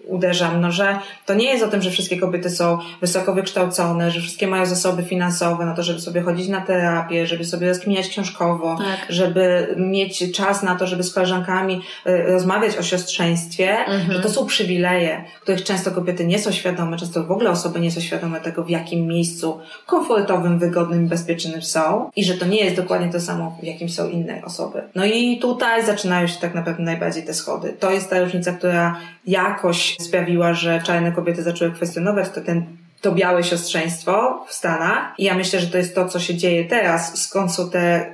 uderzam, 0.07 0.61
no 0.61 0.71
że 0.71 0.99
to 1.25 1.33
nie 1.33 1.45
jest 1.45 1.63
o 1.63 1.67
tym, 1.67 1.81
że 1.81 1.91
wszystkie 1.91 2.17
kobiety 2.17 2.49
są 2.49 2.77
wysoko 3.01 3.33
wykształcone, 3.33 4.11
że 4.11 4.21
wszystkie 4.21 4.47
mają 4.47 4.65
zasoby 4.65 5.03
finansowe 5.03 5.65
na 5.65 5.73
to, 5.73 5.83
żeby 5.83 5.99
sobie 5.99 6.21
chodzić 6.21 6.47
na 6.47 6.61
terapię, 6.61 7.27
żeby 7.27 7.45
sobie 7.45 7.67
rozkminiać 7.67 8.07
książkowo, 8.07 8.77
tak. 8.77 9.05
żeby 9.09 9.75
mieć 9.77 10.31
czas 10.31 10.63
na 10.63 10.75
to, 10.75 10.87
żeby 10.87 11.03
z 11.03 11.13
koleżankami 11.13 11.81
y, 12.07 12.23
rozmawiać 12.23 12.77
o 12.77 12.83
siostrzeństwie, 12.83 13.77
mhm. 13.77 14.11
że 14.13 14.19
to 14.19 14.29
są 14.29 14.45
przywileje, 14.45 15.23
których 15.41 15.63
często 15.63 15.91
kobiety 15.91 16.25
nie 16.25 16.39
są 16.39 16.51
świadome, 16.51 16.97
często 16.97 17.23
w 17.23 17.31
ogóle 17.31 17.49
osoby 17.49 17.79
nie 17.79 17.91
są 17.91 18.01
świadome 18.01 18.41
tego, 18.41 18.63
w 18.63 18.69
jakim 18.69 19.07
miejscu 19.07 19.59
komfortowym, 19.85 20.59
wygodnym, 20.59 21.07
bezpiecznym 21.07 21.61
są 21.61 22.09
i 22.15 22.23
że 22.23 22.33
to 22.33 22.45
nie 22.45 22.63
jest 22.63 22.75
dokładnie 22.75 23.11
to 23.11 23.19
samo, 23.19 23.57
w 23.61 23.63
jakim 23.63 23.89
są 23.89 24.09
inne 24.09 24.41
osoby. 24.45 24.81
No 24.95 25.05
i 25.05 25.39
tutaj 25.39 25.85
zaczynają 25.85 26.27
się 26.27 26.39
tak 26.39 26.55
naprawdę 26.55 26.83
najbardziej 26.83 27.23
te 27.23 27.33
schody. 27.33 27.75
To 27.79 27.91
jest 27.91 28.09
ta 28.09 28.19
różnica, 28.19 28.51
która 28.51 28.99
jakoś 29.27 29.95
sprawiła, 30.03 30.53
że 30.53 30.81
czarne 30.83 31.11
kobiety 31.11 31.43
zaczęły 31.43 31.71
kwestionować 31.71 32.29
to 32.29 32.41
ten 32.41 32.65
to 33.01 33.11
białe 33.11 33.43
siostrzeństwo 33.43 34.45
w 34.49 34.53
Stanach. 34.53 35.13
I 35.17 35.23
ja 35.23 35.35
myślę, 35.35 35.59
że 35.59 35.67
to 35.67 35.77
jest 35.77 35.95
to, 35.95 36.07
co 36.07 36.19
się 36.19 36.35
dzieje 36.35 36.65
teraz, 36.65 37.21
skąd 37.21 37.53
są 37.53 37.69
te 37.69 38.05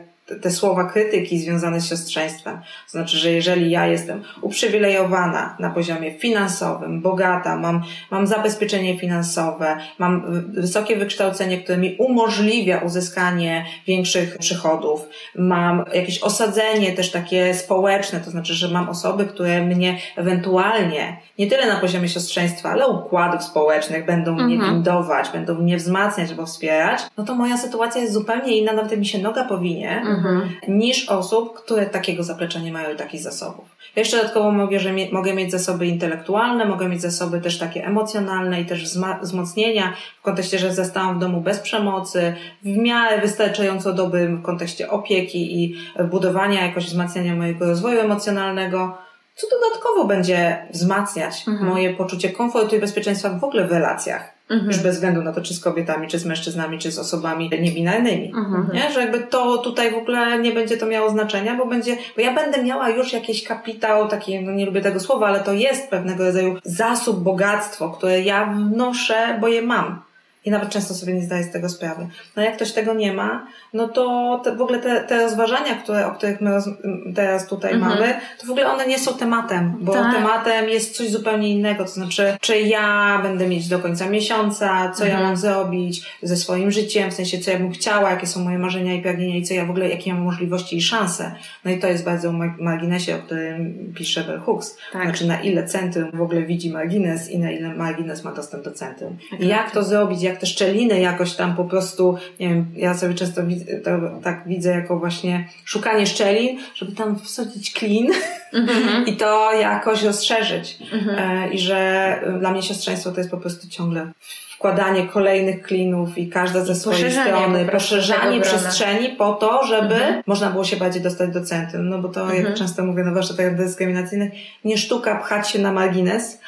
te 0.42 0.52
słowa 0.52 0.84
krytyki 0.84 1.40
związane 1.40 1.82
z 1.82 1.90
siostrzeństwem. 1.90 2.58
To 2.58 2.92
znaczy, 2.92 3.18
że 3.18 3.32
jeżeli 3.32 3.72
ja 3.72 3.88
jestem 3.88 4.24
uprzywilejowana 4.42 5.56
na 5.60 5.70
poziomie 5.70 6.20
finansowym, 6.20 7.02
bogata, 7.02 7.58
mam, 7.58 7.84
mam 8.12 8.28
zabezpieczenie 8.28 8.98
finansowe, 8.98 9.78
mam 10.00 10.44
wysokie 10.52 10.96
wykształcenie, 10.96 11.58
które 11.58 11.78
mi 11.78 11.96
umożliwia 12.00 12.78
uzyskanie 12.78 13.66
większych 13.88 14.38
przychodów, 14.38 15.10
mam 15.36 15.86
jakieś 15.94 16.20
osadzenie 16.20 16.92
też 16.92 17.12
takie 17.12 17.54
społeczne, 17.54 18.20
to 18.20 18.32
znaczy, 18.32 18.54
że 18.54 18.68
mam 18.68 18.90
osoby, 18.90 19.26
które 19.26 19.66
mnie 19.66 19.98
ewentualnie, 20.16 21.18
nie 21.40 21.48
tyle 21.48 21.68
na 21.68 21.76
poziomie 21.76 22.10
siostrzeństwa, 22.10 22.70
ale 22.70 22.88
układów 22.88 23.44
społecznych 23.44 24.06
będą 24.06 24.34
mnie 24.34 24.56
mhm. 24.56 24.74
windować, 24.74 25.30
będą 25.30 25.56
mnie 25.56 25.78
wzmacniać 25.78 26.30
albo 26.30 26.46
wspierać, 26.46 27.02
no 27.18 27.24
to 27.24 27.36
moja 27.36 27.58
sytuacja 27.58 28.02
jest 28.02 28.14
zupełnie 28.14 28.58
inna, 28.58 28.74
nawet 28.74 29.00
mi 29.00 29.06
się 29.06 29.20
noga 29.20 29.44
powinie, 29.44 30.02
mhm 30.06 30.19
mhm. 30.20 30.50
niż 30.68 31.10
osób, 31.10 31.54
które 31.54 31.86
takiego 31.86 32.24
zaplecza 32.24 32.60
nie 32.60 32.72
mają 32.72 32.94
i 32.94 32.96
takich 32.96 33.22
zasobów. 33.22 33.66
Jeszcze 33.96 34.18
dodatkowo 34.18 34.52
mogę, 34.52 34.80
że 34.80 34.94
mogę 35.12 35.34
mieć 35.34 35.52
zasoby 35.52 35.88
intelektualne, 35.88 36.66
mogę 36.66 36.90
mieć 36.90 37.02
zasoby 37.02 37.42
też 37.42 37.58
takie 37.58 37.86
emocjonalne 37.86 38.62
i 38.62 38.66
też 38.66 38.98
wzmocnienia 39.22 39.94
w 40.20 40.22
kontekście, 40.22 40.60
że 40.60 40.74
zostałam 40.74 41.18
w 41.18 41.20
domu 41.20 41.42
bez 41.42 41.60
przemocy, 41.60 42.34
w 42.64 42.78
miarę 42.78 43.22
wystarczająco 43.22 43.94
dobrym 43.94 44.38
w 44.38 44.44
kontekście 44.44 44.90
opieki 44.90 45.64
i 45.64 45.76
budowania 46.12 46.66
jakoś 46.66 46.86
wzmacniania 46.86 47.36
mojego 47.36 47.66
rozwoju 47.66 48.00
emocjonalnego 48.00 48.98
co 49.40 49.48
dodatkowo 49.50 50.06
będzie 50.06 50.68
wzmacniać 50.72 51.48
mhm. 51.48 51.70
moje 51.70 51.94
poczucie 51.94 52.30
komfortu 52.30 52.76
i 52.76 52.80
bezpieczeństwa 52.80 53.30
w 53.30 53.44
ogóle 53.44 53.68
w 53.68 53.72
relacjach. 53.72 54.39
Mhm. 54.50 54.72
Już 54.72 54.80
bez 54.80 54.96
względu 54.96 55.22
na 55.22 55.34
to, 55.34 55.42
czy 55.42 55.54
z 55.54 55.60
kobietami, 55.60 56.08
czy 56.08 56.20
z 56.20 56.26
mężczyznami, 56.26 56.80
czy 56.80 56.92
z 56.92 57.00
osobami 57.00 57.50
niebinarnymi. 57.62 58.34
Mhm. 58.36 58.70
Nie? 58.74 58.92
Że 58.92 59.00
jakby 59.00 59.20
to 59.20 59.58
tutaj 59.58 59.92
w 59.92 59.98
ogóle 59.98 60.40
nie 60.40 60.52
będzie 60.52 60.78
to 60.78 60.86
miało 60.86 61.10
znaczenia, 61.10 61.56
bo 61.56 61.66
będzie, 61.66 61.98
bo 62.16 62.22
ja 62.22 62.34
będę 62.34 62.64
miała 62.64 62.90
już 62.90 63.14
jakiś 63.14 63.44
kapitał, 63.44 64.08
taki, 64.08 64.40
no 64.42 64.52
nie 64.52 64.66
lubię 64.66 64.82
tego 64.82 65.00
słowa, 65.00 65.28
ale 65.28 65.40
to 65.40 65.54
jest 65.54 65.90
pewnego 65.90 66.26
rodzaju 66.26 66.58
zasób, 66.64 67.24
bogactwo, 67.24 67.90
które 67.90 68.22
ja 68.22 68.46
wnoszę, 68.46 69.38
bo 69.42 69.48
je 69.48 69.62
mam 69.62 70.09
i 70.46 70.52
nawet 70.52 70.70
często 70.70 70.94
sobie 70.94 71.14
nie 71.14 71.22
zdaję 71.22 71.44
z 71.44 71.52
tego 71.52 71.70
sprawy. 71.70 72.08
No 72.36 72.44
jak 72.44 72.56
ktoś 72.56 72.72
tego 72.72 72.94
nie 72.94 73.14
ma, 73.14 73.48
no 73.74 73.88
to 73.88 74.42
te, 74.44 74.56
w 74.56 74.62
ogóle 74.62 74.80
te, 74.80 75.04
te 75.04 75.22
rozważania, 75.22 75.76
które, 75.76 76.08
o 76.08 76.12
których 76.12 76.42
my 76.42 76.52
roz, 76.52 76.70
teraz 77.16 77.48
tutaj 77.48 77.74
mhm. 77.74 77.92
mamy, 77.92 78.20
to 78.40 78.48
w 78.48 78.50
ogóle 78.50 78.68
one 78.68 78.88
nie 78.88 79.00
są 79.00 79.14
tematem, 79.14 79.74
bo 79.80 79.94
tak. 79.94 80.16
tematem 80.16 80.70
jest 80.70 80.98
coś 80.98 81.10
zupełnie 81.10 81.50
innego, 81.50 81.84
to 81.84 81.90
znaczy, 81.90 82.38
czy 82.42 82.60
ja 82.60 83.20
będę 83.24 83.48
mieć 83.48 83.68
do 83.68 83.80
końca 83.80 84.10
miesiąca, 84.10 84.92
co 84.96 85.04
mhm. 85.04 85.22
ja 85.22 85.28
mam 85.28 85.38
zrobić 85.38 86.06
ze 86.24 86.38
swoim 86.38 86.72
życiem, 86.72 87.12
w 87.12 87.14
sensie, 87.14 87.40
co 87.40 87.52
ja 87.52 87.58
bym 87.58 87.72
chciała, 87.72 88.12
jakie 88.12 88.28
są 88.28 88.44
moje 88.44 88.60
marzenia 88.60 88.94
i 88.94 89.02
pragnienia 89.02 89.36
i 89.36 89.44
co 89.44 89.54
ja 89.54 89.66
w 89.66 89.70
ogóle, 89.70 89.90
jakie 89.90 90.14
mam 90.14 90.24
możliwości 90.24 90.78
i 90.78 90.82
szanse. 90.82 91.32
No 91.66 91.72
i 91.72 91.80
to 91.80 91.88
jest 91.88 92.04
bardzo 92.04 92.32
marginesie, 92.60 93.16
o 93.16 93.20
którym 93.20 93.94
pisze 93.96 94.24
Bell 94.24 94.40
Hooks. 94.40 94.78
Tak. 94.94 95.04
Znaczy, 95.04 95.28
na 95.28 95.42
ile 95.42 95.64
centrum 95.64 96.12
w 96.14 96.22
ogóle 96.22 96.44
widzi 96.44 96.72
margines 96.72 97.30
i 97.30 97.40
na 97.40 97.52
ile 97.52 97.76
margines 97.76 98.24
ma 98.24 98.32
dostęp 98.32 98.64
do 98.64 98.72
centrum. 98.72 99.18
Tak. 99.32 99.42
I 99.42 99.48
jak 99.48 99.72
to 99.72 99.84
zrobić, 99.84 100.22
jak 100.30 100.40
te 100.40 100.46
szczeliny 100.46 101.00
jakoś 101.00 101.34
tam 101.34 101.56
po 101.56 101.66
prostu, 101.66 102.18
nie 102.40 102.50
wiem, 102.50 102.66
ja 102.76 102.94
sobie 102.94 103.14
często 103.14 103.42
to, 103.84 103.92
tak 104.24 104.44
widzę 104.48 104.70
jako 104.70 105.00
właśnie 105.00 105.50
szukanie 105.66 106.08
szczelin, 106.08 106.60
żeby 106.76 106.92
tam 106.92 107.20
wsadzić 107.20 107.74
klin 107.74 108.12
mm-hmm. 108.54 109.08
i 109.10 109.18
to 109.18 109.54
jakoś 109.54 110.04
rozszerzyć. 110.04 110.78
Mm-hmm. 110.94 111.52
I 111.52 111.60
że 111.60 112.20
dla 112.40 112.52
mnie 112.52 112.62
siostrzeństwo 112.62 113.12
to 113.12 113.18
jest 113.18 113.32
po 113.32 113.38
prostu 113.38 113.68
ciągle 113.68 114.12
wkładanie 114.60 115.08
kolejnych 115.08 115.62
klinów 115.62 116.18
i 116.18 116.30
każda 116.30 116.66
ze 116.66 116.76
swojej 116.76 117.12
strony, 117.12 117.66
poszerzanie 117.66 118.42
przestrzeni 118.42 119.10
po 119.10 119.34
to, 119.34 119.66
żeby 119.66 119.96
mhm. 119.96 120.24
można 120.26 120.50
było 120.50 120.64
się 120.64 120.78
bardziej 120.78 121.02
dostać 121.02 121.34
do 121.34 121.42
centrum. 121.42 121.90
No 121.90 122.00
bo 122.00 122.10
to, 122.10 122.22
mhm. 122.22 122.44
jak 122.44 122.54
często 122.54 122.84
mówię 122.84 123.04
na 123.04 123.12
warsztatach 123.12 123.56
dyskryminacyjnych, 123.56 124.32
nie 124.66 124.78
sztuka 124.78 125.16
pchać 125.16 125.50
się 125.50 125.60
na 125.60 125.72
margines 125.72 126.42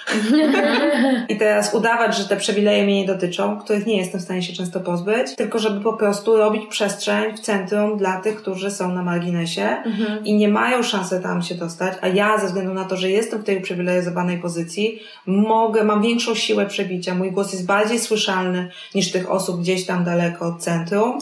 i 1.30 1.38
teraz 1.38 1.74
udawać, 1.74 2.18
że 2.18 2.26
te 2.26 2.38
przywileje 2.38 2.84
mnie 2.84 3.01
nie 3.01 3.07
dotyczą, 3.07 3.59
których 3.59 3.86
nie 3.86 3.97
jestem 3.97 4.22
w 4.22 4.24
stanie 4.24 4.43
się 4.43 4.53
często 4.53 4.80
pozbyć, 4.80 5.36
tylko 5.36 5.59
żeby 5.59 5.82
po 5.82 5.93
prostu 5.93 6.38
robić 6.38 6.66
przestrzeń 6.70 7.38
w 7.38 7.39
centrum 7.39 7.97
dla 7.97 8.22
tych, 8.22 8.36
którzy 8.36 8.72
są 8.72 8.93
na 8.93 9.03
marginesie 9.03 9.68
mhm. 9.86 10.26
i 10.26 10.34
nie 10.34 10.47
mają 10.47 10.84
szansy 10.84 11.20
tam 11.24 11.41
się 11.41 11.55
dostać, 11.55 11.93
a 12.01 12.07
ja 12.07 12.38
ze 12.38 12.47
względu 12.47 12.74
na 12.74 12.84
to, 12.84 12.97
że 12.97 13.09
jestem 13.09 13.41
w 13.41 13.43
tej 13.43 13.57
uprzywilejowanej 13.57 14.38
pozycji, 14.38 14.99
mogę, 15.26 15.84
mam 15.84 16.01
większą 16.01 16.36
siłę 16.36 16.66
przebicia, 16.66 17.16
mój 17.16 17.32
głos 17.32 17.53
jest 17.53 17.66
bardziej 17.66 18.01
słyszalny 18.02 18.70
niż 18.95 19.12
tych 19.12 19.32
osób 19.32 19.62
gdzieś 19.62 19.86
tam 19.86 20.04
daleko 20.04 20.45
od 20.45 20.64
centrum 20.64 21.20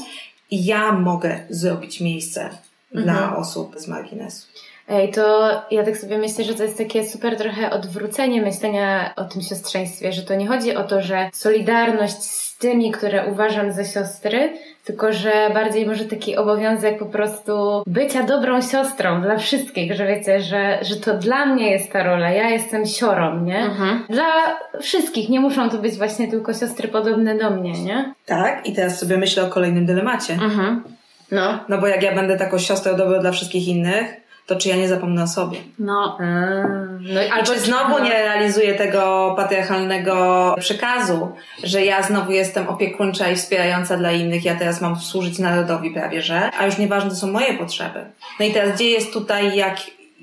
i 0.52 0.66
ja 0.66 0.92
mogę 0.92 1.40
zrobić 1.50 2.02
miejsce 2.02 2.42
mhm. 2.42 3.04
dla 3.04 3.38
osób 3.38 3.76
z 3.78 3.88
marginesu. 3.88 4.48
Ej, 4.90 5.12
to 5.12 5.52
ja 5.72 5.84
tak 5.84 5.98
sobie 5.98 6.18
myślę, 6.18 6.44
że 6.44 6.54
to 6.54 6.64
jest 6.64 6.78
takie 6.78 7.08
super 7.08 7.38
trochę 7.38 7.70
odwrócenie 7.70 8.42
myślenia 8.42 9.14
o 9.16 9.24
tym 9.24 9.42
siostrzeństwie, 9.42 10.14
że 10.14 10.24
to 10.24 10.36
nie 10.36 10.48
chodzi 10.48 10.76
o 10.76 10.84
to, 10.84 11.02
że 11.02 11.30
solidarność 11.34 12.24
z 12.24 12.58
tymi, 12.58 12.92
które 12.92 13.26
uważam 13.26 13.74
za 13.74 13.86
siostry, 13.86 14.54
tylko 14.90 15.14
że 15.14 15.32
bardziej 15.54 15.86
może 15.86 16.06
taki 16.06 16.38
obowiązek 16.38 17.00
po 17.00 17.06
prostu 17.06 17.84
bycia 17.88 18.24
dobrą 18.24 18.62
siostrą 18.62 19.22
dla 19.22 19.38
wszystkich, 19.38 19.94
że 19.94 20.08
wiecie, 20.08 20.42
że, 20.42 20.80
że 20.82 20.96
to 20.96 21.18
dla 21.18 21.46
mnie 21.46 21.72
jest 21.72 21.92
ta 21.92 22.04
rola, 22.04 22.32
ja 22.32 22.50
jestem 22.50 22.86
siorą, 22.86 23.44
nie? 23.44 23.60
Mhm. 23.60 24.04
Dla 24.10 24.26
wszystkich, 24.82 25.30
nie 25.30 25.40
muszą 25.40 25.70
to 25.70 25.78
być 25.78 25.96
właśnie 25.96 26.28
tylko 26.28 26.54
siostry 26.54 26.88
podobne 26.88 27.38
do 27.38 27.50
mnie, 27.50 27.72
nie? 27.84 28.14
Tak, 28.26 28.68
i 28.68 28.74
teraz 28.74 29.00
sobie 29.00 29.18
myślę 29.18 29.44
o 29.44 29.48
kolejnym 29.48 29.86
dylemacie. 29.86 30.34
Mhm. 30.34 30.84
No. 31.32 31.60
No 31.70 31.78
bo 31.78 31.88
jak 31.88 32.04
ja 32.04 32.16
będę 32.16 32.38
taką 32.38 32.60
siostrą 32.60 32.98
dobrą 32.98 33.20
dla 33.20 33.32
wszystkich 33.32 33.68
innych, 33.68 34.19
to 34.50 34.56
czy 34.56 34.70
ja 34.70 34.76
nie 34.76 34.88
zapomnę 34.88 35.24
o 35.24 35.28
sobie? 35.28 35.58
No. 35.80 36.18
no 37.02 37.22
i 37.24 37.44
czy 37.44 37.60
znowu 37.60 38.04
nie 38.04 38.10
realizuję 38.10 38.76
tego 38.76 39.34
patriarchalnego 39.38 40.56
przekazu, 40.60 41.32
że 41.64 41.86
ja 41.86 42.04
znowu 42.04 42.32
jestem 42.32 42.68
opiekuńcza 42.68 43.30
i 43.30 43.36
wspierająca 43.36 43.98
dla 43.98 44.12
innych, 44.12 44.46
ja 44.46 44.56
teraz 44.56 44.82
mam 44.82 44.96
służyć 44.96 45.40
narodowi 45.40 45.92
prawie, 45.92 46.22
że, 46.22 46.52
a 46.60 46.66
już 46.66 46.78
nieważne 46.78 47.10
to 47.10 47.16
są 47.16 47.32
moje 47.32 47.58
potrzeby. 47.58 48.06
No 48.40 48.46
i 48.46 48.54
teraz 48.54 48.76
gdzie 48.76 48.90
jest 48.90 49.14
tutaj 49.14 49.56
jak, 49.56 49.78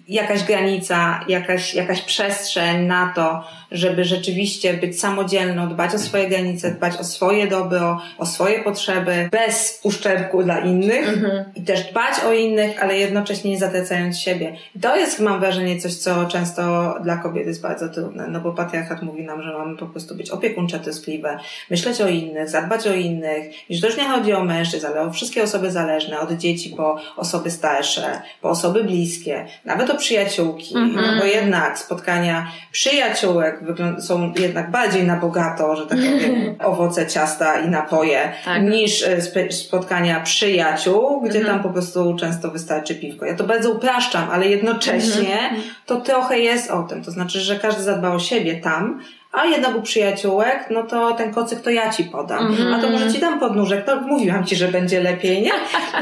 jakaś 0.09 0.45
granica, 0.45 1.25
jakaś, 1.29 1.75
jakaś 1.75 2.03
przestrzeń 2.03 2.87
na 2.87 3.13
to, 3.15 3.45
żeby 3.71 4.05
rzeczywiście 4.05 4.75
być 4.75 5.01
samodzielną, 5.01 5.69
dbać 5.69 5.95
o 5.95 5.99
swoje 5.99 6.29
granice, 6.29 6.71
dbać 6.71 6.97
o 6.97 7.05
swoje 7.05 7.47
dobro, 7.47 8.01
o 8.19 8.27
swoje 8.27 8.63
potrzeby, 8.63 9.29
bez 9.33 9.81
uszczerbku 9.83 10.43
dla 10.43 10.59
innych 10.59 11.09
mhm. 11.09 11.45
i 11.55 11.63
też 11.63 11.91
dbać 11.91 12.15
o 12.27 12.33
innych, 12.33 12.83
ale 12.83 12.99
jednocześnie 12.99 13.51
nie 13.51 13.59
zatracając 13.59 14.19
siebie. 14.19 14.57
I 14.77 14.81
to 14.81 14.97
jest, 14.97 15.21
mam 15.21 15.41
wrażenie, 15.41 15.81
coś, 15.81 15.95
co 15.95 16.27
często 16.27 16.95
dla 17.03 17.17
kobiet 17.17 17.47
jest 17.47 17.63
bardzo 17.63 17.89
trudne, 17.89 18.29
no 18.29 18.41
bo 18.41 18.53
patriarchat 18.53 19.03
mówi 19.03 19.23
nam, 19.23 19.43
że 19.43 19.53
mamy 19.53 19.77
po 19.77 19.87
prostu 19.87 20.15
być 20.15 20.31
opiekuńcze, 20.31 20.81
troskliwe, 20.81 21.39
myśleć 21.71 22.01
o 22.01 22.09
innych, 22.09 22.49
zadbać 22.49 22.87
o 22.87 22.95
innych, 22.95 23.71
i 23.71 23.75
że 23.75 23.81
to 23.81 23.87
już 23.87 23.97
nie 23.97 24.09
chodzi 24.09 24.33
o 24.33 24.45
mężczyzn, 24.45 24.87
ale 24.87 25.01
o 25.01 25.11
wszystkie 25.11 25.43
osoby 25.43 25.71
zależne, 25.71 26.21
od 26.21 26.33
dzieci 26.33 26.75
po 26.77 27.01
osoby 27.17 27.51
starsze, 27.51 28.21
po 28.41 28.49
osoby 28.49 28.85
bliskie, 28.85 29.47
nawet 29.65 29.91
o 29.91 29.96
przyjaciółki, 29.97 30.77
mhm. 30.77 31.07
no 31.07 31.21
bo 31.21 31.25
jednak 31.25 31.79
spotkania 31.79 32.47
przyjaciółek, 32.73 33.61
są 33.99 34.33
jednak 34.39 34.71
bardziej 34.71 35.05
na 35.05 35.17
bogato, 35.17 35.77
że 35.77 35.87
tak 35.87 35.99
powiem, 35.99 36.55
owoce, 36.73 37.07
ciasta 37.07 37.61
i 37.61 37.69
napoje, 37.69 38.33
tak. 38.45 38.63
niż 38.63 39.03
e, 39.03 39.53
spotkania 39.53 40.21
przyjaciół, 40.21 41.21
gdzie 41.21 41.39
mhm. 41.39 41.57
tam 41.57 41.63
po 41.63 41.71
prostu 41.71 42.17
często 42.17 42.51
wystarczy 42.51 42.95
piwko. 42.95 43.27
Ja 43.27 43.35
to 43.35 43.45
bardzo 43.45 43.71
upraszczam, 43.71 44.31
ale 44.31 44.49
jednocześnie 44.49 45.41
mhm. 45.41 45.63
to 45.87 46.01
trochę 46.01 46.39
jest 46.39 46.71
o 46.71 46.83
tym. 46.83 47.05
To 47.05 47.11
znaczy, 47.11 47.41
że 47.41 47.59
każdy 47.59 47.83
zadba 47.83 48.11
o 48.11 48.19
siebie 48.19 48.61
tam, 48.61 49.01
a 49.37 49.45
jednak 49.45 49.77
u 49.77 49.83
przyjaciółek, 49.83 50.67
no 50.71 50.83
to 50.83 51.13
ten 51.13 51.35
kocyk 51.35 51.61
to 51.61 51.71
ja 51.71 51.91
ci 51.91 52.05
podam. 52.05 52.55
Mm-hmm. 52.55 52.75
A 52.75 52.81
to 52.81 52.91
może 52.91 53.13
ci 53.13 53.19
dam 53.19 53.41
podnóżek, 53.41 53.85
to 53.85 54.01
mówiłam 54.01 54.45
ci, 54.45 54.57
że 54.57 54.69
będzie 54.69 55.01
lepiej, 55.01 55.43
nie? 55.43 55.51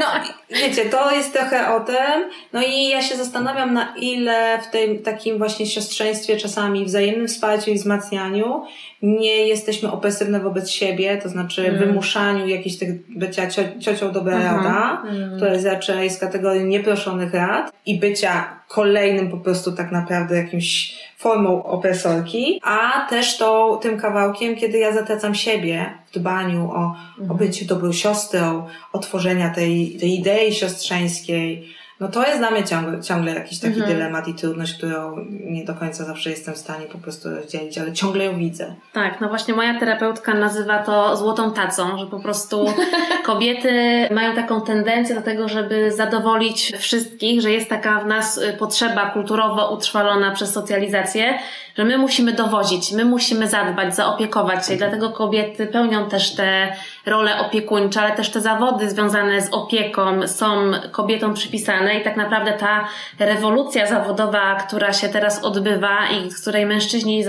No, 0.01 0.07
wiecie, 0.51 0.85
to 0.85 1.11
jest 1.11 1.33
trochę 1.33 1.75
o 1.75 1.81
tym. 1.81 2.31
No 2.53 2.63
i 2.63 2.89
ja 2.89 3.03
się 3.03 3.17
zastanawiam, 3.17 3.75
na 3.75 3.95
ile 3.97 4.59
w 4.63 4.67
tym 4.67 4.99
takim 4.99 5.39
właśnie 5.39 5.67
siostrzeństwie, 5.67 6.37
czasami 6.37 6.85
wzajemnym 6.85 7.29
wsparciu 7.29 7.71
i 7.71 7.75
wzmacnianiu 7.75 8.63
nie 9.03 9.47
jesteśmy 9.47 9.93
opresywne 9.93 10.41
wobec 10.41 10.71
siebie, 10.71 11.19
to 11.23 11.29
znaczy 11.29 11.69
mm. 11.69 11.79
wymuszaniu 11.79 12.47
jakichś 12.47 12.77
tych 12.77 13.19
bycia 13.19 13.47
cio, 13.47 13.63
ciocią 13.81 14.13
dobra 14.13 14.39
rada, 14.39 15.03
mm. 15.11 15.41
to 15.41 15.47
jest 15.47 15.67
raczej 15.67 16.11
z 16.11 16.19
kategorii 16.19 16.65
nieproszonych 16.65 17.35
rad 17.35 17.73
i 17.87 17.99
bycia 17.99 18.61
kolejnym 18.69 19.31
po 19.31 19.37
prostu 19.37 19.73
tak 19.73 19.93
naprawdę 19.93 20.37
jakimś 20.37 20.97
formą 21.25 21.63
opresorki, 21.63 22.61
a 22.63 23.07
też 23.11 23.37
to 23.37 23.79
tym 23.83 24.01
kawałkiem, 24.01 24.57
kiedy 24.57 24.79
ja 24.79 24.93
zatracam 24.93 25.35
siebie 25.35 25.95
w 26.11 26.19
dbaniu 26.19 26.71
o, 26.71 26.77
mm. 26.77 26.81
o 26.81 26.97
mhm. 27.21 27.39
bycie 27.39 27.65
dobrą 27.65 27.93
siostrą, 27.93 28.67
o 28.93 28.99
tworzenia 28.99 29.51
tej, 29.51 29.97
tej 30.01 30.19
idei 30.19 30.55
siostrzeńskiej, 30.55 31.75
no 32.05 32.11
to 32.11 32.27
jest 32.27 32.39
dla 32.39 32.51
mnie 32.51 32.65
ciągle, 32.65 33.03
ciągle 33.03 33.35
jakiś 33.35 33.59
taki 33.59 33.75
mhm. 33.75 33.93
dylemat 33.93 34.29
i 34.29 34.35
trudność, 34.35 34.75
którą 34.75 35.27
nie 35.31 35.65
do 35.65 35.75
końca 35.75 36.05
zawsze 36.05 36.31
jestem 36.31 36.55
w 36.55 36.59
stanie 36.59 36.87
po 36.87 36.99
prostu 36.99 37.31
rozdzielić, 37.31 37.79
ale 37.79 37.93
ciągle 37.93 38.25
ją 38.25 38.39
widzę. 38.39 38.75
Tak, 38.93 39.21
no 39.21 39.29
właśnie 39.29 39.55
moja 39.55 39.81
terapeutka 39.81 40.35
nazywa 40.35 40.79
to 40.79 41.17
złotą 41.17 41.53
tacą, 41.53 41.99
że 41.99 42.07
po 42.07 42.21
prostu 42.21 42.67
kobiety 43.27 43.71
mają 44.11 44.35
taką 44.35 44.61
tendencję 44.61 45.15
do 45.15 45.23
tego, 45.23 45.49
żeby 45.49 45.93
zadowolić 45.93 46.73
wszystkich, 46.79 47.41
że 47.41 47.51
jest 47.51 47.69
taka 47.69 48.01
w 48.01 48.07
nas 48.07 48.41
potrzeba 48.59 49.11
kulturowo 49.11 49.75
utrwalona 49.75 50.31
przez 50.31 50.53
socjalizację, 50.53 51.39
że 51.79 51.85
my 51.85 51.99
musimy 51.99 52.33
dowozić, 52.33 52.93
my 52.93 53.05
musimy 53.05 53.49
zadbać, 53.49 53.95
zaopiekować 53.95 54.67
się 54.67 54.75
i 54.75 54.77
dlatego 54.77 55.11
kobiety 55.11 55.67
pełnią 55.67 56.09
też 56.09 56.35
te 56.35 56.73
role 57.07 57.39
opiekuńcze, 57.39 58.01
ale 58.01 58.17
też 58.17 58.31
te 58.31 58.41
zawody 58.41 58.91
związane 58.91 59.41
z 59.41 59.55
opieką 59.55 60.29
są 60.29 60.71
kobietom 60.91 61.35
przypisane 61.35 61.95
i 61.95 62.05
tak 62.05 62.17
naprawdę 62.17 62.53
ta 62.53 62.89
rewolucja 63.19 63.87
zawodowa, 63.87 64.55
która 64.55 64.93
się 64.93 65.09
teraz 65.09 65.45
odbywa 65.45 65.99
i 66.09 66.31
z 66.31 66.41
której 66.41 66.67
mężczyźni 66.67 67.25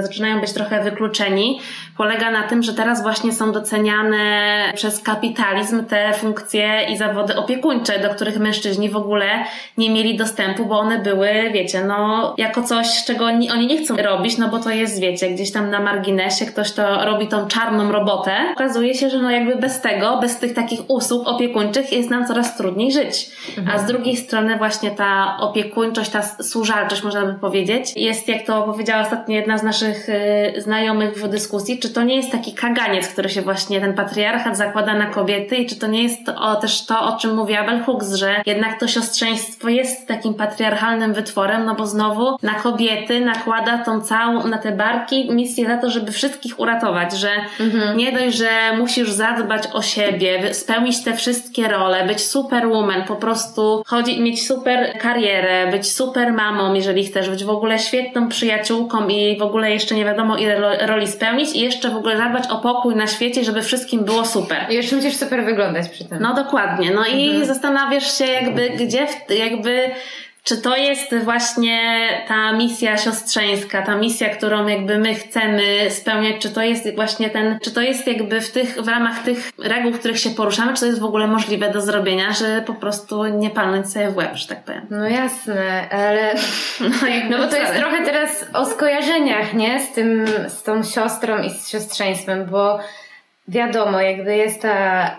zaczynają 0.00 0.40
być 0.40 0.52
trochę 0.52 0.82
wykluczeni, 0.82 1.60
polega 1.96 2.30
na 2.30 2.42
tym, 2.42 2.62
że 2.62 2.74
teraz 2.74 3.02
właśnie 3.02 3.32
są 3.32 3.52
doceniane 3.52 4.18
przez 4.74 5.02
kapitalizm 5.02 5.84
te 5.84 6.12
funkcje 6.12 6.86
i 6.88 6.96
zawody 6.96 7.36
opiekuńcze, 7.36 7.98
do 7.98 8.08
których 8.08 8.38
mężczyźni 8.38 8.90
w 8.90 8.96
ogóle 8.96 9.44
nie 9.78 9.90
mieli 9.90 10.16
dostępu, 10.16 10.66
bo 10.66 10.78
one 10.78 10.98
były, 10.98 11.50
wiecie, 11.52 11.84
no, 11.84 12.34
jako 12.38 12.62
coś, 12.62 13.04
czego 13.06 13.24
oni, 13.24 13.66
nie 13.66 13.78
chcą 13.78 13.96
robić, 13.96 14.38
no 14.38 14.48
bo 14.48 14.58
to 14.58 14.70
jest, 14.70 15.00
wiecie, 15.00 15.30
gdzieś 15.30 15.52
tam 15.52 15.70
na 15.70 15.80
marginesie 15.80 16.46
ktoś 16.46 16.72
to 16.72 17.04
robi 17.04 17.28
tą 17.28 17.46
czarną 17.46 17.92
robotę. 17.92 18.32
Okazuje 18.52 18.94
się, 18.94 19.10
że 19.10 19.19
no 19.22 19.30
jakby 19.30 19.56
bez 19.56 19.80
tego, 19.80 20.18
bez 20.20 20.38
tych 20.38 20.54
takich 20.54 20.80
usług 20.88 21.28
opiekuńczych 21.28 21.92
jest 21.92 22.10
nam 22.10 22.26
coraz 22.26 22.56
trudniej 22.56 22.92
żyć. 22.92 23.30
Mhm. 23.58 23.76
A 23.76 23.78
z 23.78 23.86
drugiej 23.86 24.16
strony 24.16 24.58
właśnie 24.58 24.90
ta 24.90 25.36
opiekuńczość, 25.40 26.10
ta 26.10 26.22
służalczość, 26.22 27.02
można 27.02 27.26
by 27.26 27.34
powiedzieć, 27.34 27.92
jest, 27.96 28.28
jak 28.28 28.46
to 28.46 28.62
powiedziała 28.62 29.02
ostatnio 29.02 29.36
jedna 29.36 29.58
z 29.58 29.62
naszych 29.62 30.08
y, 30.08 30.60
znajomych 30.60 31.18
w 31.18 31.28
dyskusji, 31.28 31.78
czy 31.78 31.90
to 31.90 32.02
nie 32.02 32.16
jest 32.16 32.32
taki 32.32 32.52
kaganiec, 32.52 33.08
który 33.08 33.28
się 33.28 33.42
właśnie 33.42 33.80
ten 33.80 33.94
patriarchat 33.94 34.56
zakłada 34.56 34.94
na 34.94 35.06
kobiety 35.06 35.56
i 35.56 35.66
czy 35.66 35.76
to 35.76 35.86
nie 35.86 36.02
jest 36.02 36.28
o, 36.28 36.56
też 36.56 36.86
to, 36.86 37.00
o 37.00 37.18
czym 37.18 37.34
mówiła 37.34 37.64
Bell 37.64 37.82
Hooks, 37.82 38.14
że 38.14 38.42
jednak 38.46 38.80
to 38.80 38.88
siostrzeństwo 38.88 39.68
jest 39.68 40.08
takim 40.08 40.34
patriarchalnym 40.34 41.14
wytworem, 41.14 41.64
no 41.64 41.74
bo 41.74 41.86
znowu 41.86 42.36
na 42.42 42.54
kobiety 42.54 43.20
nakłada 43.20 43.78
tą 43.78 44.00
całą, 44.00 44.46
na 44.46 44.58
te 44.58 44.72
barki 44.72 45.30
misję 45.32 45.66
za 45.66 45.76
to, 45.76 45.90
żeby 45.90 46.12
wszystkich 46.12 46.60
uratować, 46.60 47.12
że 47.12 47.30
mhm. 47.60 47.96
nie 47.96 48.12
dość, 48.12 48.36
że 48.36 48.48
musisz 48.78 49.09
zadbać 49.10 49.62
o 49.72 49.82
siebie, 49.82 50.54
spełnić 50.54 51.04
te 51.04 51.16
wszystkie 51.16 51.68
role, 51.68 52.06
być 52.06 52.26
superwoman, 52.26 53.04
po 53.04 53.16
prostu 53.16 53.82
chodzi, 53.86 54.20
mieć 54.20 54.46
super 54.46 54.98
karierę, 54.98 55.70
być 55.70 55.92
super 55.92 56.32
mamą, 56.32 56.74
jeżeli 56.74 57.04
chcesz, 57.04 57.30
być 57.30 57.44
w 57.44 57.50
ogóle 57.50 57.78
świetną 57.78 58.28
przyjaciółką 58.28 59.08
i 59.08 59.38
w 59.38 59.42
ogóle 59.42 59.70
jeszcze 59.70 59.94
nie 59.94 60.04
wiadomo 60.04 60.36
ile 60.36 60.86
roli 60.86 61.08
spełnić 61.08 61.52
i 61.52 61.60
jeszcze 61.60 61.90
w 61.90 61.96
ogóle 61.96 62.16
zadbać 62.16 62.44
o 62.50 62.58
pokój 62.58 62.96
na 62.96 63.06
świecie, 63.06 63.44
żeby 63.44 63.62
wszystkim 63.62 64.04
było 64.04 64.24
super. 64.26 64.66
I 64.70 64.74
jeszcze 64.74 64.96
musisz 64.96 65.16
super 65.16 65.44
wyglądać 65.44 65.88
przy 65.88 66.04
tym. 66.04 66.18
No 66.20 66.34
dokładnie. 66.34 66.90
No 66.90 67.00
mhm. 67.00 67.18
i 67.18 67.44
zastanawiasz 67.44 68.18
się 68.18 68.26
jakby, 68.26 68.70
gdzie 68.70 69.06
jakby 69.38 69.90
czy 70.44 70.62
to 70.62 70.76
jest 70.76 71.14
właśnie 71.24 72.08
ta 72.28 72.52
misja 72.52 72.96
siostrzeńska, 72.96 73.82
ta 73.82 73.96
misja, 73.96 74.28
którą 74.28 74.66
jakby 74.66 74.98
my 74.98 75.14
chcemy 75.14 75.90
spełniać, 75.90 76.36
czy 76.38 76.50
to 76.50 76.62
jest 76.62 76.94
właśnie 76.94 77.30
ten, 77.30 77.58
czy 77.62 77.70
to 77.70 77.80
jest 77.80 78.06
jakby 78.06 78.40
w 78.40 78.52
tych, 78.52 78.82
w 78.82 78.88
ramach 78.88 79.22
tych 79.22 79.52
reguł, 79.58 79.92
w 79.92 79.98
których 79.98 80.18
się 80.18 80.30
poruszamy, 80.30 80.74
czy 80.74 80.80
to 80.80 80.86
jest 80.86 81.00
w 81.00 81.04
ogóle 81.04 81.26
możliwe 81.26 81.72
do 81.72 81.80
zrobienia, 81.80 82.32
że 82.32 82.62
po 82.66 82.74
prostu 82.74 83.26
nie 83.26 83.50
palnąć 83.50 83.92
sobie 83.92 84.10
w 84.10 84.16
łeb, 84.16 84.36
że 84.36 84.48
tak 84.48 84.64
powiem. 84.64 84.86
No 84.90 85.08
jasne, 85.08 85.88
ale 85.90 86.34
no, 86.80 86.88
no 87.30 87.38
bo 87.38 87.46
to 87.46 87.56
jest 87.56 87.74
trochę 87.74 88.04
teraz 88.04 88.44
o 88.52 88.66
skojarzeniach, 88.66 89.54
nie? 89.54 89.80
Z 89.80 89.92
tym, 89.92 90.26
z 90.48 90.62
tą 90.62 90.82
siostrą 90.82 91.42
i 91.42 91.50
z 91.50 91.68
siostrzeństwem, 91.68 92.46
bo 92.46 92.78
wiadomo, 93.50 94.00
jakby 94.00 94.36
jest 94.36 94.62
ta 94.62 95.10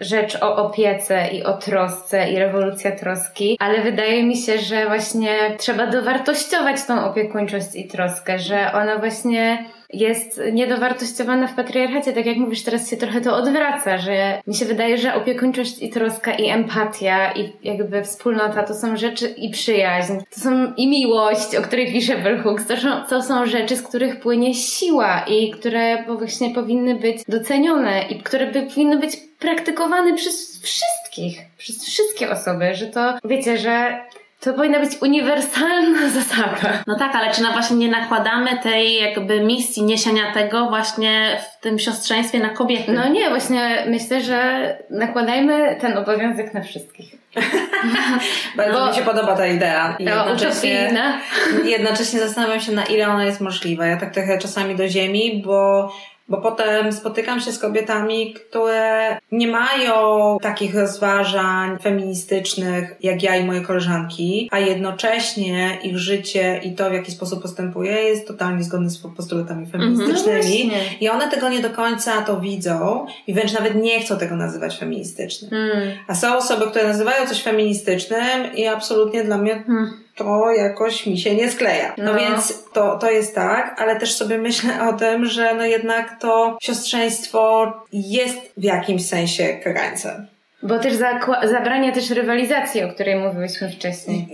rzecz 0.00 0.42
o 0.42 0.56
opiece 0.56 1.28
i 1.28 1.44
o 1.44 1.52
trosce 1.52 2.30
i 2.30 2.38
rewolucja 2.38 2.92
troski, 2.92 3.56
ale 3.60 3.82
wydaje 3.82 4.22
mi 4.24 4.36
się, 4.36 4.58
że 4.58 4.86
właśnie 4.86 5.56
trzeba 5.58 5.86
dowartościować 5.86 6.84
tą 6.84 7.04
opiekuńczość 7.04 7.74
i 7.74 7.88
troskę, 7.88 8.38
że 8.38 8.72
ona 8.72 8.98
właśnie 8.98 9.64
jest 9.92 10.40
niedowartościowana 10.52 11.46
w 11.46 11.54
patriarchacie, 11.54 12.12
tak 12.12 12.26
jak 12.26 12.36
mówisz, 12.36 12.62
teraz 12.62 12.90
się 12.90 12.96
trochę 12.96 13.20
to 13.20 13.36
odwraca, 13.36 13.98
że 13.98 14.42
mi 14.46 14.54
się 14.54 14.64
wydaje, 14.64 14.98
że 14.98 15.14
opiekuńczość 15.14 15.82
i 15.82 15.90
troska 15.90 16.34
i 16.34 16.48
empatia 16.48 17.32
i 17.32 17.52
jakby 17.62 18.04
wspólnota 18.04 18.62
to 18.62 18.74
są 18.74 18.96
rzeczy 18.96 19.28
i 19.28 19.50
przyjaźń, 19.50 20.12
to 20.34 20.40
są 20.40 20.74
i 20.76 20.88
miłość, 20.88 21.56
o 21.56 21.62
której 21.62 21.92
pisze 21.92 22.18
Bell 22.18 22.42
Hooks, 22.42 22.66
to 22.66 22.76
są, 22.76 23.04
to 23.08 23.22
są 23.22 23.46
rzeczy, 23.46 23.76
z 23.76 23.82
których 23.82 24.20
płynie 24.20 24.54
siła 24.54 25.24
i 25.28 25.50
które 25.50 26.04
właśnie 26.04 26.50
powinny 26.50 26.94
być 26.94 27.22
docenione 27.28 28.02
i 28.02 28.18
które 28.22 28.46
by, 28.46 28.62
powinny 28.62 28.98
być 28.98 29.16
praktykowane 29.38 30.14
przez 30.14 30.62
wszystkich, 30.62 31.40
przez 31.58 31.84
wszystkie 31.84 32.30
osoby, 32.30 32.74
że 32.74 32.86
to, 32.86 33.14
wiecie, 33.24 33.58
że 33.58 33.98
to 34.46 34.54
powinna 34.54 34.80
być 34.80 35.02
uniwersalna 35.02 36.10
zasada. 36.20 36.82
No 36.86 36.98
tak, 36.98 37.14
ale 37.14 37.34
czy 37.34 37.42
na 37.42 37.52
właśnie 37.52 37.76
nie 37.76 37.88
nakładamy 37.88 38.58
tej 38.62 39.00
jakby 39.00 39.40
misji 39.40 39.82
niesienia 39.82 40.32
tego 40.32 40.68
właśnie 40.68 41.40
w 41.40 41.60
tym 41.60 41.78
siostrzeństwie 41.78 42.38
na 42.38 42.48
kobiety? 42.48 42.92
No 42.92 43.08
nie, 43.08 43.28
właśnie 43.28 43.84
myślę, 43.86 44.20
że 44.20 44.78
nakładajmy 44.90 45.76
ten 45.80 45.98
obowiązek 45.98 46.54
na 46.54 46.60
wszystkich. 46.60 47.16
Bardzo 48.56 48.72
Bo 48.72 48.86
mi 48.86 48.94
się 48.94 49.02
podoba 49.02 49.36
ta 49.36 49.46
idea. 49.46 49.96
I 49.98 50.04
jednocześnie, 50.04 50.92
jednocześnie 51.64 52.20
zastanawiam 52.20 52.60
się, 52.60 52.72
na 52.72 52.84
ile 52.84 53.08
ona 53.08 53.24
jest 53.24 53.40
możliwa. 53.40 53.86
Ja 53.86 53.96
tak 53.96 54.14
trochę 54.14 54.38
czasami 54.38 54.76
do 54.76 54.88
ziemi, 54.88 55.42
bo 55.46 55.92
bo 56.28 56.36
potem 56.36 56.92
spotykam 56.92 57.40
się 57.40 57.52
z 57.52 57.58
kobietami, 57.58 58.34
które 58.34 59.18
nie 59.32 59.48
mają 59.48 60.38
takich 60.42 60.74
rozważań 60.74 61.78
feministycznych 61.78 62.96
jak 63.00 63.22
ja 63.22 63.36
i 63.36 63.44
moje 63.44 63.60
koleżanki, 63.60 64.48
a 64.52 64.58
jednocześnie 64.58 65.78
ich 65.82 65.98
życie 65.98 66.60
i 66.64 66.74
to, 66.74 66.90
w 66.90 66.92
jaki 66.92 67.12
sposób 67.12 67.42
postępuje, 67.42 67.92
jest 67.92 68.28
totalnie 68.28 68.64
zgodne 68.64 68.90
z 68.90 68.98
postulatami 69.16 69.64
mhm. 69.64 69.82
feministycznymi. 69.82 70.66
No 70.66 70.74
I 71.00 71.08
one 71.08 71.30
tego 71.30 71.48
nie 71.48 71.60
do 71.60 71.70
końca 71.70 72.22
to 72.22 72.40
widzą 72.40 73.06
i 73.26 73.34
wręcz 73.34 73.52
nawet 73.52 73.74
nie 73.74 74.00
chcą 74.00 74.18
tego 74.18 74.36
nazywać 74.36 74.78
feministycznym. 74.78 75.54
Mm. 75.54 75.88
A 76.08 76.14
są 76.14 76.36
osoby, 76.36 76.66
które 76.66 76.88
nazywają 76.88 77.26
coś 77.26 77.42
feministycznym 77.42 78.54
i 78.54 78.66
absolutnie 78.66 79.24
dla 79.24 79.38
mnie 79.38 79.52
mm 79.52 80.05
to 80.16 80.52
jakoś 80.52 81.06
mi 81.06 81.18
się 81.18 81.34
nie 81.34 81.50
skleja. 81.50 81.94
No, 81.98 82.12
no, 82.12 82.18
więc 82.18 82.64
to, 82.72 82.98
to 82.98 83.10
jest 83.10 83.34
tak, 83.34 83.80
ale 83.80 84.00
też 84.00 84.14
sobie 84.14 84.38
myślę 84.38 84.88
o 84.88 84.92
tym, 84.92 85.26
że 85.26 85.54
no 85.54 85.64
jednak 85.64 86.20
to 86.20 86.58
siostrzeństwo 86.62 87.72
jest 87.92 88.38
w 88.56 88.62
jakimś 88.62 89.06
sensie 89.06 89.48
krańcem. 89.62 90.26
Bo 90.68 90.78
też 90.78 90.94
zabrania 91.50 91.92
też 91.92 92.10
rywalizacji, 92.10 92.82
o 92.82 92.88
której 92.88 93.16
mówiłyśmy 93.16 93.70
wcześniej. 93.70 94.28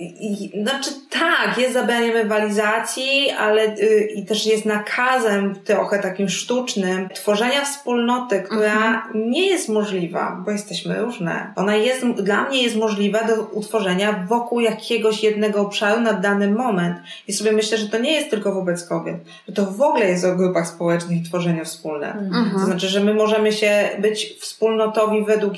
Znaczy 0.62 0.90
tak, 1.10 1.58
jest 1.58 1.74
zabraniem 1.74 2.12
rywalizacji, 2.12 3.30
ale 3.30 3.76
y, 3.76 4.08
i 4.14 4.24
też 4.24 4.46
jest 4.46 4.64
nakazem 4.64 5.54
trochę 5.64 5.98
takim 5.98 6.28
sztucznym 6.28 7.08
tworzenia 7.08 7.64
wspólnoty, 7.64 8.40
która 8.40 8.72
mhm. 8.72 9.30
nie 9.30 9.46
jest 9.46 9.68
możliwa, 9.68 10.42
bo 10.44 10.50
jesteśmy 10.50 11.02
różne. 11.02 11.52
Ona 11.56 11.76
jest, 11.76 12.06
dla 12.06 12.48
mnie 12.48 12.62
jest 12.62 12.76
możliwa 12.76 13.24
do 13.24 13.34
utworzenia 13.42 14.26
wokół 14.28 14.60
jakiegoś 14.60 15.22
jednego 15.22 15.60
obszaru 15.60 16.00
na 16.00 16.12
dany 16.12 16.48
moment. 16.50 16.96
I 17.28 17.32
sobie 17.32 17.52
myślę, 17.52 17.78
że 17.78 17.88
to 17.88 17.98
nie 17.98 18.12
jest 18.12 18.30
tylko 18.30 18.54
wobec 18.54 18.88
kobiet, 18.88 19.16
że 19.48 19.54
to 19.54 19.66
w 19.66 19.82
ogóle 19.82 20.08
jest 20.08 20.24
o 20.24 20.36
grupach 20.36 20.68
społecznych 20.68 21.18
i 21.18 21.22
tworzeniu 21.22 21.64
wspólne. 21.64 22.12
Mhm. 22.12 22.50
To 22.52 22.58
znaczy, 22.58 22.88
że 22.88 23.00
my 23.00 23.14
możemy 23.14 23.52
się 23.52 23.88
być 23.98 24.36
wspólnotowi 24.40 25.24
według 25.24 25.54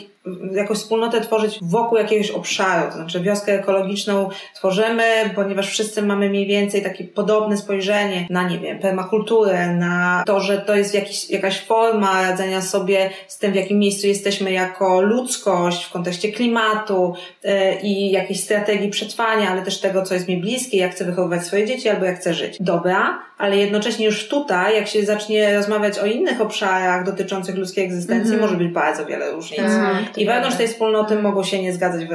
jakąś 0.53 0.79
wspólnotę 0.79 1.21
tworzyć 1.21 1.59
wokół 1.63 1.99
jakiegoś 1.99 2.31
obszaru, 2.31 2.91
to 2.91 2.97
znaczy 2.97 3.21
wioskę 3.21 3.53
ekologiczną 3.53 4.29
tworzymy, 4.55 5.31
ponieważ 5.35 5.69
wszyscy 5.69 6.03
mamy 6.03 6.29
mniej 6.29 6.47
więcej 6.47 6.83
takie 6.83 7.05
podobne 7.05 7.57
spojrzenie 7.57 8.27
na, 8.31 8.49
nie 8.49 8.59
wiem, 8.59 8.79
permakulturę, 8.79 9.75
na 9.75 10.23
to, 10.27 10.41
że 10.41 10.59
to 10.59 10.75
jest 10.75 10.95
jakiś, 10.95 11.31
jakaś 11.31 11.61
forma 11.61 12.23
radzenia 12.23 12.63
sobie 12.63 13.11
z 13.29 13.39
tym, 13.39 13.53
w 13.53 13.55
jakim 13.55 13.79
miejscu 13.79 14.07
jesteśmy 14.07 14.53
jako 14.53 15.01
ludzkość 15.01 15.85
w 15.85 15.93
kontekście 15.93 16.33
klimatu 16.33 17.15
yy, 17.45 17.51
i 17.83 18.11
jakiejś 18.11 18.41
strategii 18.41 18.91
przetrwania, 18.91 19.51
ale 19.51 19.63
też 19.63 19.81
tego, 19.81 20.03
co 20.03 20.15
jest 20.15 20.29
mi 20.29 20.37
bliskie, 20.37 20.79
jak 20.79 20.93
chcę 20.93 21.05
wychowywać 21.05 21.47
swoje 21.47 21.67
dzieci 21.67 21.89
albo 21.89 22.05
jak 22.05 22.19
chcę 22.19 22.35
żyć. 22.35 22.57
Dobra, 22.61 23.19
ale 23.39 23.57
jednocześnie 23.57 24.07
już 24.07 24.29
tutaj, 24.29 24.75
jak 24.75 24.89
się 24.89 25.05
zacznie 25.05 25.57
rozmawiać 25.57 25.99
o 25.99 26.07
innych 26.07 26.41
obszarach 26.41 27.05
dotyczących 27.05 27.57
ludzkiej 27.57 27.85
egzystencji, 27.85 28.35
mm 28.35 28.39
-hmm. 28.39 28.43
może 28.43 28.57
być 28.57 28.69
bardzo 28.69 29.07
wiele 29.07 29.31
różnic. 29.31 29.61
Mm, 29.61 30.05
I 30.17 30.27
wewnątrz 30.27 30.57
tej 30.57 30.69
wspólnoty 30.69 31.17
mogą 31.17 31.45
się 31.45 31.63
nie 31.63 31.73
zgadzać 31.73 32.07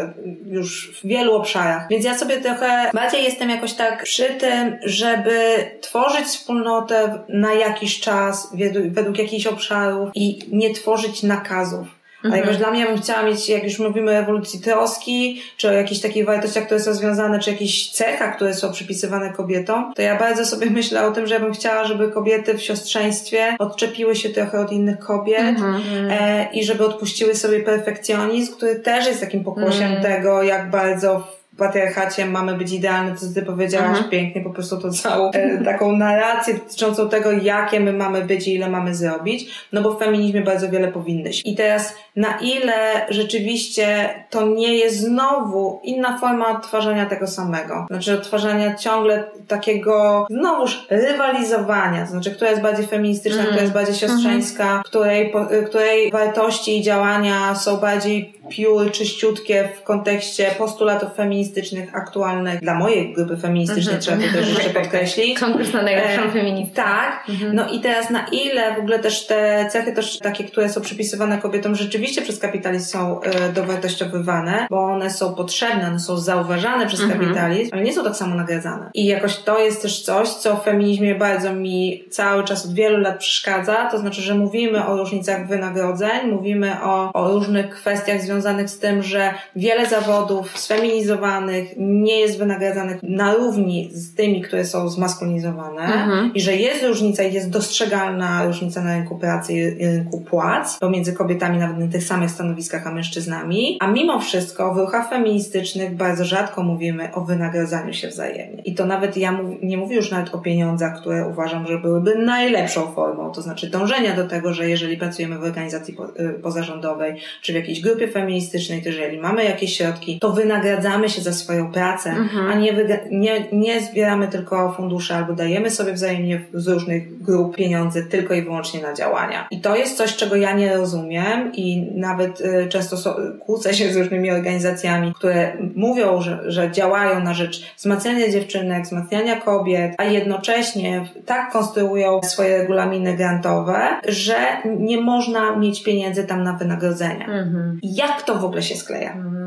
już 0.45 0.99
w 0.99 1.07
wielu 1.07 1.33
obszarach. 1.35 1.87
Więc 1.89 2.05
ja 2.05 2.17
sobie 2.17 2.37
trochę 2.37 2.91
bardziej 2.93 3.23
jestem 3.23 3.49
jakoś 3.49 3.73
tak 3.73 4.03
przy 4.03 4.25
tym, 4.25 4.77
żeby 4.83 5.39
tworzyć 5.81 6.25
wspólnotę 6.25 7.19
na 7.29 7.53
jakiś 7.53 7.99
czas, 7.99 8.49
według, 8.53 8.87
według 8.87 9.17
jakichś 9.17 9.47
obszarów 9.47 10.09
i 10.15 10.39
nie 10.51 10.73
tworzyć 10.73 11.23
nakazów. 11.23 11.98
A 12.23 12.27
jakoś 12.27 12.39
mhm. 12.39 12.57
dla 12.57 12.71
mnie 12.71 12.79
ja 12.79 12.87
bym 12.87 13.01
chciała 13.01 13.23
mieć, 13.23 13.49
jak 13.49 13.63
już 13.63 13.79
mówimy 13.79 14.11
o 14.11 14.13
ewolucji 14.13 14.61
troski, 14.61 15.41
czy 15.57 15.69
o 15.69 15.71
jakichś 15.71 16.01
takich 16.01 16.25
wartościach, 16.25 16.65
które 16.65 16.79
są 16.79 16.93
związane, 16.93 17.39
czy 17.39 17.51
jakichś 17.51 17.89
cechach, 17.89 18.35
które 18.35 18.53
są 18.53 18.71
przypisywane 18.71 19.33
kobietom, 19.33 19.93
to 19.95 20.01
ja 20.01 20.19
bardzo 20.19 20.45
sobie 20.45 20.69
myślę 20.79 21.07
o 21.07 21.11
tym, 21.11 21.27
że 21.27 21.33
ja 21.33 21.39
bym 21.39 21.53
chciała, 21.53 21.85
żeby 21.85 22.11
kobiety 22.11 22.57
w 22.57 22.61
siostrzeństwie 22.61 23.55
odczepiły 23.59 24.15
się 24.15 24.29
trochę 24.29 24.59
od 24.59 24.71
innych 24.71 24.99
kobiet 24.99 25.39
mhm. 25.39 25.83
e, 26.09 26.47
i 26.53 26.63
żeby 26.63 26.85
odpuściły 26.85 27.35
sobie 27.35 27.59
perfekcjonizm, 27.59 28.55
który 28.55 28.75
też 28.75 29.05
jest 29.05 29.19
takim 29.19 29.43
pokłosiem 29.43 29.91
mhm. 29.93 30.03
tego, 30.03 30.43
jak 30.43 30.69
bardzo 30.69 31.38
patriarchacie 31.59 32.25
mamy 32.25 32.55
być 32.55 32.73
idealne, 32.73 33.11
to 33.11 33.25
ty 33.35 33.41
powiedziałaś 33.41 33.89
mhm. 33.89 34.09
pięknie, 34.09 34.41
po 34.41 34.49
prostu 34.49 34.77
to 34.77 34.91
całą 34.91 35.31
e, 35.31 35.63
taką 35.63 35.91
narrację 35.91 36.53
dotyczącą 36.53 37.09
tego, 37.09 37.31
jakie 37.31 37.79
my 37.79 37.93
mamy 37.93 38.21
być 38.21 38.47
i 38.47 38.55
ile 38.55 38.69
mamy 38.69 38.95
zrobić, 38.95 39.67
no 39.73 39.81
bo 39.81 39.93
w 39.93 39.99
feminizmie 39.99 40.41
bardzo 40.41 40.69
wiele 40.69 40.87
powinnyś. 40.87 41.41
I 41.45 41.55
teraz 41.55 41.95
na 42.15 42.37
ile 42.41 43.05
rzeczywiście 43.09 44.09
to 44.29 44.47
nie 44.47 44.77
jest 44.77 44.99
znowu 44.99 45.81
inna 45.83 46.17
forma 46.17 46.57
odtwarzania 46.57 47.05
tego 47.05 47.27
samego. 47.27 47.85
Znaczy 47.89 48.13
odtwarzania 48.13 48.75
ciągle 48.75 49.23
takiego 49.47 50.27
znowuż 50.29 50.87
rywalizowania, 50.89 52.05
to 52.05 52.11
znaczy 52.11 52.31
która 52.31 52.49
jest 52.49 52.61
bardziej 52.61 52.87
feministyczna, 52.87 53.39
mm. 53.39 53.47
która 53.47 53.61
jest 53.61 53.73
bardziej 53.73 53.95
siostrzeńska, 53.95 54.71
mm. 54.71 54.83
której, 54.83 55.33
której 55.67 56.11
wartości 56.11 56.77
i 56.77 56.81
działania 56.81 57.55
są 57.55 57.77
bardziej 57.77 58.33
pióry 58.49 58.91
czyściutkie 58.91 59.69
w 59.81 59.83
kontekście 59.83 60.51
postulatów 60.57 61.13
feministycznych 61.15 61.48
aktualnych 61.93 62.59
dla 62.59 62.73
mojej 62.73 63.13
grupy 63.13 63.37
feministycznej, 63.37 63.95
mm 63.95 63.99
-hmm. 63.99 64.03
trzeba 64.03 64.17
to 64.17 64.33
też 64.33 64.49
jeszcze 64.49 64.69
podkreślić. 64.79 65.39
Konkurs 65.39 65.73
na 65.73 65.81
najlepszą 65.81 66.21
e, 66.21 66.31
feministę. 66.31 66.75
Tak. 66.75 67.29
Mm 67.29 67.41
-hmm. 67.41 67.53
No 67.53 67.69
i 67.69 67.79
teraz 67.79 68.09
na 68.09 68.27
ile 68.27 68.75
w 68.75 68.79
ogóle 68.79 68.99
też 68.99 69.27
te 69.27 69.69
cechy 69.71 69.91
też 69.91 70.19
takie, 70.19 70.43
które 70.43 70.69
są 70.69 70.81
przypisywane 70.81 71.37
kobietom 71.37 71.75
rzeczywiście 71.75 72.21
przez 72.21 72.39
kapitalizm 72.39 72.85
są 72.85 73.21
e, 73.21 73.53
dowartościowywane, 73.53 74.67
bo 74.69 74.83
one 74.83 75.09
są 75.09 75.35
potrzebne, 75.35 75.87
one 75.87 75.99
są 75.99 76.17
zauważane 76.17 76.87
przez 76.87 76.99
mm 77.01 77.11
-hmm. 77.11 77.19
kapitalizm, 77.19 77.69
ale 77.73 77.83
nie 77.83 77.93
są 77.93 78.03
tak 78.03 78.15
samo 78.15 78.35
nagradzane. 78.35 78.89
I 78.93 79.05
jakoś 79.05 79.37
to 79.37 79.59
jest 79.59 79.81
też 79.81 80.01
coś, 80.01 80.29
co 80.29 80.55
w 80.55 80.63
feminizmie 80.63 81.15
bardzo 81.15 81.53
mi 81.53 82.03
cały 82.09 82.43
czas 82.43 82.65
od 82.65 82.73
wielu 82.73 82.97
lat 82.97 83.19
przeszkadza, 83.19 83.89
to 83.91 83.97
znaczy, 83.97 84.21
że 84.21 84.35
mówimy 84.35 84.85
o 84.85 84.97
różnicach 84.97 85.47
wynagrodzeń, 85.47 86.31
mówimy 86.31 86.83
o, 86.83 87.13
o 87.13 87.31
różnych 87.31 87.69
kwestiach 87.69 88.21
związanych 88.21 88.69
z 88.69 88.79
tym, 88.79 89.03
że 89.03 89.33
wiele 89.55 89.85
zawodów 89.85 90.57
sfeminizowanych 90.57 91.28
nie 91.77 92.19
jest 92.19 92.37
wynagradzanych 92.37 93.03
na 93.03 93.33
równi 93.33 93.89
z 93.91 94.15
tymi, 94.15 94.41
które 94.41 94.65
są 94.65 94.89
zmaskulinizowane 94.89 95.81
mhm. 95.81 96.31
i 96.33 96.41
że 96.41 96.55
jest 96.55 96.83
różnica 96.83 97.23
i 97.23 97.33
jest 97.33 97.49
dostrzegalna 97.49 98.45
różnica 98.45 98.81
na 98.81 98.97
rynku 98.97 99.17
pracy 99.17 99.53
i 99.53 99.85
rynku 99.85 100.21
płac 100.21 100.77
pomiędzy 100.79 101.13
kobietami 101.13 101.57
nawet 101.57 101.77
na 101.77 101.87
tych 101.87 102.03
samych 102.03 102.31
stanowiskach, 102.31 102.87
a 102.87 102.91
mężczyznami, 102.91 103.77
a 103.79 103.87
mimo 103.87 104.19
wszystko 104.19 104.73
w 104.73 104.77
ruchach 104.77 105.09
feministycznych 105.09 105.95
bardzo 105.95 106.25
rzadko 106.25 106.63
mówimy 106.63 107.13
o 107.13 107.21
wynagradzaniu 107.21 107.93
się 107.93 108.07
wzajemnie. 108.07 108.61
I 108.61 108.75
to 108.75 108.85
nawet 108.85 109.17
ja 109.17 109.31
mów, 109.31 109.55
nie 109.61 109.77
mówię 109.77 109.95
już 109.95 110.11
nawet 110.11 110.35
o 110.35 110.37
pieniądzach, 110.37 111.01
które 111.01 111.27
uważam, 111.27 111.67
że 111.67 111.77
byłyby 111.77 112.15
najlepszą 112.15 112.91
formą, 112.91 113.31
to 113.31 113.41
znaczy 113.41 113.69
dążenia 113.69 114.15
do 114.15 114.27
tego, 114.27 114.53
że 114.53 114.69
jeżeli 114.69 114.97
pracujemy 114.97 115.39
w 115.39 115.43
organizacji 115.43 115.93
po, 115.93 116.05
y, 116.19 116.39
pozarządowej 116.43 117.15
czy 117.41 117.51
w 117.53 117.55
jakiejś 117.55 117.81
grupie 117.81 118.07
feministycznej, 118.07 118.39
feministycznej, 118.39 118.81
to 118.81 118.89
jeżeli 118.89 119.17
mamy 119.17 119.43
jakieś 119.43 119.77
środki, 119.77 120.19
to 120.19 120.31
wynagradzamy 120.31 121.09
się 121.09 121.18
za 121.19 121.33
swoją 121.33 121.71
pracę, 121.71 122.09
mhm. 122.09 122.47
a 122.47 122.55
nie, 122.55 122.73
nie, 123.11 123.45
nie 123.51 123.81
zbieramy 123.81 124.27
tylko 124.27 124.71
fundusze 124.71 125.15
albo 125.15 125.33
dajemy 125.33 125.71
sobie 125.71 125.93
wzajemnie 125.93 126.41
z 126.53 126.67
różnych 126.67 127.23
grup 127.23 127.55
pieniądze 127.55 128.03
tylko 128.03 128.33
i 128.33 128.41
wyłącznie 128.41 128.81
na 128.81 128.93
działania. 128.93 129.47
I 129.51 129.61
to 129.61 129.75
jest 129.75 129.97
coś, 129.97 130.15
czego 130.15 130.35
ja 130.35 130.53
nie 130.53 130.77
rozumiem 130.77 131.51
i 131.53 131.91
nawet 131.95 132.41
y, 132.41 132.67
często 132.69 132.97
so, 132.97 133.17
kłócę 133.39 133.73
się 133.73 133.93
z 133.93 133.97
różnymi 133.97 134.31
organizacjami, 134.31 135.13
które 135.13 135.57
mówią, 135.75 136.21
że, 136.21 136.51
że 136.51 136.71
działają 136.71 137.23
na 137.23 137.33
rzecz 137.33 137.73
wzmacniania 137.77 138.31
dziewczynek, 138.31 138.83
wzmacniania 138.83 139.41
kobiet, 139.41 139.93
a 139.97 140.03
jednocześnie 140.03 141.05
tak 141.25 141.51
konstruują 141.51 142.19
swoje 142.23 142.57
regulaminy 142.57 143.17
grantowe, 143.17 143.79
że 144.07 144.35
nie 144.79 145.01
można 145.01 145.55
mieć 145.55 145.83
pieniędzy 145.83 146.23
tam 146.23 146.43
na 146.43 146.53
wynagrodzenia. 146.53 147.25
Mhm. 147.25 147.79
Jak 147.83 148.21
to 148.21 148.35
w 148.35 148.45
ogóle 148.45 148.63
się 148.63 148.75
skleja? 148.75 149.13
Mhm. 149.13 149.38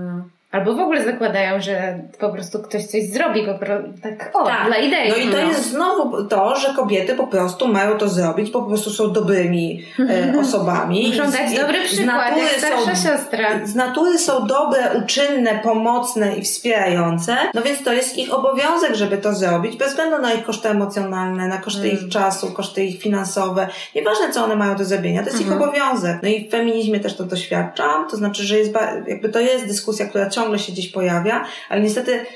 Albo 0.52 0.74
w 0.74 0.78
ogóle 0.78 1.04
zakładają, 1.04 1.60
że 1.60 1.98
po 2.18 2.28
prostu 2.28 2.58
ktoś 2.58 2.84
coś 2.84 3.02
zrobi, 3.02 3.46
po 3.46 3.54
prostu 3.54 3.88
tak, 4.02 4.30
o, 4.34 4.44
tak. 4.44 4.66
dla 4.66 4.76
idei. 4.76 5.08
No 5.10 5.16
i 5.16 5.28
to 5.28 5.36
no. 5.36 5.48
jest 5.48 5.70
znowu 5.70 6.24
to, 6.24 6.56
że 6.56 6.74
kobiety 6.74 7.14
po 7.14 7.26
prostu 7.26 7.68
mają 7.68 7.98
to 7.98 8.08
zrobić, 8.08 8.50
po 8.50 8.62
prostu 8.62 8.90
są 8.90 9.12
dobrymi 9.12 9.84
e, 9.98 10.32
osobami. 10.40 11.08
Muszą 11.08 11.30
dać 11.30 11.58
dobry 11.58 11.84
przykład, 11.84 12.36
jak 12.36 12.48
starsza 12.48 12.96
są, 12.96 13.08
siostra. 13.08 13.66
Z 13.66 13.74
natury 13.74 14.18
są 14.18 14.46
dobre, 14.46 14.90
uczynne, 15.04 15.60
pomocne 15.62 16.36
i 16.36 16.42
wspierające, 16.42 17.36
no 17.54 17.62
więc 17.62 17.84
to 17.84 17.92
jest 17.92 18.18
ich 18.18 18.34
obowiązek, 18.34 18.94
żeby 18.94 19.18
to 19.18 19.34
zrobić, 19.34 19.76
bez 19.76 19.88
względu 19.88 20.18
na 20.18 20.32
ich 20.32 20.44
koszty 20.44 20.68
emocjonalne, 20.68 21.48
na 21.48 21.58
koszty 21.58 21.82
hmm. 21.82 21.98
ich 21.98 22.08
czasu, 22.08 22.50
koszty 22.50 22.84
ich 22.84 23.02
finansowe. 23.02 23.68
Nieważne, 23.94 24.32
co 24.32 24.44
one 24.44 24.56
mają 24.56 24.76
do 24.76 24.84
zrobienia, 24.84 25.22
to 25.22 25.26
jest 25.26 25.38
hmm. 25.38 25.56
ich 25.56 25.62
mhm. 25.62 25.70
obowiązek. 25.70 26.18
No 26.22 26.28
i 26.28 26.48
w 26.48 26.50
feminizmie 26.50 27.00
też 27.00 27.16
to 27.16 27.24
doświadczam, 27.24 28.10
to 28.10 28.16
znaczy, 28.16 28.42
że 28.42 28.58
jest, 28.58 28.72
jakby 29.06 29.28
to 29.28 29.40
jest 29.40 29.66
dyskusja, 29.66 30.06
która 30.06 30.30
ciągle 30.30 30.41
ciągle 30.42 30.58
się 30.58 30.72
gdzieś 30.72 30.88
pojawia, 30.88 31.44
ale 31.68 31.80
niestety 31.80 32.26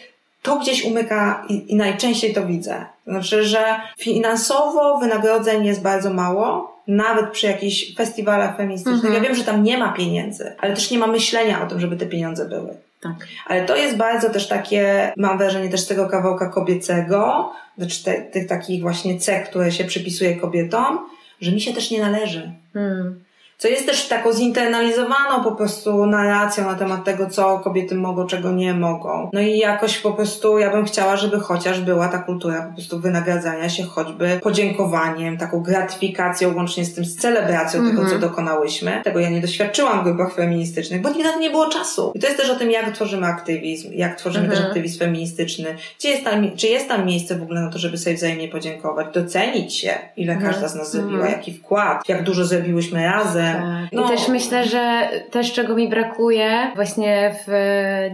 to 0.42 0.56
gdzieś 0.56 0.84
umyka 0.84 1.44
i, 1.48 1.72
i 1.72 1.76
najczęściej 1.76 2.34
to 2.34 2.46
widzę. 2.46 2.84
Znaczy, 3.06 3.44
że 3.44 3.80
finansowo 3.98 4.98
wynagrodzeń 4.98 5.64
jest 5.64 5.82
bardzo 5.82 6.10
mało, 6.10 6.76
nawet 6.86 7.30
przy 7.30 7.46
jakichś 7.46 7.94
festiwalach 7.96 8.56
feministycznych. 8.56 9.04
Mhm. 9.04 9.14
Ja 9.14 9.28
wiem, 9.28 9.38
że 9.38 9.44
tam 9.44 9.62
nie 9.62 9.78
ma 9.78 9.92
pieniędzy, 9.92 10.52
ale 10.58 10.74
też 10.74 10.90
nie 10.90 10.98
ma 10.98 11.06
myślenia 11.06 11.62
o 11.62 11.66
tym, 11.66 11.80
żeby 11.80 11.96
te 11.96 12.06
pieniądze 12.06 12.48
były. 12.48 12.68
Tak. 13.00 13.28
Ale 13.46 13.64
to 13.64 13.76
jest 13.76 13.96
bardzo 13.96 14.30
też 14.30 14.48
takie, 14.48 15.12
mam 15.16 15.38
wrażenie, 15.38 15.68
też 15.68 15.86
tego 15.86 16.08
kawałka 16.08 16.48
kobiecego, 16.48 17.52
znaczy 17.78 18.04
te, 18.04 18.22
tych 18.22 18.46
takich 18.46 18.82
właśnie 18.82 19.20
cech, 19.20 19.48
które 19.48 19.72
się 19.72 19.84
przypisuje 19.84 20.36
kobietom, 20.36 20.98
że 21.40 21.52
mi 21.52 21.60
się 21.60 21.72
też 21.72 21.90
nie 21.90 22.00
należy. 22.00 22.52
Hmm 22.72 23.25
co 23.58 23.68
jest 23.68 23.86
też 23.86 24.08
taką 24.08 24.32
zinternalizowaną 24.32 25.44
po 25.44 25.52
prostu 25.52 26.06
narracją 26.06 26.66
na 26.66 26.74
temat 26.74 27.04
tego, 27.04 27.30
co 27.30 27.58
kobiety 27.58 27.94
mogą, 27.94 28.26
czego 28.26 28.52
nie 28.52 28.74
mogą. 28.74 29.30
No 29.32 29.40
i 29.40 29.58
jakoś 29.58 29.98
po 29.98 30.12
prostu 30.12 30.58
ja 30.58 30.70
bym 30.70 30.84
chciała, 30.84 31.16
żeby 31.16 31.40
chociaż 31.40 31.80
była 31.80 32.08
ta 32.08 32.18
kultura 32.18 32.62
po 32.62 32.72
prostu 32.72 33.00
wynagradzania 33.00 33.68
się 33.68 33.84
choćby 33.84 34.40
podziękowaniem, 34.42 35.38
taką 35.38 35.62
gratyfikacją 35.62 36.54
łącznie 36.54 36.84
z 36.84 36.94
tym, 36.94 37.04
z 37.04 37.16
celebracją 37.16 37.80
mm 37.80 37.92
-hmm. 37.92 37.96
tego, 37.96 38.08
co 38.08 38.14
mhm. 38.14 38.30
dokonałyśmy. 38.30 39.00
Tego 39.04 39.20
ja 39.20 39.30
nie 39.30 39.40
doświadczyłam 39.40 40.00
w 40.00 40.04
grupach 40.04 40.34
feministycznych, 40.34 41.02
bo 41.02 41.10
nigdy 41.10 41.28
nie 41.40 41.50
było 41.50 41.68
czasu. 41.68 42.12
I 42.14 42.20
to 42.20 42.26
jest 42.26 42.38
też 42.38 42.50
o 42.50 42.56
tym, 42.56 42.70
jak 42.70 42.94
tworzymy 42.94 43.26
aktywizm, 43.26 43.92
jak 43.92 44.18
tworzymy 44.18 44.44
mm 44.44 44.50
-hmm. 44.50 44.54
też 44.54 44.58
mhm. 44.58 44.70
aktywizm 44.70 44.98
feministyczny. 44.98 45.76
Gdzie 45.98 46.10
jest 46.10 46.24
tam, 46.24 46.56
czy 46.56 46.66
jest 46.66 46.88
tam 46.88 47.06
miejsce 47.06 47.38
w 47.38 47.42
ogóle 47.42 47.60
na 47.60 47.70
to, 47.70 47.78
żeby 47.78 47.98
sobie 47.98 48.16
wzajemnie 48.16 48.48
podziękować, 48.48 49.06
docenić 49.14 49.74
się, 49.74 49.94
ile 50.16 50.32
mm 50.32 50.44
-hmm. 50.44 50.50
każda 50.50 50.68
z 50.68 50.74
nas 50.74 50.92
zrobiła, 50.92 51.20
mhm. 51.20 51.32
jaki 51.32 51.54
wkład, 51.54 52.08
jak 52.08 52.22
dużo 52.22 52.44
zrobiłyśmy 52.44 53.04
razem, 53.04 53.45
tak. 53.52 53.92
No. 53.92 54.04
I 54.04 54.08
też 54.08 54.28
myślę, 54.28 54.64
że 54.64 55.08
też 55.30 55.52
czego 55.52 55.74
mi 55.74 55.88
brakuje 55.88 56.50
właśnie 56.74 57.34
w 57.46 57.52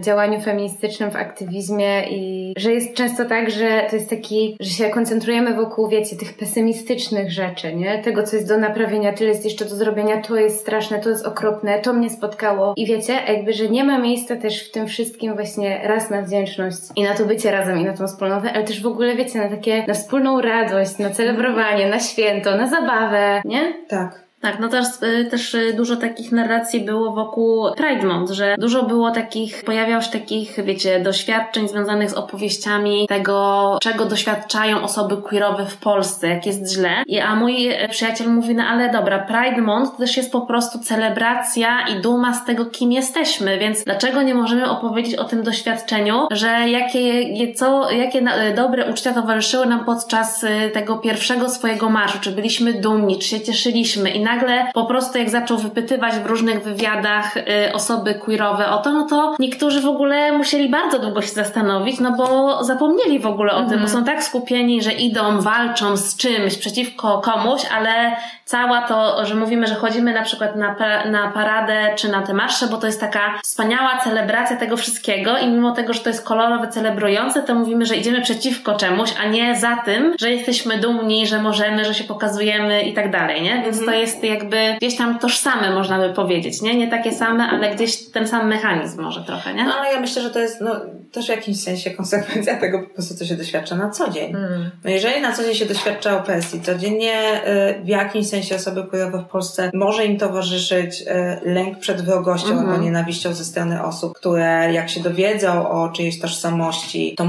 działaniu 0.01 0.41
feministycznym, 0.41 1.11
w 1.11 1.15
aktywizmie 1.15 2.03
i 2.09 2.53
że 2.57 2.71
jest 2.73 2.93
często 2.93 3.25
tak, 3.25 3.51
że 3.51 3.85
to 3.89 3.95
jest 3.95 4.09
taki, 4.09 4.57
że 4.59 4.69
się 4.69 4.89
koncentrujemy 4.89 5.53
wokół, 5.53 5.87
wiecie, 5.87 6.15
tych 6.15 6.33
pesymistycznych 6.37 7.31
rzeczy, 7.31 7.75
nie? 7.75 7.99
Tego, 7.99 8.23
co 8.23 8.35
jest 8.35 8.47
do 8.47 8.57
naprawienia, 8.57 9.13
tyle 9.13 9.29
jest 9.29 9.45
jeszcze 9.45 9.65
do 9.65 9.75
zrobienia, 9.75 10.21
to 10.21 10.35
jest 10.35 10.59
straszne, 10.59 10.99
to 10.99 11.09
jest 11.09 11.25
okropne, 11.25 11.79
to 11.79 11.93
mnie 11.93 12.09
spotkało. 12.09 12.73
I 12.77 12.85
wiecie, 12.85 13.13
jakby, 13.27 13.53
że 13.53 13.69
nie 13.69 13.83
ma 13.83 13.99
miejsca 13.99 14.35
też 14.35 14.69
w 14.69 14.71
tym 14.71 14.87
wszystkim 14.87 15.35
właśnie 15.35 15.81
raz 15.83 16.09
na 16.09 16.21
wdzięczność 16.21 16.77
i 16.95 17.03
na 17.03 17.13
to 17.13 17.25
bycie 17.25 17.51
razem 17.51 17.79
i 17.79 17.85
na 17.85 17.93
tą 17.93 18.07
wspólnotę, 18.07 18.51
ale 18.53 18.63
też 18.63 18.81
w 18.81 18.87
ogóle, 18.87 19.15
wiecie, 19.15 19.39
na 19.39 19.49
takie, 19.49 19.83
na 19.87 19.93
wspólną 19.93 20.41
radość, 20.41 20.97
na 20.97 21.09
celebrowanie, 21.09 21.89
na 21.89 21.99
święto, 21.99 22.57
na 22.57 22.67
zabawę, 22.67 23.41
nie? 23.45 23.73
Tak. 23.87 24.23
Tak, 24.43 24.59
no 24.59 24.69
też, 24.69 24.85
y, 25.03 25.25
też 25.25 25.53
y, 25.53 25.73
dużo 25.73 25.95
takich 25.95 26.31
narracji 26.31 26.81
było 26.81 27.11
wokół 27.11 27.71
Pride 27.77 28.07
Month, 28.07 28.31
że 28.31 28.55
dużo 28.59 28.83
było 28.83 29.11
takich, 29.11 29.63
pojawiało 29.63 30.01
się 30.01 30.11
takich, 30.11 30.65
wiecie, 30.65 30.99
doświadczeń 30.99 31.67
związanych 31.67 32.09
z 32.09 32.13
opowieściami 32.13 33.07
tego, 33.07 33.77
czego 33.81 34.05
doświadczają 34.05 34.81
osoby 34.81 35.17
queerowe 35.17 35.65
w 35.65 35.77
Polsce, 35.77 36.27
jak 36.27 36.45
jest 36.45 36.73
źle. 36.73 36.89
I, 37.07 37.19
a 37.19 37.35
mój 37.35 37.69
przyjaciel 37.89 38.29
mówi, 38.29 38.55
no 38.55 38.63
ale 38.63 38.91
dobra, 38.91 39.19
Pride 39.19 39.61
Month 39.61 39.91
to 39.91 39.97
też 39.97 40.17
jest 40.17 40.31
po 40.31 40.41
prostu 40.41 40.79
celebracja 40.79 41.87
i 41.87 42.01
duma 42.01 42.33
z 42.33 42.45
tego, 42.45 42.65
kim 42.65 42.91
jesteśmy, 42.91 43.59
więc 43.59 43.83
dlaczego 43.83 44.21
nie 44.21 44.35
możemy 44.35 44.69
opowiedzieć 44.69 45.15
o 45.15 45.23
tym 45.23 45.43
doświadczeniu, 45.43 46.27
że 46.31 46.47
jakie, 46.47 47.53
co, 47.53 47.91
jakie 47.91 48.23
dobre 48.55 48.91
uczucia 48.91 49.13
towarzyszyły 49.13 49.65
nam 49.65 49.85
podczas 49.85 50.45
tego 50.73 50.97
pierwszego 50.97 51.49
swojego 51.49 51.89
marszu, 51.89 52.17
czy 52.21 52.31
byliśmy 52.31 52.73
dumni, 52.73 53.19
czy 53.19 53.27
się 53.27 53.41
cieszyliśmy 53.41 54.09
i 54.09 54.19
nagle 54.33 54.71
po 54.73 54.85
prostu 54.85 55.17
jak 55.17 55.29
zaczął 55.29 55.57
wypytywać 55.57 56.13
w 56.13 56.25
różnych 56.25 56.63
wywiadach 56.63 57.37
y, 57.37 57.73
osoby 57.73 58.15
queerowe 58.15 58.69
o 58.69 58.77
to, 58.77 58.91
no 58.91 59.07
to 59.07 59.35
niektórzy 59.39 59.81
w 59.81 59.87
ogóle 59.87 60.37
musieli 60.37 60.69
bardzo 60.69 60.99
długo 60.99 61.21
się 61.21 61.31
zastanowić, 61.31 61.99
no 61.99 62.11
bo 62.11 62.63
zapomnieli 62.63 63.19
w 63.19 63.27
ogóle 63.27 63.53
o 63.53 63.59
tym, 63.59 63.67
bo 63.67 63.73
mhm. 63.73 63.89
są 63.89 64.03
tak 64.03 64.23
skupieni, 64.23 64.81
że 64.81 64.91
idą, 64.91 65.41
walczą 65.41 65.97
z 65.97 66.17
czymś 66.17 66.57
przeciwko 66.57 67.21
komuś, 67.21 67.61
ale 67.77 68.15
cała 68.53 68.81
to, 68.81 69.25
że 69.25 69.35
mówimy, 69.35 69.67
że 69.67 69.75
chodzimy 69.75 70.13
na 70.13 70.21
przykład 70.21 70.55
na, 70.55 70.75
na 71.05 71.31
paradę 71.31 71.93
czy 71.95 72.09
na 72.09 72.21
te 72.21 72.33
marsze, 72.33 72.67
bo 72.67 72.77
to 72.77 72.87
jest 72.87 72.99
taka 72.99 73.39
wspaniała 73.43 73.99
celebracja 74.03 74.57
tego 74.57 74.77
wszystkiego 74.77 75.37
i 75.37 75.47
mimo 75.47 75.71
tego, 75.71 75.93
że 75.93 75.99
to 75.99 76.09
jest 76.09 76.23
kolorowe, 76.23 76.67
celebrujące, 76.67 77.43
to 77.43 77.55
mówimy, 77.55 77.85
że 77.85 77.95
idziemy 77.95 78.21
przeciwko 78.21 78.75
czemuś, 78.75 79.13
a 79.23 79.27
nie 79.27 79.59
za 79.59 79.75
tym, 79.75 80.15
że 80.19 80.31
jesteśmy 80.31 80.77
dumni, 80.77 81.27
że 81.27 81.41
możemy, 81.41 81.85
że 81.85 81.93
się 81.93 82.03
pokazujemy 82.03 82.83
i 82.83 82.93
tak 82.93 83.11
dalej, 83.11 83.41
nie? 83.41 83.61
Więc 83.65 83.77
to 83.77 83.83
mhm. 83.83 84.01
jest 84.01 84.23
jakby 84.23 84.75
gdzieś 84.77 84.97
tam 84.97 85.19
tożsame, 85.19 85.71
można 85.71 85.99
by 85.99 86.13
powiedzieć, 86.13 86.61
nie? 86.61 86.75
Nie 86.75 86.87
takie 86.87 87.11
same, 87.11 87.43
ale 87.43 87.75
gdzieś 87.75 88.11
ten 88.11 88.27
sam 88.27 88.47
mechanizm 88.47 89.01
może 89.01 89.21
trochę, 89.21 89.53
nie? 89.53 89.63
No 89.63 89.75
ale 89.75 89.93
ja 89.93 89.99
myślę, 89.99 90.21
że 90.21 90.29
to 90.29 90.39
jest 90.39 90.61
no, 90.61 90.71
też 91.11 91.25
w 91.25 91.29
jakimś 91.29 91.63
sensie 91.63 91.91
konsekwencja 91.91 92.59
tego 92.59 92.79
po 92.79 92.89
prostu, 92.93 93.15
co 93.15 93.25
się 93.25 93.35
doświadcza 93.35 93.75
na 93.75 93.89
co 93.89 94.09
dzień. 94.09 94.29
Mm. 94.35 94.71
No 94.83 94.89
jeżeli 94.89 95.21
na 95.21 95.31
co 95.31 95.43
dzień 95.43 95.55
się 95.55 95.65
doświadcza 95.65 96.17
opresji, 96.17 96.61
codziennie 96.61 97.41
y, 97.79 97.83
w 97.83 97.87
jakimś 97.87 98.27
sensie 98.27 98.42
osoby 98.51 98.83
queerowe 98.83 99.19
w 99.19 99.25
Polsce 99.25 99.71
może 99.73 100.05
im 100.05 100.17
towarzyszyć 100.17 101.01
y, 101.01 101.05
lęk 101.49 101.79
przed 101.79 102.01
wrogością 102.01 102.47
-hmm. 102.47 102.59
albo 102.59 102.77
nienawiścią 102.77 103.33
ze 103.33 103.45
strony 103.45 103.83
osób, 103.83 104.13
które 104.13 104.73
jak 104.73 104.89
się 104.89 104.99
dowiedzą 104.99 105.69
o 105.69 105.89
czyjejś 105.89 106.19
tożsamości, 106.19 107.15
to 107.17 107.25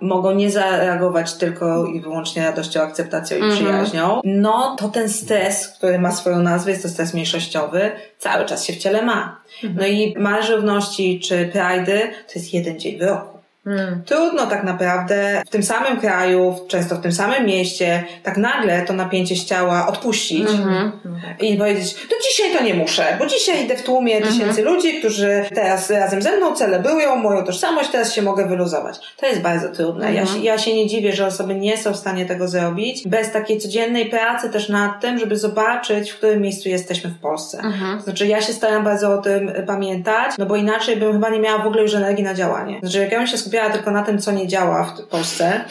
mogą 0.00 0.34
nie 0.34 0.50
zareagować 0.50 1.34
tylko 1.34 1.86
i 1.86 2.00
wyłącznie 2.00 2.44
radością, 2.44 2.82
akceptacją 2.82 3.38
i 3.38 3.42
-hmm. 3.42 3.52
przyjaźnią, 3.52 4.20
no 4.24 4.76
to 4.78 4.88
ten 4.88 5.08
stres, 5.08 5.68
który 5.68 5.98
ma 5.98 6.12
swoją 6.12 6.42
nazwę, 6.42 6.70
jest 6.70 6.82
to 6.82 6.88
stres 6.88 7.14
mniejszościowy, 7.14 7.90
cały 8.18 8.44
czas 8.44 8.64
się 8.64 8.72
w 8.72 8.76
ciele 8.76 9.02
ma. 9.02 9.40
-hmm. 9.62 9.74
No 9.78 9.86
i 9.86 10.14
Marsz 10.18 10.50
Równości 10.50 11.20
czy 11.20 11.50
Pride 11.52 12.08
to 12.08 12.32
jest 12.34 12.54
jeden 12.54 12.80
dzień 12.80 12.98
w 12.98 13.02
roku. 13.02 13.35
Hmm. 13.66 14.02
Trudno 14.04 14.46
tak 14.46 14.64
naprawdę 14.64 15.42
w 15.46 15.50
tym 15.50 15.62
samym 15.62 16.00
kraju, 16.00 16.54
często 16.68 16.96
w 16.96 17.00
tym 17.00 17.12
samym 17.12 17.46
mieście, 17.46 18.04
tak 18.22 18.36
nagle 18.36 18.82
to 18.82 18.92
napięcie 18.92 19.36
z 19.36 19.44
ciała 19.44 19.86
odpuścić 19.86 20.48
mm-hmm. 20.48 20.90
i 21.40 21.56
powiedzieć, 21.56 21.94
to 21.94 22.16
dzisiaj 22.30 22.52
to 22.58 22.64
nie 22.64 22.74
muszę, 22.74 23.16
bo 23.18 23.26
dzisiaj 23.26 23.64
idę 23.64 23.76
w 23.76 23.82
tłumie 23.82 24.20
mm-hmm. 24.20 24.26
tysięcy 24.26 24.62
ludzi, 24.62 24.98
którzy 24.98 25.44
teraz 25.54 25.90
razem 25.90 26.22
ze 26.22 26.36
mną 26.36 26.54
celebrują 26.54 27.16
moją 27.16 27.44
tożsamość, 27.44 27.90
teraz 27.90 28.14
się 28.14 28.22
mogę 28.22 28.46
wyluzować. 28.46 28.98
To 29.16 29.26
jest 29.26 29.40
bardzo 29.40 29.68
trudne. 29.68 30.06
Mm-hmm. 30.06 30.14
Ja, 30.14 30.26
się, 30.26 30.38
ja 30.38 30.58
się 30.58 30.74
nie 30.74 30.86
dziwię, 30.86 31.12
że 31.12 31.26
osoby 31.26 31.54
nie 31.54 31.76
są 31.76 31.92
w 31.92 31.96
stanie 31.96 32.26
tego 32.26 32.48
zrobić 32.48 33.08
bez 33.08 33.32
takiej 33.32 33.58
codziennej 33.58 34.06
pracy 34.06 34.50
też 34.50 34.68
nad 34.68 35.00
tym, 35.00 35.18
żeby 35.18 35.36
zobaczyć, 35.36 36.10
w 36.10 36.16
którym 36.16 36.40
miejscu 36.40 36.68
jesteśmy 36.68 37.10
w 37.10 37.18
Polsce. 37.18 37.58
Mhm. 37.58 38.00
Znaczy 38.00 38.26
ja 38.26 38.40
się 38.40 38.52
staram 38.52 38.84
bardzo 38.84 39.14
o 39.14 39.18
tym 39.18 39.52
pamiętać, 39.66 40.34
no 40.38 40.46
bo 40.46 40.56
inaczej 40.56 40.96
bym 40.96 41.12
chyba 41.12 41.30
nie 41.30 41.40
miała 41.40 41.62
w 41.62 41.66
ogóle 41.66 41.82
już 41.82 41.94
energii 41.94 42.24
na 42.24 42.34
działanie. 42.34 42.78
Znaczy 42.80 42.98
jak 42.98 43.12
ja 43.12 43.18
bym 43.18 43.26
się 43.26 43.38
skupiała 43.38 43.55
skupiała 43.56 43.72
tylko 43.72 43.90
na 43.90 44.02
tym, 44.02 44.18
co 44.18 44.32
nie 44.32 44.48
działa 44.48 44.84
w 44.84 45.02
Polsce, 45.02 45.64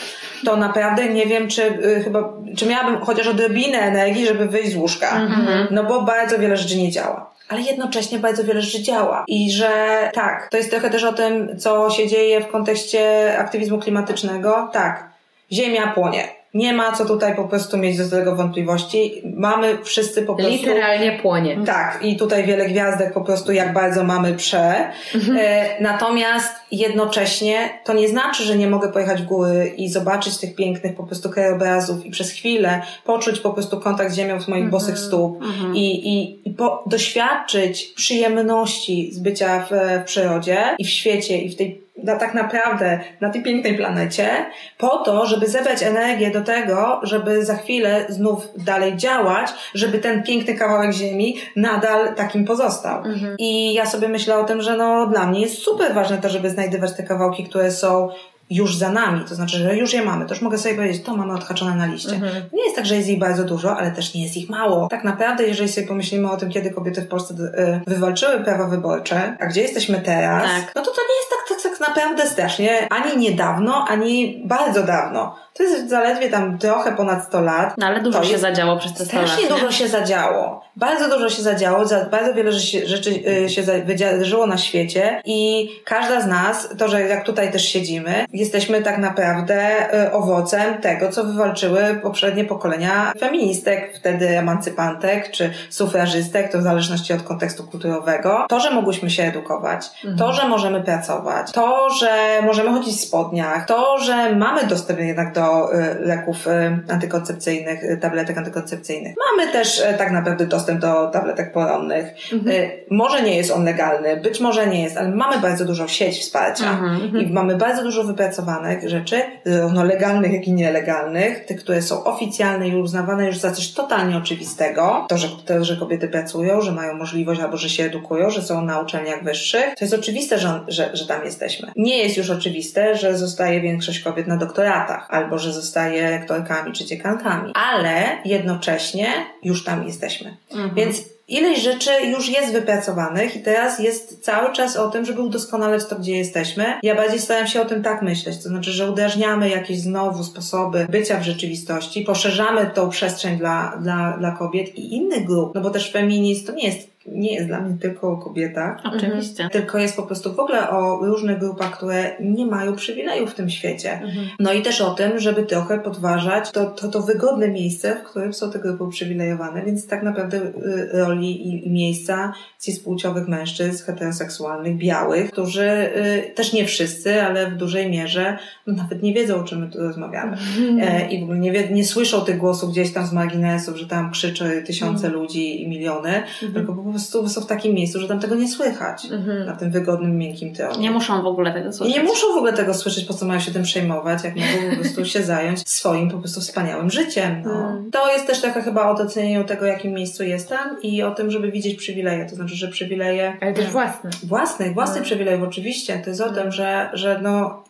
to 0.46 0.58
naprawdę 0.58 1.10
nie 1.10 1.26
wiem, 1.26 1.48
czy 1.48 1.64
y, 1.64 2.02
chyba, 2.04 2.34
czy 2.58 2.66
miałabym 2.66 3.06
chociaż 3.06 3.28
odrobinę 3.28 3.78
energii, 3.78 4.28
żeby 4.28 4.48
wyjść 4.48 4.72
z 4.72 4.76
łóżka. 4.76 5.12
Mm-hmm. 5.12 5.68
No 5.72 5.84
bo 5.84 6.02
bardzo 6.02 6.40
wiele 6.40 6.58
rzeczy 6.58 6.78
nie 6.78 6.92
działa 6.92 7.36
ale 7.50 7.62
jednocześnie 7.62 8.20
bardzo 8.20 8.44
wiele 8.44 8.62
rzeczy 8.62 8.84
działa. 8.84 9.24
I 9.28 9.52
że 9.52 9.72
tak, 10.14 10.48
to 10.52 10.58
jest 10.58 10.72
trochę 10.72 10.90
też 10.90 11.04
o 11.04 11.14
tym, 11.14 11.60
co 11.60 11.90
się 11.90 12.08
dzieje 12.08 12.42
w 12.42 12.48
kontekście 12.48 13.34
aktywizmu 13.38 13.80
klimatycznego. 13.80 14.70
Tak, 14.74 15.10
Ziemia 15.52 15.88
płonie. 15.88 16.28
Nie 16.56 16.74
ma 16.74 16.92
co 16.92 17.06
tutaj 17.06 17.36
po 17.36 17.44
prostu 17.44 17.78
mieć 17.78 17.98
do 17.98 18.10
tego 18.10 18.36
wątpliwości. 18.36 19.22
Mamy 19.36 19.78
wszyscy 19.84 20.22
po 20.22 20.36
prostu. 20.36 20.54
Literalnie 20.54 21.20
płonie. 21.22 21.58
Tak, 21.66 22.00
i 22.02 22.18
tutaj 22.18 22.44
wiele 22.44 22.66
gwiazdek 22.66 23.14
po 23.14 23.22
prostu, 23.22 23.52
jak 23.52 23.74
bardzo 23.74 24.04
mamy 24.04 24.34
prze. 24.34 24.92
Mhm. 25.16 25.38
E, 25.42 25.82
natomiast 25.82 26.54
jednocześnie 26.72 27.70
to 27.84 27.94
nie 27.94 28.08
znaczy, 28.08 28.44
że 28.44 28.58
nie 28.58 28.68
mogę 28.68 28.92
pojechać 28.92 29.22
w 29.22 29.26
góry 29.26 29.74
i 29.78 29.90
zobaczyć 29.90 30.38
tych 30.38 30.56
pięknych 30.56 30.96
po 30.96 31.04
prostu 31.04 31.30
krajobrazów 31.30 32.06
i 32.06 32.12
przez 32.12 32.32
chwilę 32.32 32.82
poczuć 33.06 33.40
po 33.40 33.54
prostu 33.54 33.80
kontakt 33.80 34.12
z 34.12 34.16
ziemią 34.16 34.42
z 34.42 34.48
moich 34.48 34.64
mhm. 34.64 34.72
bosych 34.72 35.00
stóp 35.00 35.42
mhm. 35.42 35.76
i, 35.76 36.10
i, 36.10 36.50
i 36.50 36.54
po, 36.54 36.84
doświadczyć 36.86 37.84
przyjemności 37.84 39.10
z 39.14 39.20
bycia 39.20 39.68
w, 39.70 40.02
w 40.02 40.06
przyrodzie 40.06 40.58
i 40.80 40.86
w 40.86 40.90
świecie 40.90 41.38
i 41.38 41.50
w 41.50 41.56
tej 41.56 41.85
na, 42.04 42.16
tak 42.16 42.34
naprawdę 42.34 43.00
na 43.22 43.30
tej 43.30 43.44
pięknej 43.44 43.78
planecie, 43.78 44.46
po 44.78 44.98
to, 44.98 45.26
żeby 45.26 45.48
zebrać 45.48 45.84
energię 45.84 46.32
do 46.32 46.42
tego, 46.42 47.00
żeby 47.04 47.46
za 47.46 47.56
chwilę 47.56 48.06
znów 48.10 48.48
dalej 48.58 48.98
działać, 48.98 49.54
żeby 49.74 50.00
ten 50.00 50.24
piękny 50.24 50.54
kawałek 50.54 50.94
ziemi 50.94 51.38
nadal 51.56 52.16
takim 52.16 52.46
pozostał. 52.46 52.98
Mhm. 52.98 53.36
I 53.40 53.74
ja 53.74 53.86
sobie 53.86 54.08
myślę 54.08 54.38
o 54.38 54.44
tym, 54.44 54.62
że 54.62 54.78
no 54.78 55.08
dla 55.08 55.28
mnie 55.28 55.42
jest 55.42 55.58
super 55.58 55.94
ważne 55.94 56.18
to, 56.18 56.30
żeby 56.30 56.50
znajdywać 56.50 56.94
te 56.94 57.04
kawałki, 57.04 57.44
które 57.44 57.72
są 57.72 58.10
już 58.50 58.78
za 58.78 58.92
nami, 58.92 59.26
to 59.30 59.36
znaczy, 59.36 59.58
że 59.58 59.78
już 59.78 59.94
je 59.94 60.06
mamy, 60.06 60.26
to 60.26 60.34
już 60.34 60.42
mogę 60.42 60.58
sobie 60.58 60.76
powiedzieć, 60.76 61.04
to 61.04 61.16
mamy 61.16 61.34
odhaczone 61.34 61.76
na 61.76 61.86
liście. 61.86 62.16
Mhm. 62.16 62.44
Nie 62.54 62.64
jest 62.64 62.76
tak, 62.76 62.86
że 62.86 62.96
jest 62.96 63.10
ich 63.10 63.20
bardzo 63.20 63.44
dużo, 63.44 63.78
ale 63.78 63.92
też 63.92 64.14
nie 64.14 64.24
jest 64.24 64.38
ich 64.38 64.50
mało. 64.50 64.88
Tak 64.88 65.04
naprawdę, 65.04 65.44
jeżeli 65.44 65.70
sobie 65.70 65.88
pomyślimy 65.88 66.32
o 66.32 66.38
tym, 66.38 66.50
kiedy 66.50 66.72
kobiety 66.72 67.02
w 67.02 67.08
Polsce 67.08 67.34
y, 67.34 67.82
wywalczyły 67.88 68.44
prawa 68.44 68.68
wyborcze, 68.68 69.38
a 69.40 69.46
gdzie 69.46 69.62
jesteśmy 69.62 70.02
teraz, 70.02 70.44
tak. 70.44 70.76
no 70.76 70.82
to 70.82 70.92
to 70.92 71.02
nie 71.02 71.16
jest 71.16 71.30
tak, 71.30 71.64
tak, 71.64 71.72
tak 71.72 71.88
naprawdę 71.90 72.28
strasznie 72.28 72.88
ani 72.90 73.18
niedawno, 73.18 73.86
ani 73.88 74.42
bardzo 74.46 74.84
dawno. 74.84 75.36
To 75.58 75.64
jest 75.64 75.90
zaledwie 75.90 76.30
tam 76.30 76.58
trochę 76.58 76.92
ponad 76.92 77.24
100 77.24 77.42
lat. 77.42 77.78
No 77.78 77.88
ale 77.88 78.02
dużo 78.02 78.20
to 78.20 78.26
się 78.26 78.38
zadziało 78.38 78.78
przez 78.78 78.94
te 78.94 79.06
100 79.06 79.18
lat. 79.18 79.30
Strasznie 79.30 79.50
dużo 79.50 79.72
się 79.72 79.88
zadziało. 79.88 80.66
Bardzo 80.76 81.10
dużo 81.10 81.30
się 81.30 81.42
zadziało, 81.42 81.86
bardzo 82.12 82.34
wiele 82.34 82.52
rzeczy 82.86 83.10
y, 83.46 83.50
się 83.50 83.62
wydarzyło 83.62 84.48
na 84.48 84.58
świecie 84.58 85.22
i 85.26 85.70
każda 85.86 86.22
z 86.22 86.28
nas, 86.28 86.70
to, 86.78 86.88
że 86.88 87.02
jak 87.02 87.26
tutaj 87.26 87.52
też 87.52 87.66
siedzimy, 87.70 88.26
jesteśmy 88.34 88.82
tak 88.82 88.98
naprawdę 88.98 89.86
y, 90.08 90.12
owocem 90.12 90.78
tego, 90.82 91.12
co 91.12 91.24
wywalczyły 91.24 92.00
poprzednie 92.04 92.46
pokolenia 92.46 93.14
feministek, 93.20 93.98
wtedy 94.00 94.40
emancypantek 94.40 95.32
czy 95.32 95.54
sufrażystek, 95.70 96.52
to 96.52 96.60
w 96.60 96.62
zależności 96.62 97.14
od 97.14 97.22
kontekstu 97.22 97.64
kulturowego. 97.64 98.46
To, 98.50 98.60
że 98.60 98.72
mogłyśmy 98.72 99.10
się 99.10 99.24
edukować, 99.24 99.86
mhm. 99.96 100.18
to, 100.18 100.34
że 100.34 100.48
możemy 100.48 100.84
pracować, 100.84 101.52
to, 101.52 101.90
że 101.90 102.42
możemy 102.44 102.70
chodzić 102.70 102.96
w 102.96 103.02
spodniach, 103.02 103.66
to, 103.66 103.98
że 103.98 104.36
mamy 104.36 104.68
dostęp 104.68 105.00
jednak 105.00 105.34
do 105.34 105.45
Y, 105.46 106.06
leków 106.06 106.48
y, 106.48 106.52
antykoncepcyjnych, 106.94 107.84
y, 107.84 107.98
tabletek 107.98 108.38
antykoncepcyjnych. 108.38 109.16
Mamy 109.32 109.52
też 109.52 109.84
tak 109.98 110.12
naprawdę 110.12 110.46
dostęp 110.46 110.82
do 110.82 111.08
tabletek 111.08 111.54
poronnych. 111.54 112.06
Mhm. 112.34 112.56
Może 112.90 113.22
nie 113.22 113.38
jest 113.38 113.52
on 113.52 113.66
legalny, 113.66 114.18
być 114.18 114.40
może 114.40 114.68
nie 114.68 114.84
jest, 114.84 114.98
ale 114.98 115.10
mamy 115.10 115.40
bardzo 115.40 115.66
dużą 115.66 115.88
sieć 115.88 116.20
wsparcia 116.20 116.72
mhm. 116.72 117.02
mhm. 117.02 117.24
i 117.24 117.34
mamy 117.34 117.56
bardzo 117.56 117.84
dużo 117.84 118.04
wypracowanych 118.04 118.90
rzeczy, 118.90 119.22
zarówno 119.46 119.84
legalnych, 119.84 120.34
jak 120.34 120.48
i 120.48 120.54
nielegalnych, 120.54 121.46
tych, 121.46 121.60
które 121.60 121.82
są 121.82 122.04
oficjalne 122.04 122.68
i 122.68 122.76
uznawane 122.76 123.26
już 123.26 123.38
za 123.38 123.52
coś 123.52 123.74
totalnie 123.74 124.18
oczywistego. 124.18 125.06
To, 125.10 125.18
że, 125.18 125.28
to, 125.46 125.64
że 125.64 125.78
kobiety 125.78 126.08
pracują, 126.08 126.62
że 126.62 126.72
mają 126.72 126.94
możliwość 126.94 127.42
albo 127.42 127.58
że 127.58 127.70
się 127.70 127.84
edukują, 127.84 128.30
że 128.30 128.42
są 128.42 128.62
na 128.62 128.82
uczelniach 128.82 129.24
wyższych, 129.24 129.76
to 129.78 129.86
jest 129.86 129.94
oczywiste, 129.94 130.40
że, 130.40 130.60
że, 130.68 130.90
że 130.94 131.08
tam 131.08 131.26
jesteśmy. 131.26 131.72
Nie 131.76 131.98
jest 131.98 132.18
już 132.18 132.30
oczywiste, 132.30 132.96
że 132.96 133.18
zostaje 133.18 133.62
większość 133.62 134.00
kobiet 134.00 134.28
na 134.28 134.38
doktoratach 134.38 135.08
albo 135.10 135.35
albo 135.36 135.44
że 135.44 135.54
zostaje 135.54 136.10
lektorkami 136.10 136.74
czy 136.74 136.86
dziekankami, 136.86 137.52
ale 137.54 138.04
jednocześnie 138.26 139.08
już 139.44 139.64
tam 139.64 139.88
jesteśmy. 139.88 140.38
Mhm. 140.52 140.76
Więc 140.76 141.02
ileś 141.28 141.60
rzeczy 141.60 141.92
już 142.06 142.30
jest 142.30 142.54
wypracowanych 142.54 143.36
i 143.36 143.40
teraz 143.40 143.80
jest 143.80 144.24
cały 144.24 144.54
czas 144.54 144.78
o 144.78 144.90
tym, 144.90 145.06
żeby 145.06 145.22
udoskonalać 145.22 145.86
to, 145.86 145.96
gdzie 145.96 146.18
jesteśmy. 146.18 146.66
Ja 146.84 146.96
bardziej 146.96 147.20
staram 147.20 147.48
się 147.48 147.62
o 147.62 147.66
tym 147.66 147.84
tak 147.84 148.02
myśleć, 148.02 148.44
to 148.44 148.50
znaczy, 148.50 148.72
że 148.72 148.92
uderzniamy 148.92 149.50
jakieś 149.50 149.80
znowu 149.80 150.24
sposoby 150.24 150.86
bycia 150.90 151.20
w 151.20 151.24
rzeczywistości, 151.24 152.02
poszerzamy 152.02 152.72
tą 152.74 152.90
przestrzeń 152.90 153.38
dla, 153.38 153.78
dla, 153.82 154.18
dla 154.18 154.32
kobiet 154.32 154.76
i 154.76 154.96
innych 154.96 155.26
grup, 155.26 155.56
no 155.56 155.62
bo 155.62 155.70
też 155.70 155.92
feminizm 155.92 156.46
to 156.46 156.54
nie 156.54 156.68
jest 156.68 156.95
nie 157.06 157.34
jest 157.34 157.48
dla 157.48 157.62
mnie 157.62 157.78
tylko 157.78 158.12
o 158.12 158.18
kobietach. 158.18 158.82
Oczywiście. 158.96 159.44
Mhm. 159.44 159.50
Tylko 159.50 159.78
jest 159.78 159.96
po 159.96 160.04
prostu 160.04 160.34
w 160.34 160.40
ogóle 160.40 160.70
o 160.70 161.06
różnych 161.06 161.40
grupach, 161.40 161.78
które 161.78 162.12
nie 162.20 162.46
mają 162.46 162.76
przywilejów 162.76 163.32
w 163.32 163.36
tym 163.36 163.50
świecie. 163.50 163.94
Mhm. 163.94 164.28
No 164.40 164.54
i 164.54 164.62
też 164.62 164.82
o 164.82 164.92
tym, 164.92 165.20
żeby 165.20 165.44
trochę 165.44 165.80
podważać 165.80 166.52
to, 166.52 166.66
to, 166.66 166.88
to 166.88 167.02
wygodne 167.02 167.48
miejsce, 167.48 167.96
w 167.96 168.04
którym 168.04 168.34
są 168.34 168.52
te 168.52 168.60
grupy 168.60 168.84
uprzywilejowane, 168.84 169.66
więc 169.66 169.88
tak 169.88 170.04
naprawdę 170.04 170.38
y, 170.38 170.90
roli 170.94 171.48
i, 171.48 171.68
i 171.68 171.72
miejsca 171.72 172.34
cispłciowych 172.60 173.28
mężczyzn, 173.28 173.86
heteroseksualnych, 173.86 174.78
białych, 174.78 175.32
którzy 175.32 175.70
y, 175.70 176.34
też 176.36 176.54
nie 176.54 176.66
wszyscy, 176.66 177.24
ale 177.24 177.52
w 177.52 177.56
dużej 177.56 177.90
mierze 177.90 178.38
no, 178.68 178.74
nawet 178.74 179.04
nie 179.04 179.14
wiedzą, 179.14 179.36
o 179.36 179.44
czym 179.44 179.60
my 179.60 179.70
tu 179.70 179.80
rozmawiamy. 179.80 180.32
Mhm. 180.32 180.80
E, 180.80 181.12
I 181.12 181.20
w 181.20 181.24
ogóle 181.24 181.40
nie, 181.40 181.52
wie, 181.52 181.70
nie 181.70 181.86
słyszą 181.86 182.22
tych 182.22 182.38
głosów 182.38 182.72
gdzieś 182.72 182.94
tam 182.94 183.06
z 183.06 183.14
marginesów, 183.14 183.78
że 183.78 183.88
tam 183.88 184.12
krzyczy 184.12 184.64
tysiące 184.66 185.08
mhm. 185.08 185.14
ludzi 185.14 185.64
i 185.64 185.68
miliony, 185.68 186.24
tylko 186.54 186.74
po 186.74 186.84
prostu 186.96 187.30
są 187.30 187.42
w 187.42 187.46
takim 187.46 187.74
miejscu, 187.74 188.00
że 188.00 188.08
tam 188.08 188.20
tego 188.20 188.36
nie 188.36 188.48
słychać. 188.48 189.08
Na 189.46 189.56
tym 189.56 189.72
wygodnym, 189.72 190.18
miękkim 190.18 190.54
tronie. 190.54 190.80
Nie 190.80 190.92
muszą 190.92 191.22
w 191.22 191.26
ogóle 191.26 191.54
tego 191.54 191.74
słyszeć. 191.74 191.96
I 191.96 192.00
nie 192.00 192.04
muszą 192.04 192.28
w 192.34 192.38
ogóle 192.38 192.54
tego 192.54 192.74
słyszeć, 192.74 193.06
po 193.06 193.14
co 193.14 193.26
mają 193.26 193.40
się 193.40 193.52
tym 193.52 193.64
przejmować, 193.64 194.24
jak 194.24 194.36
mogą 194.36 194.70
po 194.70 194.76
prostu 194.76 195.06
się 195.06 195.24
zająć 195.24 195.70
swoim 195.70 196.12
po 196.12 196.18
prostu 196.18 196.42
wspaniałym 196.42 196.90
życiem. 196.90 197.42
No. 197.46 197.82
To 197.92 198.12
jest 198.12 198.28
też 198.28 198.42
taka 198.42 198.62
chyba 198.62 198.90
o 198.90 198.96
docenieniu 198.96 199.44
tego, 199.44 199.66
jakim 199.66 199.94
miejscu 199.94 200.24
jestem 200.24 200.82
i 200.84 201.04
o 201.04 201.12
tym, 201.12 201.32
żeby 201.32 201.52
widzieć 201.52 201.76
przywileje. 201.76 202.26
To 202.26 202.36
znaczy, 202.36 202.56
że 202.56 202.68
przywileje... 202.68 203.38
Ale 203.42 203.54
też 203.54 203.72
własne. 203.72 204.10
Własne, 204.24 204.72
własne 204.72 204.98
no. 204.98 205.04
przywilejów 205.04 205.44
oczywiście. 205.44 206.00
To 206.04 206.10
jest 206.10 206.22
o 206.22 206.34
tym, 206.34 206.52
że, 206.52 206.90
że 206.94 207.20
no, 207.24 207.64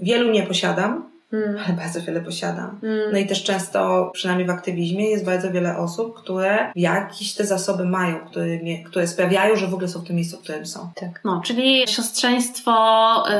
wielu 0.00 0.30
nie 0.30 0.42
posiadam, 0.42 1.13
Mm. 1.32 1.56
ale 1.66 1.76
bardzo 1.76 2.00
wiele 2.00 2.20
posiadam. 2.20 2.80
Mm. 2.82 3.12
No 3.12 3.18
i 3.18 3.26
też 3.26 3.44
często, 3.44 4.10
przynajmniej 4.14 4.48
w 4.48 4.50
aktywizmie, 4.50 5.10
jest 5.10 5.24
bardzo 5.24 5.50
wiele 5.50 5.78
osób, 5.78 6.14
które 6.16 6.72
jakieś 6.76 7.34
te 7.34 7.44
zasoby 7.44 7.84
mają, 7.84 8.20
które, 8.20 8.46
które 8.86 9.06
sprawiają, 9.06 9.56
że 9.56 9.66
w 9.66 9.74
ogóle 9.74 9.88
są 9.88 10.00
w 10.00 10.06
tym 10.06 10.16
miejscu, 10.16 10.36
w 10.36 10.42
którym 10.42 10.66
są. 10.66 10.90
Tak. 10.94 11.20
No, 11.24 11.40
czyli 11.44 11.88
siostrzeństwo 11.88 12.74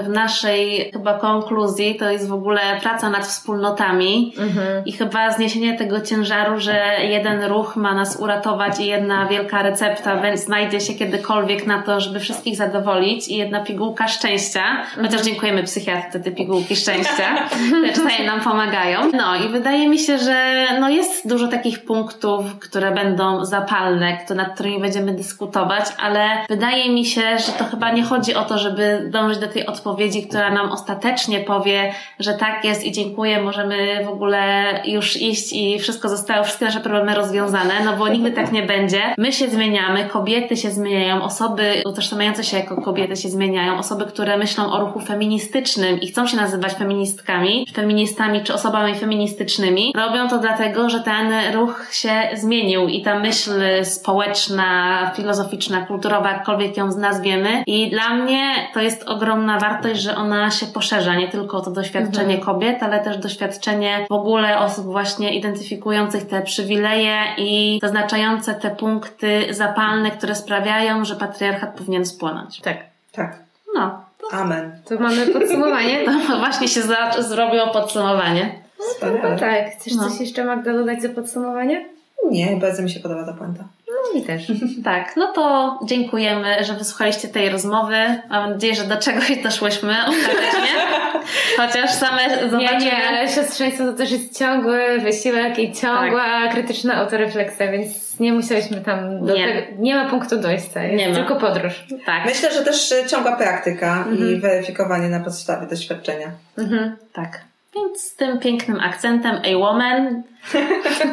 w 0.04 0.08
naszej 0.08 0.90
chyba 0.92 1.18
konkluzji 1.18 1.96
to 1.96 2.10
jest 2.10 2.28
w 2.28 2.32
ogóle 2.32 2.60
praca 2.82 3.10
nad 3.10 3.26
wspólnotami 3.26 4.34
mm-hmm. 4.36 4.82
i 4.86 4.92
chyba 4.92 5.30
zniesienie 5.32 5.78
tego 5.78 6.00
ciężaru, 6.00 6.60
że 6.60 6.82
jeden 7.02 7.44
ruch 7.44 7.76
ma 7.76 7.94
nas 7.94 8.16
uratować 8.20 8.80
i 8.80 8.86
jedna 8.86 9.26
wielka 9.26 9.62
recepta 9.62 10.36
znajdzie 10.36 10.80
się 10.80 10.94
kiedykolwiek 10.94 11.66
na 11.66 11.82
to, 11.82 12.00
żeby 12.00 12.20
wszystkich 12.20 12.56
zadowolić 12.56 13.28
i 13.28 13.36
jedna 13.36 13.64
pigułka 13.64 14.08
szczęścia, 14.08 14.62
chociaż 14.96 15.20
mm-hmm. 15.20 15.24
dziękujemy 15.24 15.62
psychiatrze 15.62 16.20
te 16.20 16.30
pigułki 16.30 16.76
szczęścia. 16.76 17.48
czasami 17.94 18.26
nam 18.26 18.40
pomagają. 18.40 18.98
No 19.12 19.36
i 19.36 19.48
wydaje 19.48 19.88
mi 19.88 19.98
się, 19.98 20.18
że 20.18 20.66
no 20.80 20.88
jest 20.88 21.28
dużo 21.28 21.48
takich 21.48 21.84
punktów, 21.84 22.58
które 22.58 22.92
będą 22.92 23.44
zapalne, 23.44 24.18
nad 24.34 24.54
którymi 24.54 24.80
będziemy 24.80 25.12
dyskutować, 25.12 25.84
ale 25.98 26.28
wydaje 26.48 26.92
mi 26.92 27.04
się, 27.04 27.38
że 27.38 27.52
to 27.52 27.64
chyba 27.64 27.92
nie 27.92 28.02
chodzi 28.02 28.34
o 28.34 28.44
to, 28.44 28.58
żeby 28.58 29.08
dążyć 29.12 29.38
do 29.38 29.48
tej 29.48 29.66
odpowiedzi, 29.66 30.26
która 30.26 30.50
nam 30.50 30.72
ostatecznie 30.72 31.40
powie, 31.40 31.92
że 32.18 32.34
tak 32.34 32.64
jest 32.64 32.84
i 32.84 32.92
dziękuję, 32.92 33.42
możemy 33.42 34.04
w 34.04 34.08
ogóle 34.08 34.64
już 34.84 35.16
iść 35.16 35.52
i 35.52 35.78
wszystko 35.78 36.08
zostało, 36.08 36.44
wszystkie 36.44 36.64
nasze 36.64 36.80
problemy 36.80 37.14
rozwiązane, 37.14 37.74
no 37.84 37.96
bo 37.96 38.08
nigdy 38.08 38.32
tak 38.32 38.52
nie 38.52 38.62
będzie. 38.62 39.02
My 39.18 39.32
się 39.32 39.48
zmieniamy, 39.48 40.04
kobiety 40.04 40.56
się 40.56 40.70
zmieniają, 40.70 41.22
osoby 41.22 41.82
utożsamiające 41.86 42.44
się 42.44 42.56
jako 42.56 42.82
kobiety 42.82 43.16
się 43.16 43.28
zmieniają, 43.28 43.78
osoby, 43.78 44.04
które 44.04 44.38
myślą 44.38 44.72
o 44.72 44.80
ruchu 44.80 45.00
feministycznym 45.00 46.00
i 46.00 46.06
chcą 46.06 46.26
się 46.26 46.36
nazywać 46.36 46.72
feministkami, 46.72 47.63
feministami 47.72 48.42
czy 48.42 48.54
osobami 48.54 48.94
feministycznymi. 48.94 49.92
Robią 49.96 50.28
to 50.28 50.38
dlatego, 50.38 50.90
że 50.90 51.00
ten 51.00 51.54
ruch 51.54 51.88
się 51.92 52.12
zmienił 52.34 52.88
i 52.88 53.02
ta 53.02 53.18
myśl 53.18 53.84
społeczna, 53.84 55.10
filozoficzna, 55.16 55.86
kulturowa, 55.86 56.30
jakkolwiek 56.30 56.76
ją 56.76 56.96
nazwiemy. 56.96 57.62
I 57.66 57.90
dla 57.90 58.14
mnie 58.14 58.54
to 58.74 58.80
jest 58.80 59.02
ogromna 59.02 59.58
wartość, 59.58 60.00
że 60.00 60.16
ona 60.16 60.50
się 60.50 60.66
poszerza, 60.66 61.14
nie 61.14 61.28
tylko 61.28 61.60
to 61.60 61.70
doświadczenie 61.70 62.34
mhm. 62.34 62.40
kobiet, 62.40 62.82
ale 62.82 63.00
też 63.00 63.18
doświadczenie 63.18 64.06
w 64.10 64.12
ogóle 64.12 64.58
osób 64.58 64.84
właśnie 64.84 65.34
identyfikujących 65.34 66.26
te 66.26 66.42
przywileje 66.42 67.18
i 67.38 67.78
zaznaczające 67.82 68.54
te 68.54 68.70
punkty 68.70 69.46
zapalne, 69.50 70.10
które 70.10 70.34
sprawiają, 70.34 71.04
że 71.04 71.16
patriarchat 71.16 71.74
powinien 71.78 72.06
spłonąć. 72.06 72.60
Tak. 72.60 72.76
Tak. 73.12 73.38
No. 73.74 74.04
Amen. 74.32 74.72
To 74.84 74.98
mamy 74.98 75.26
podsumowanie. 75.26 76.04
No 76.28 76.38
właśnie 76.38 76.68
się 76.68 76.82
za, 76.82 77.22
zrobiło 77.22 77.66
podsumowanie. 77.66 78.62
No 79.02 79.38
tak. 79.38 79.70
Chcesz 79.70 79.94
no. 79.94 80.10
coś 80.10 80.20
jeszcze 80.20 80.44
Magda 80.44 80.72
dodać 80.72 81.02
za 81.02 81.08
podsumowanie? 81.08 81.88
Nie, 82.30 82.56
bardzo 82.56 82.82
mi 82.82 82.90
się 82.90 83.00
podoba 83.00 83.26
ta 83.26 83.32
puenta. 83.32 83.64
No 83.88 84.14
mi 84.14 84.26
też. 84.26 84.42
tak, 84.84 85.16
no 85.16 85.32
to 85.32 85.78
dziękujemy, 85.84 86.64
że 86.64 86.74
wysłuchaliście 86.74 87.28
tej 87.28 87.50
rozmowy. 87.50 87.96
Mam 88.30 88.50
nadzieję, 88.50 88.74
że 88.74 88.84
do 88.84 88.96
czegoś 88.96 89.36
doszłyśmy 89.42 89.94
ostatecznie. 90.08 90.74
Chociaż 91.56 91.90
same 91.90 92.50
zobaczymy. 92.50 92.80
Nie, 92.80 92.86
nie, 92.86 93.08
ale 93.08 93.28
siostrzeństwo 93.28 93.84
to 93.84 93.92
też 93.92 94.10
jest 94.10 94.38
ciągły 94.38 95.00
wysiłek 95.00 95.58
i 95.58 95.72
ciągła 95.72 96.24
tak. 96.24 96.52
krytyczna 96.52 96.94
autorefleksja, 96.94 97.72
więc 97.72 98.20
nie 98.20 98.32
musieliśmy 98.32 98.80
tam 98.80 99.26
do 99.26 99.34
nie. 99.34 99.46
tego, 99.46 99.82
nie 99.82 99.94
ma 99.94 100.10
punktu 100.10 100.36
dojścia, 100.36 100.82
jest 100.82 100.98
nie 100.98 101.08
ma. 101.08 101.14
tylko 101.14 101.36
podróż. 101.36 101.84
Tak. 102.06 102.24
Myślę, 102.24 102.52
że 102.52 102.64
też 102.64 102.94
ciągła 103.10 103.36
praktyka 103.36 104.04
mhm. 104.08 104.30
i 104.30 104.40
weryfikowanie 104.40 105.08
na 105.08 105.20
podstawie 105.20 105.66
doświadczenia. 105.66 106.30
Mhm. 106.58 106.96
Tak. 107.12 107.40
Więc 107.74 108.00
z 108.00 108.16
tym 108.16 108.38
pięknym 108.38 108.80
akcentem 108.80 109.36
A 109.44 109.58
Woman 109.58 110.06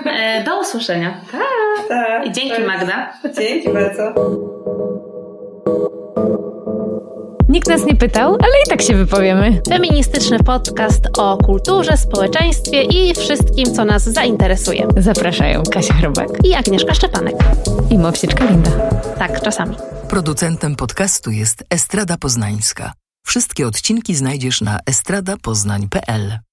e, 0.05 0.43
do 0.43 0.59
usłyszenia. 0.59 1.21
Tak. 1.31 1.87
tak 1.87 2.25
I 2.25 2.31
dzięki. 2.31 2.61
Magda. 2.61 3.13
Dzięki 3.37 3.69
bardzo. 3.69 4.13
Nikt 7.49 7.69
nas 7.69 7.85
nie 7.85 7.95
pytał, 7.95 8.29
ale 8.29 8.53
i 8.65 8.69
tak 8.69 8.81
się 8.81 8.95
wypowiemy. 8.95 9.61
Feministyczny 9.69 10.39
podcast 10.39 11.01
o 11.17 11.37
kulturze, 11.37 11.97
społeczeństwie 11.97 12.81
i 12.81 13.15
wszystkim, 13.15 13.73
co 13.75 13.85
nas 13.85 14.03
zainteresuje. 14.03 14.87
Zapraszają 14.97 15.63
Kasia 15.71 15.93
Chrobak 15.93 16.27
i 16.43 16.53
Agnieszka 16.53 16.93
Szczepanek. 16.93 17.35
I 17.89 17.97
Mowsieczka 17.97 18.45
Linda. 18.45 18.71
Tak, 19.19 19.41
czasami. 19.41 19.75
Producentem 20.09 20.75
podcastu 20.75 21.31
jest 21.31 21.63
Estrada 21.69 22.17
Poznańska. 22.17 22.93
Wszystkie 23.25 23.67
odcinki 23.67 24.15
znajdziesz 24.15 24.61
na 24.61 24.79
estradapoznań.pl. 24.85 26.39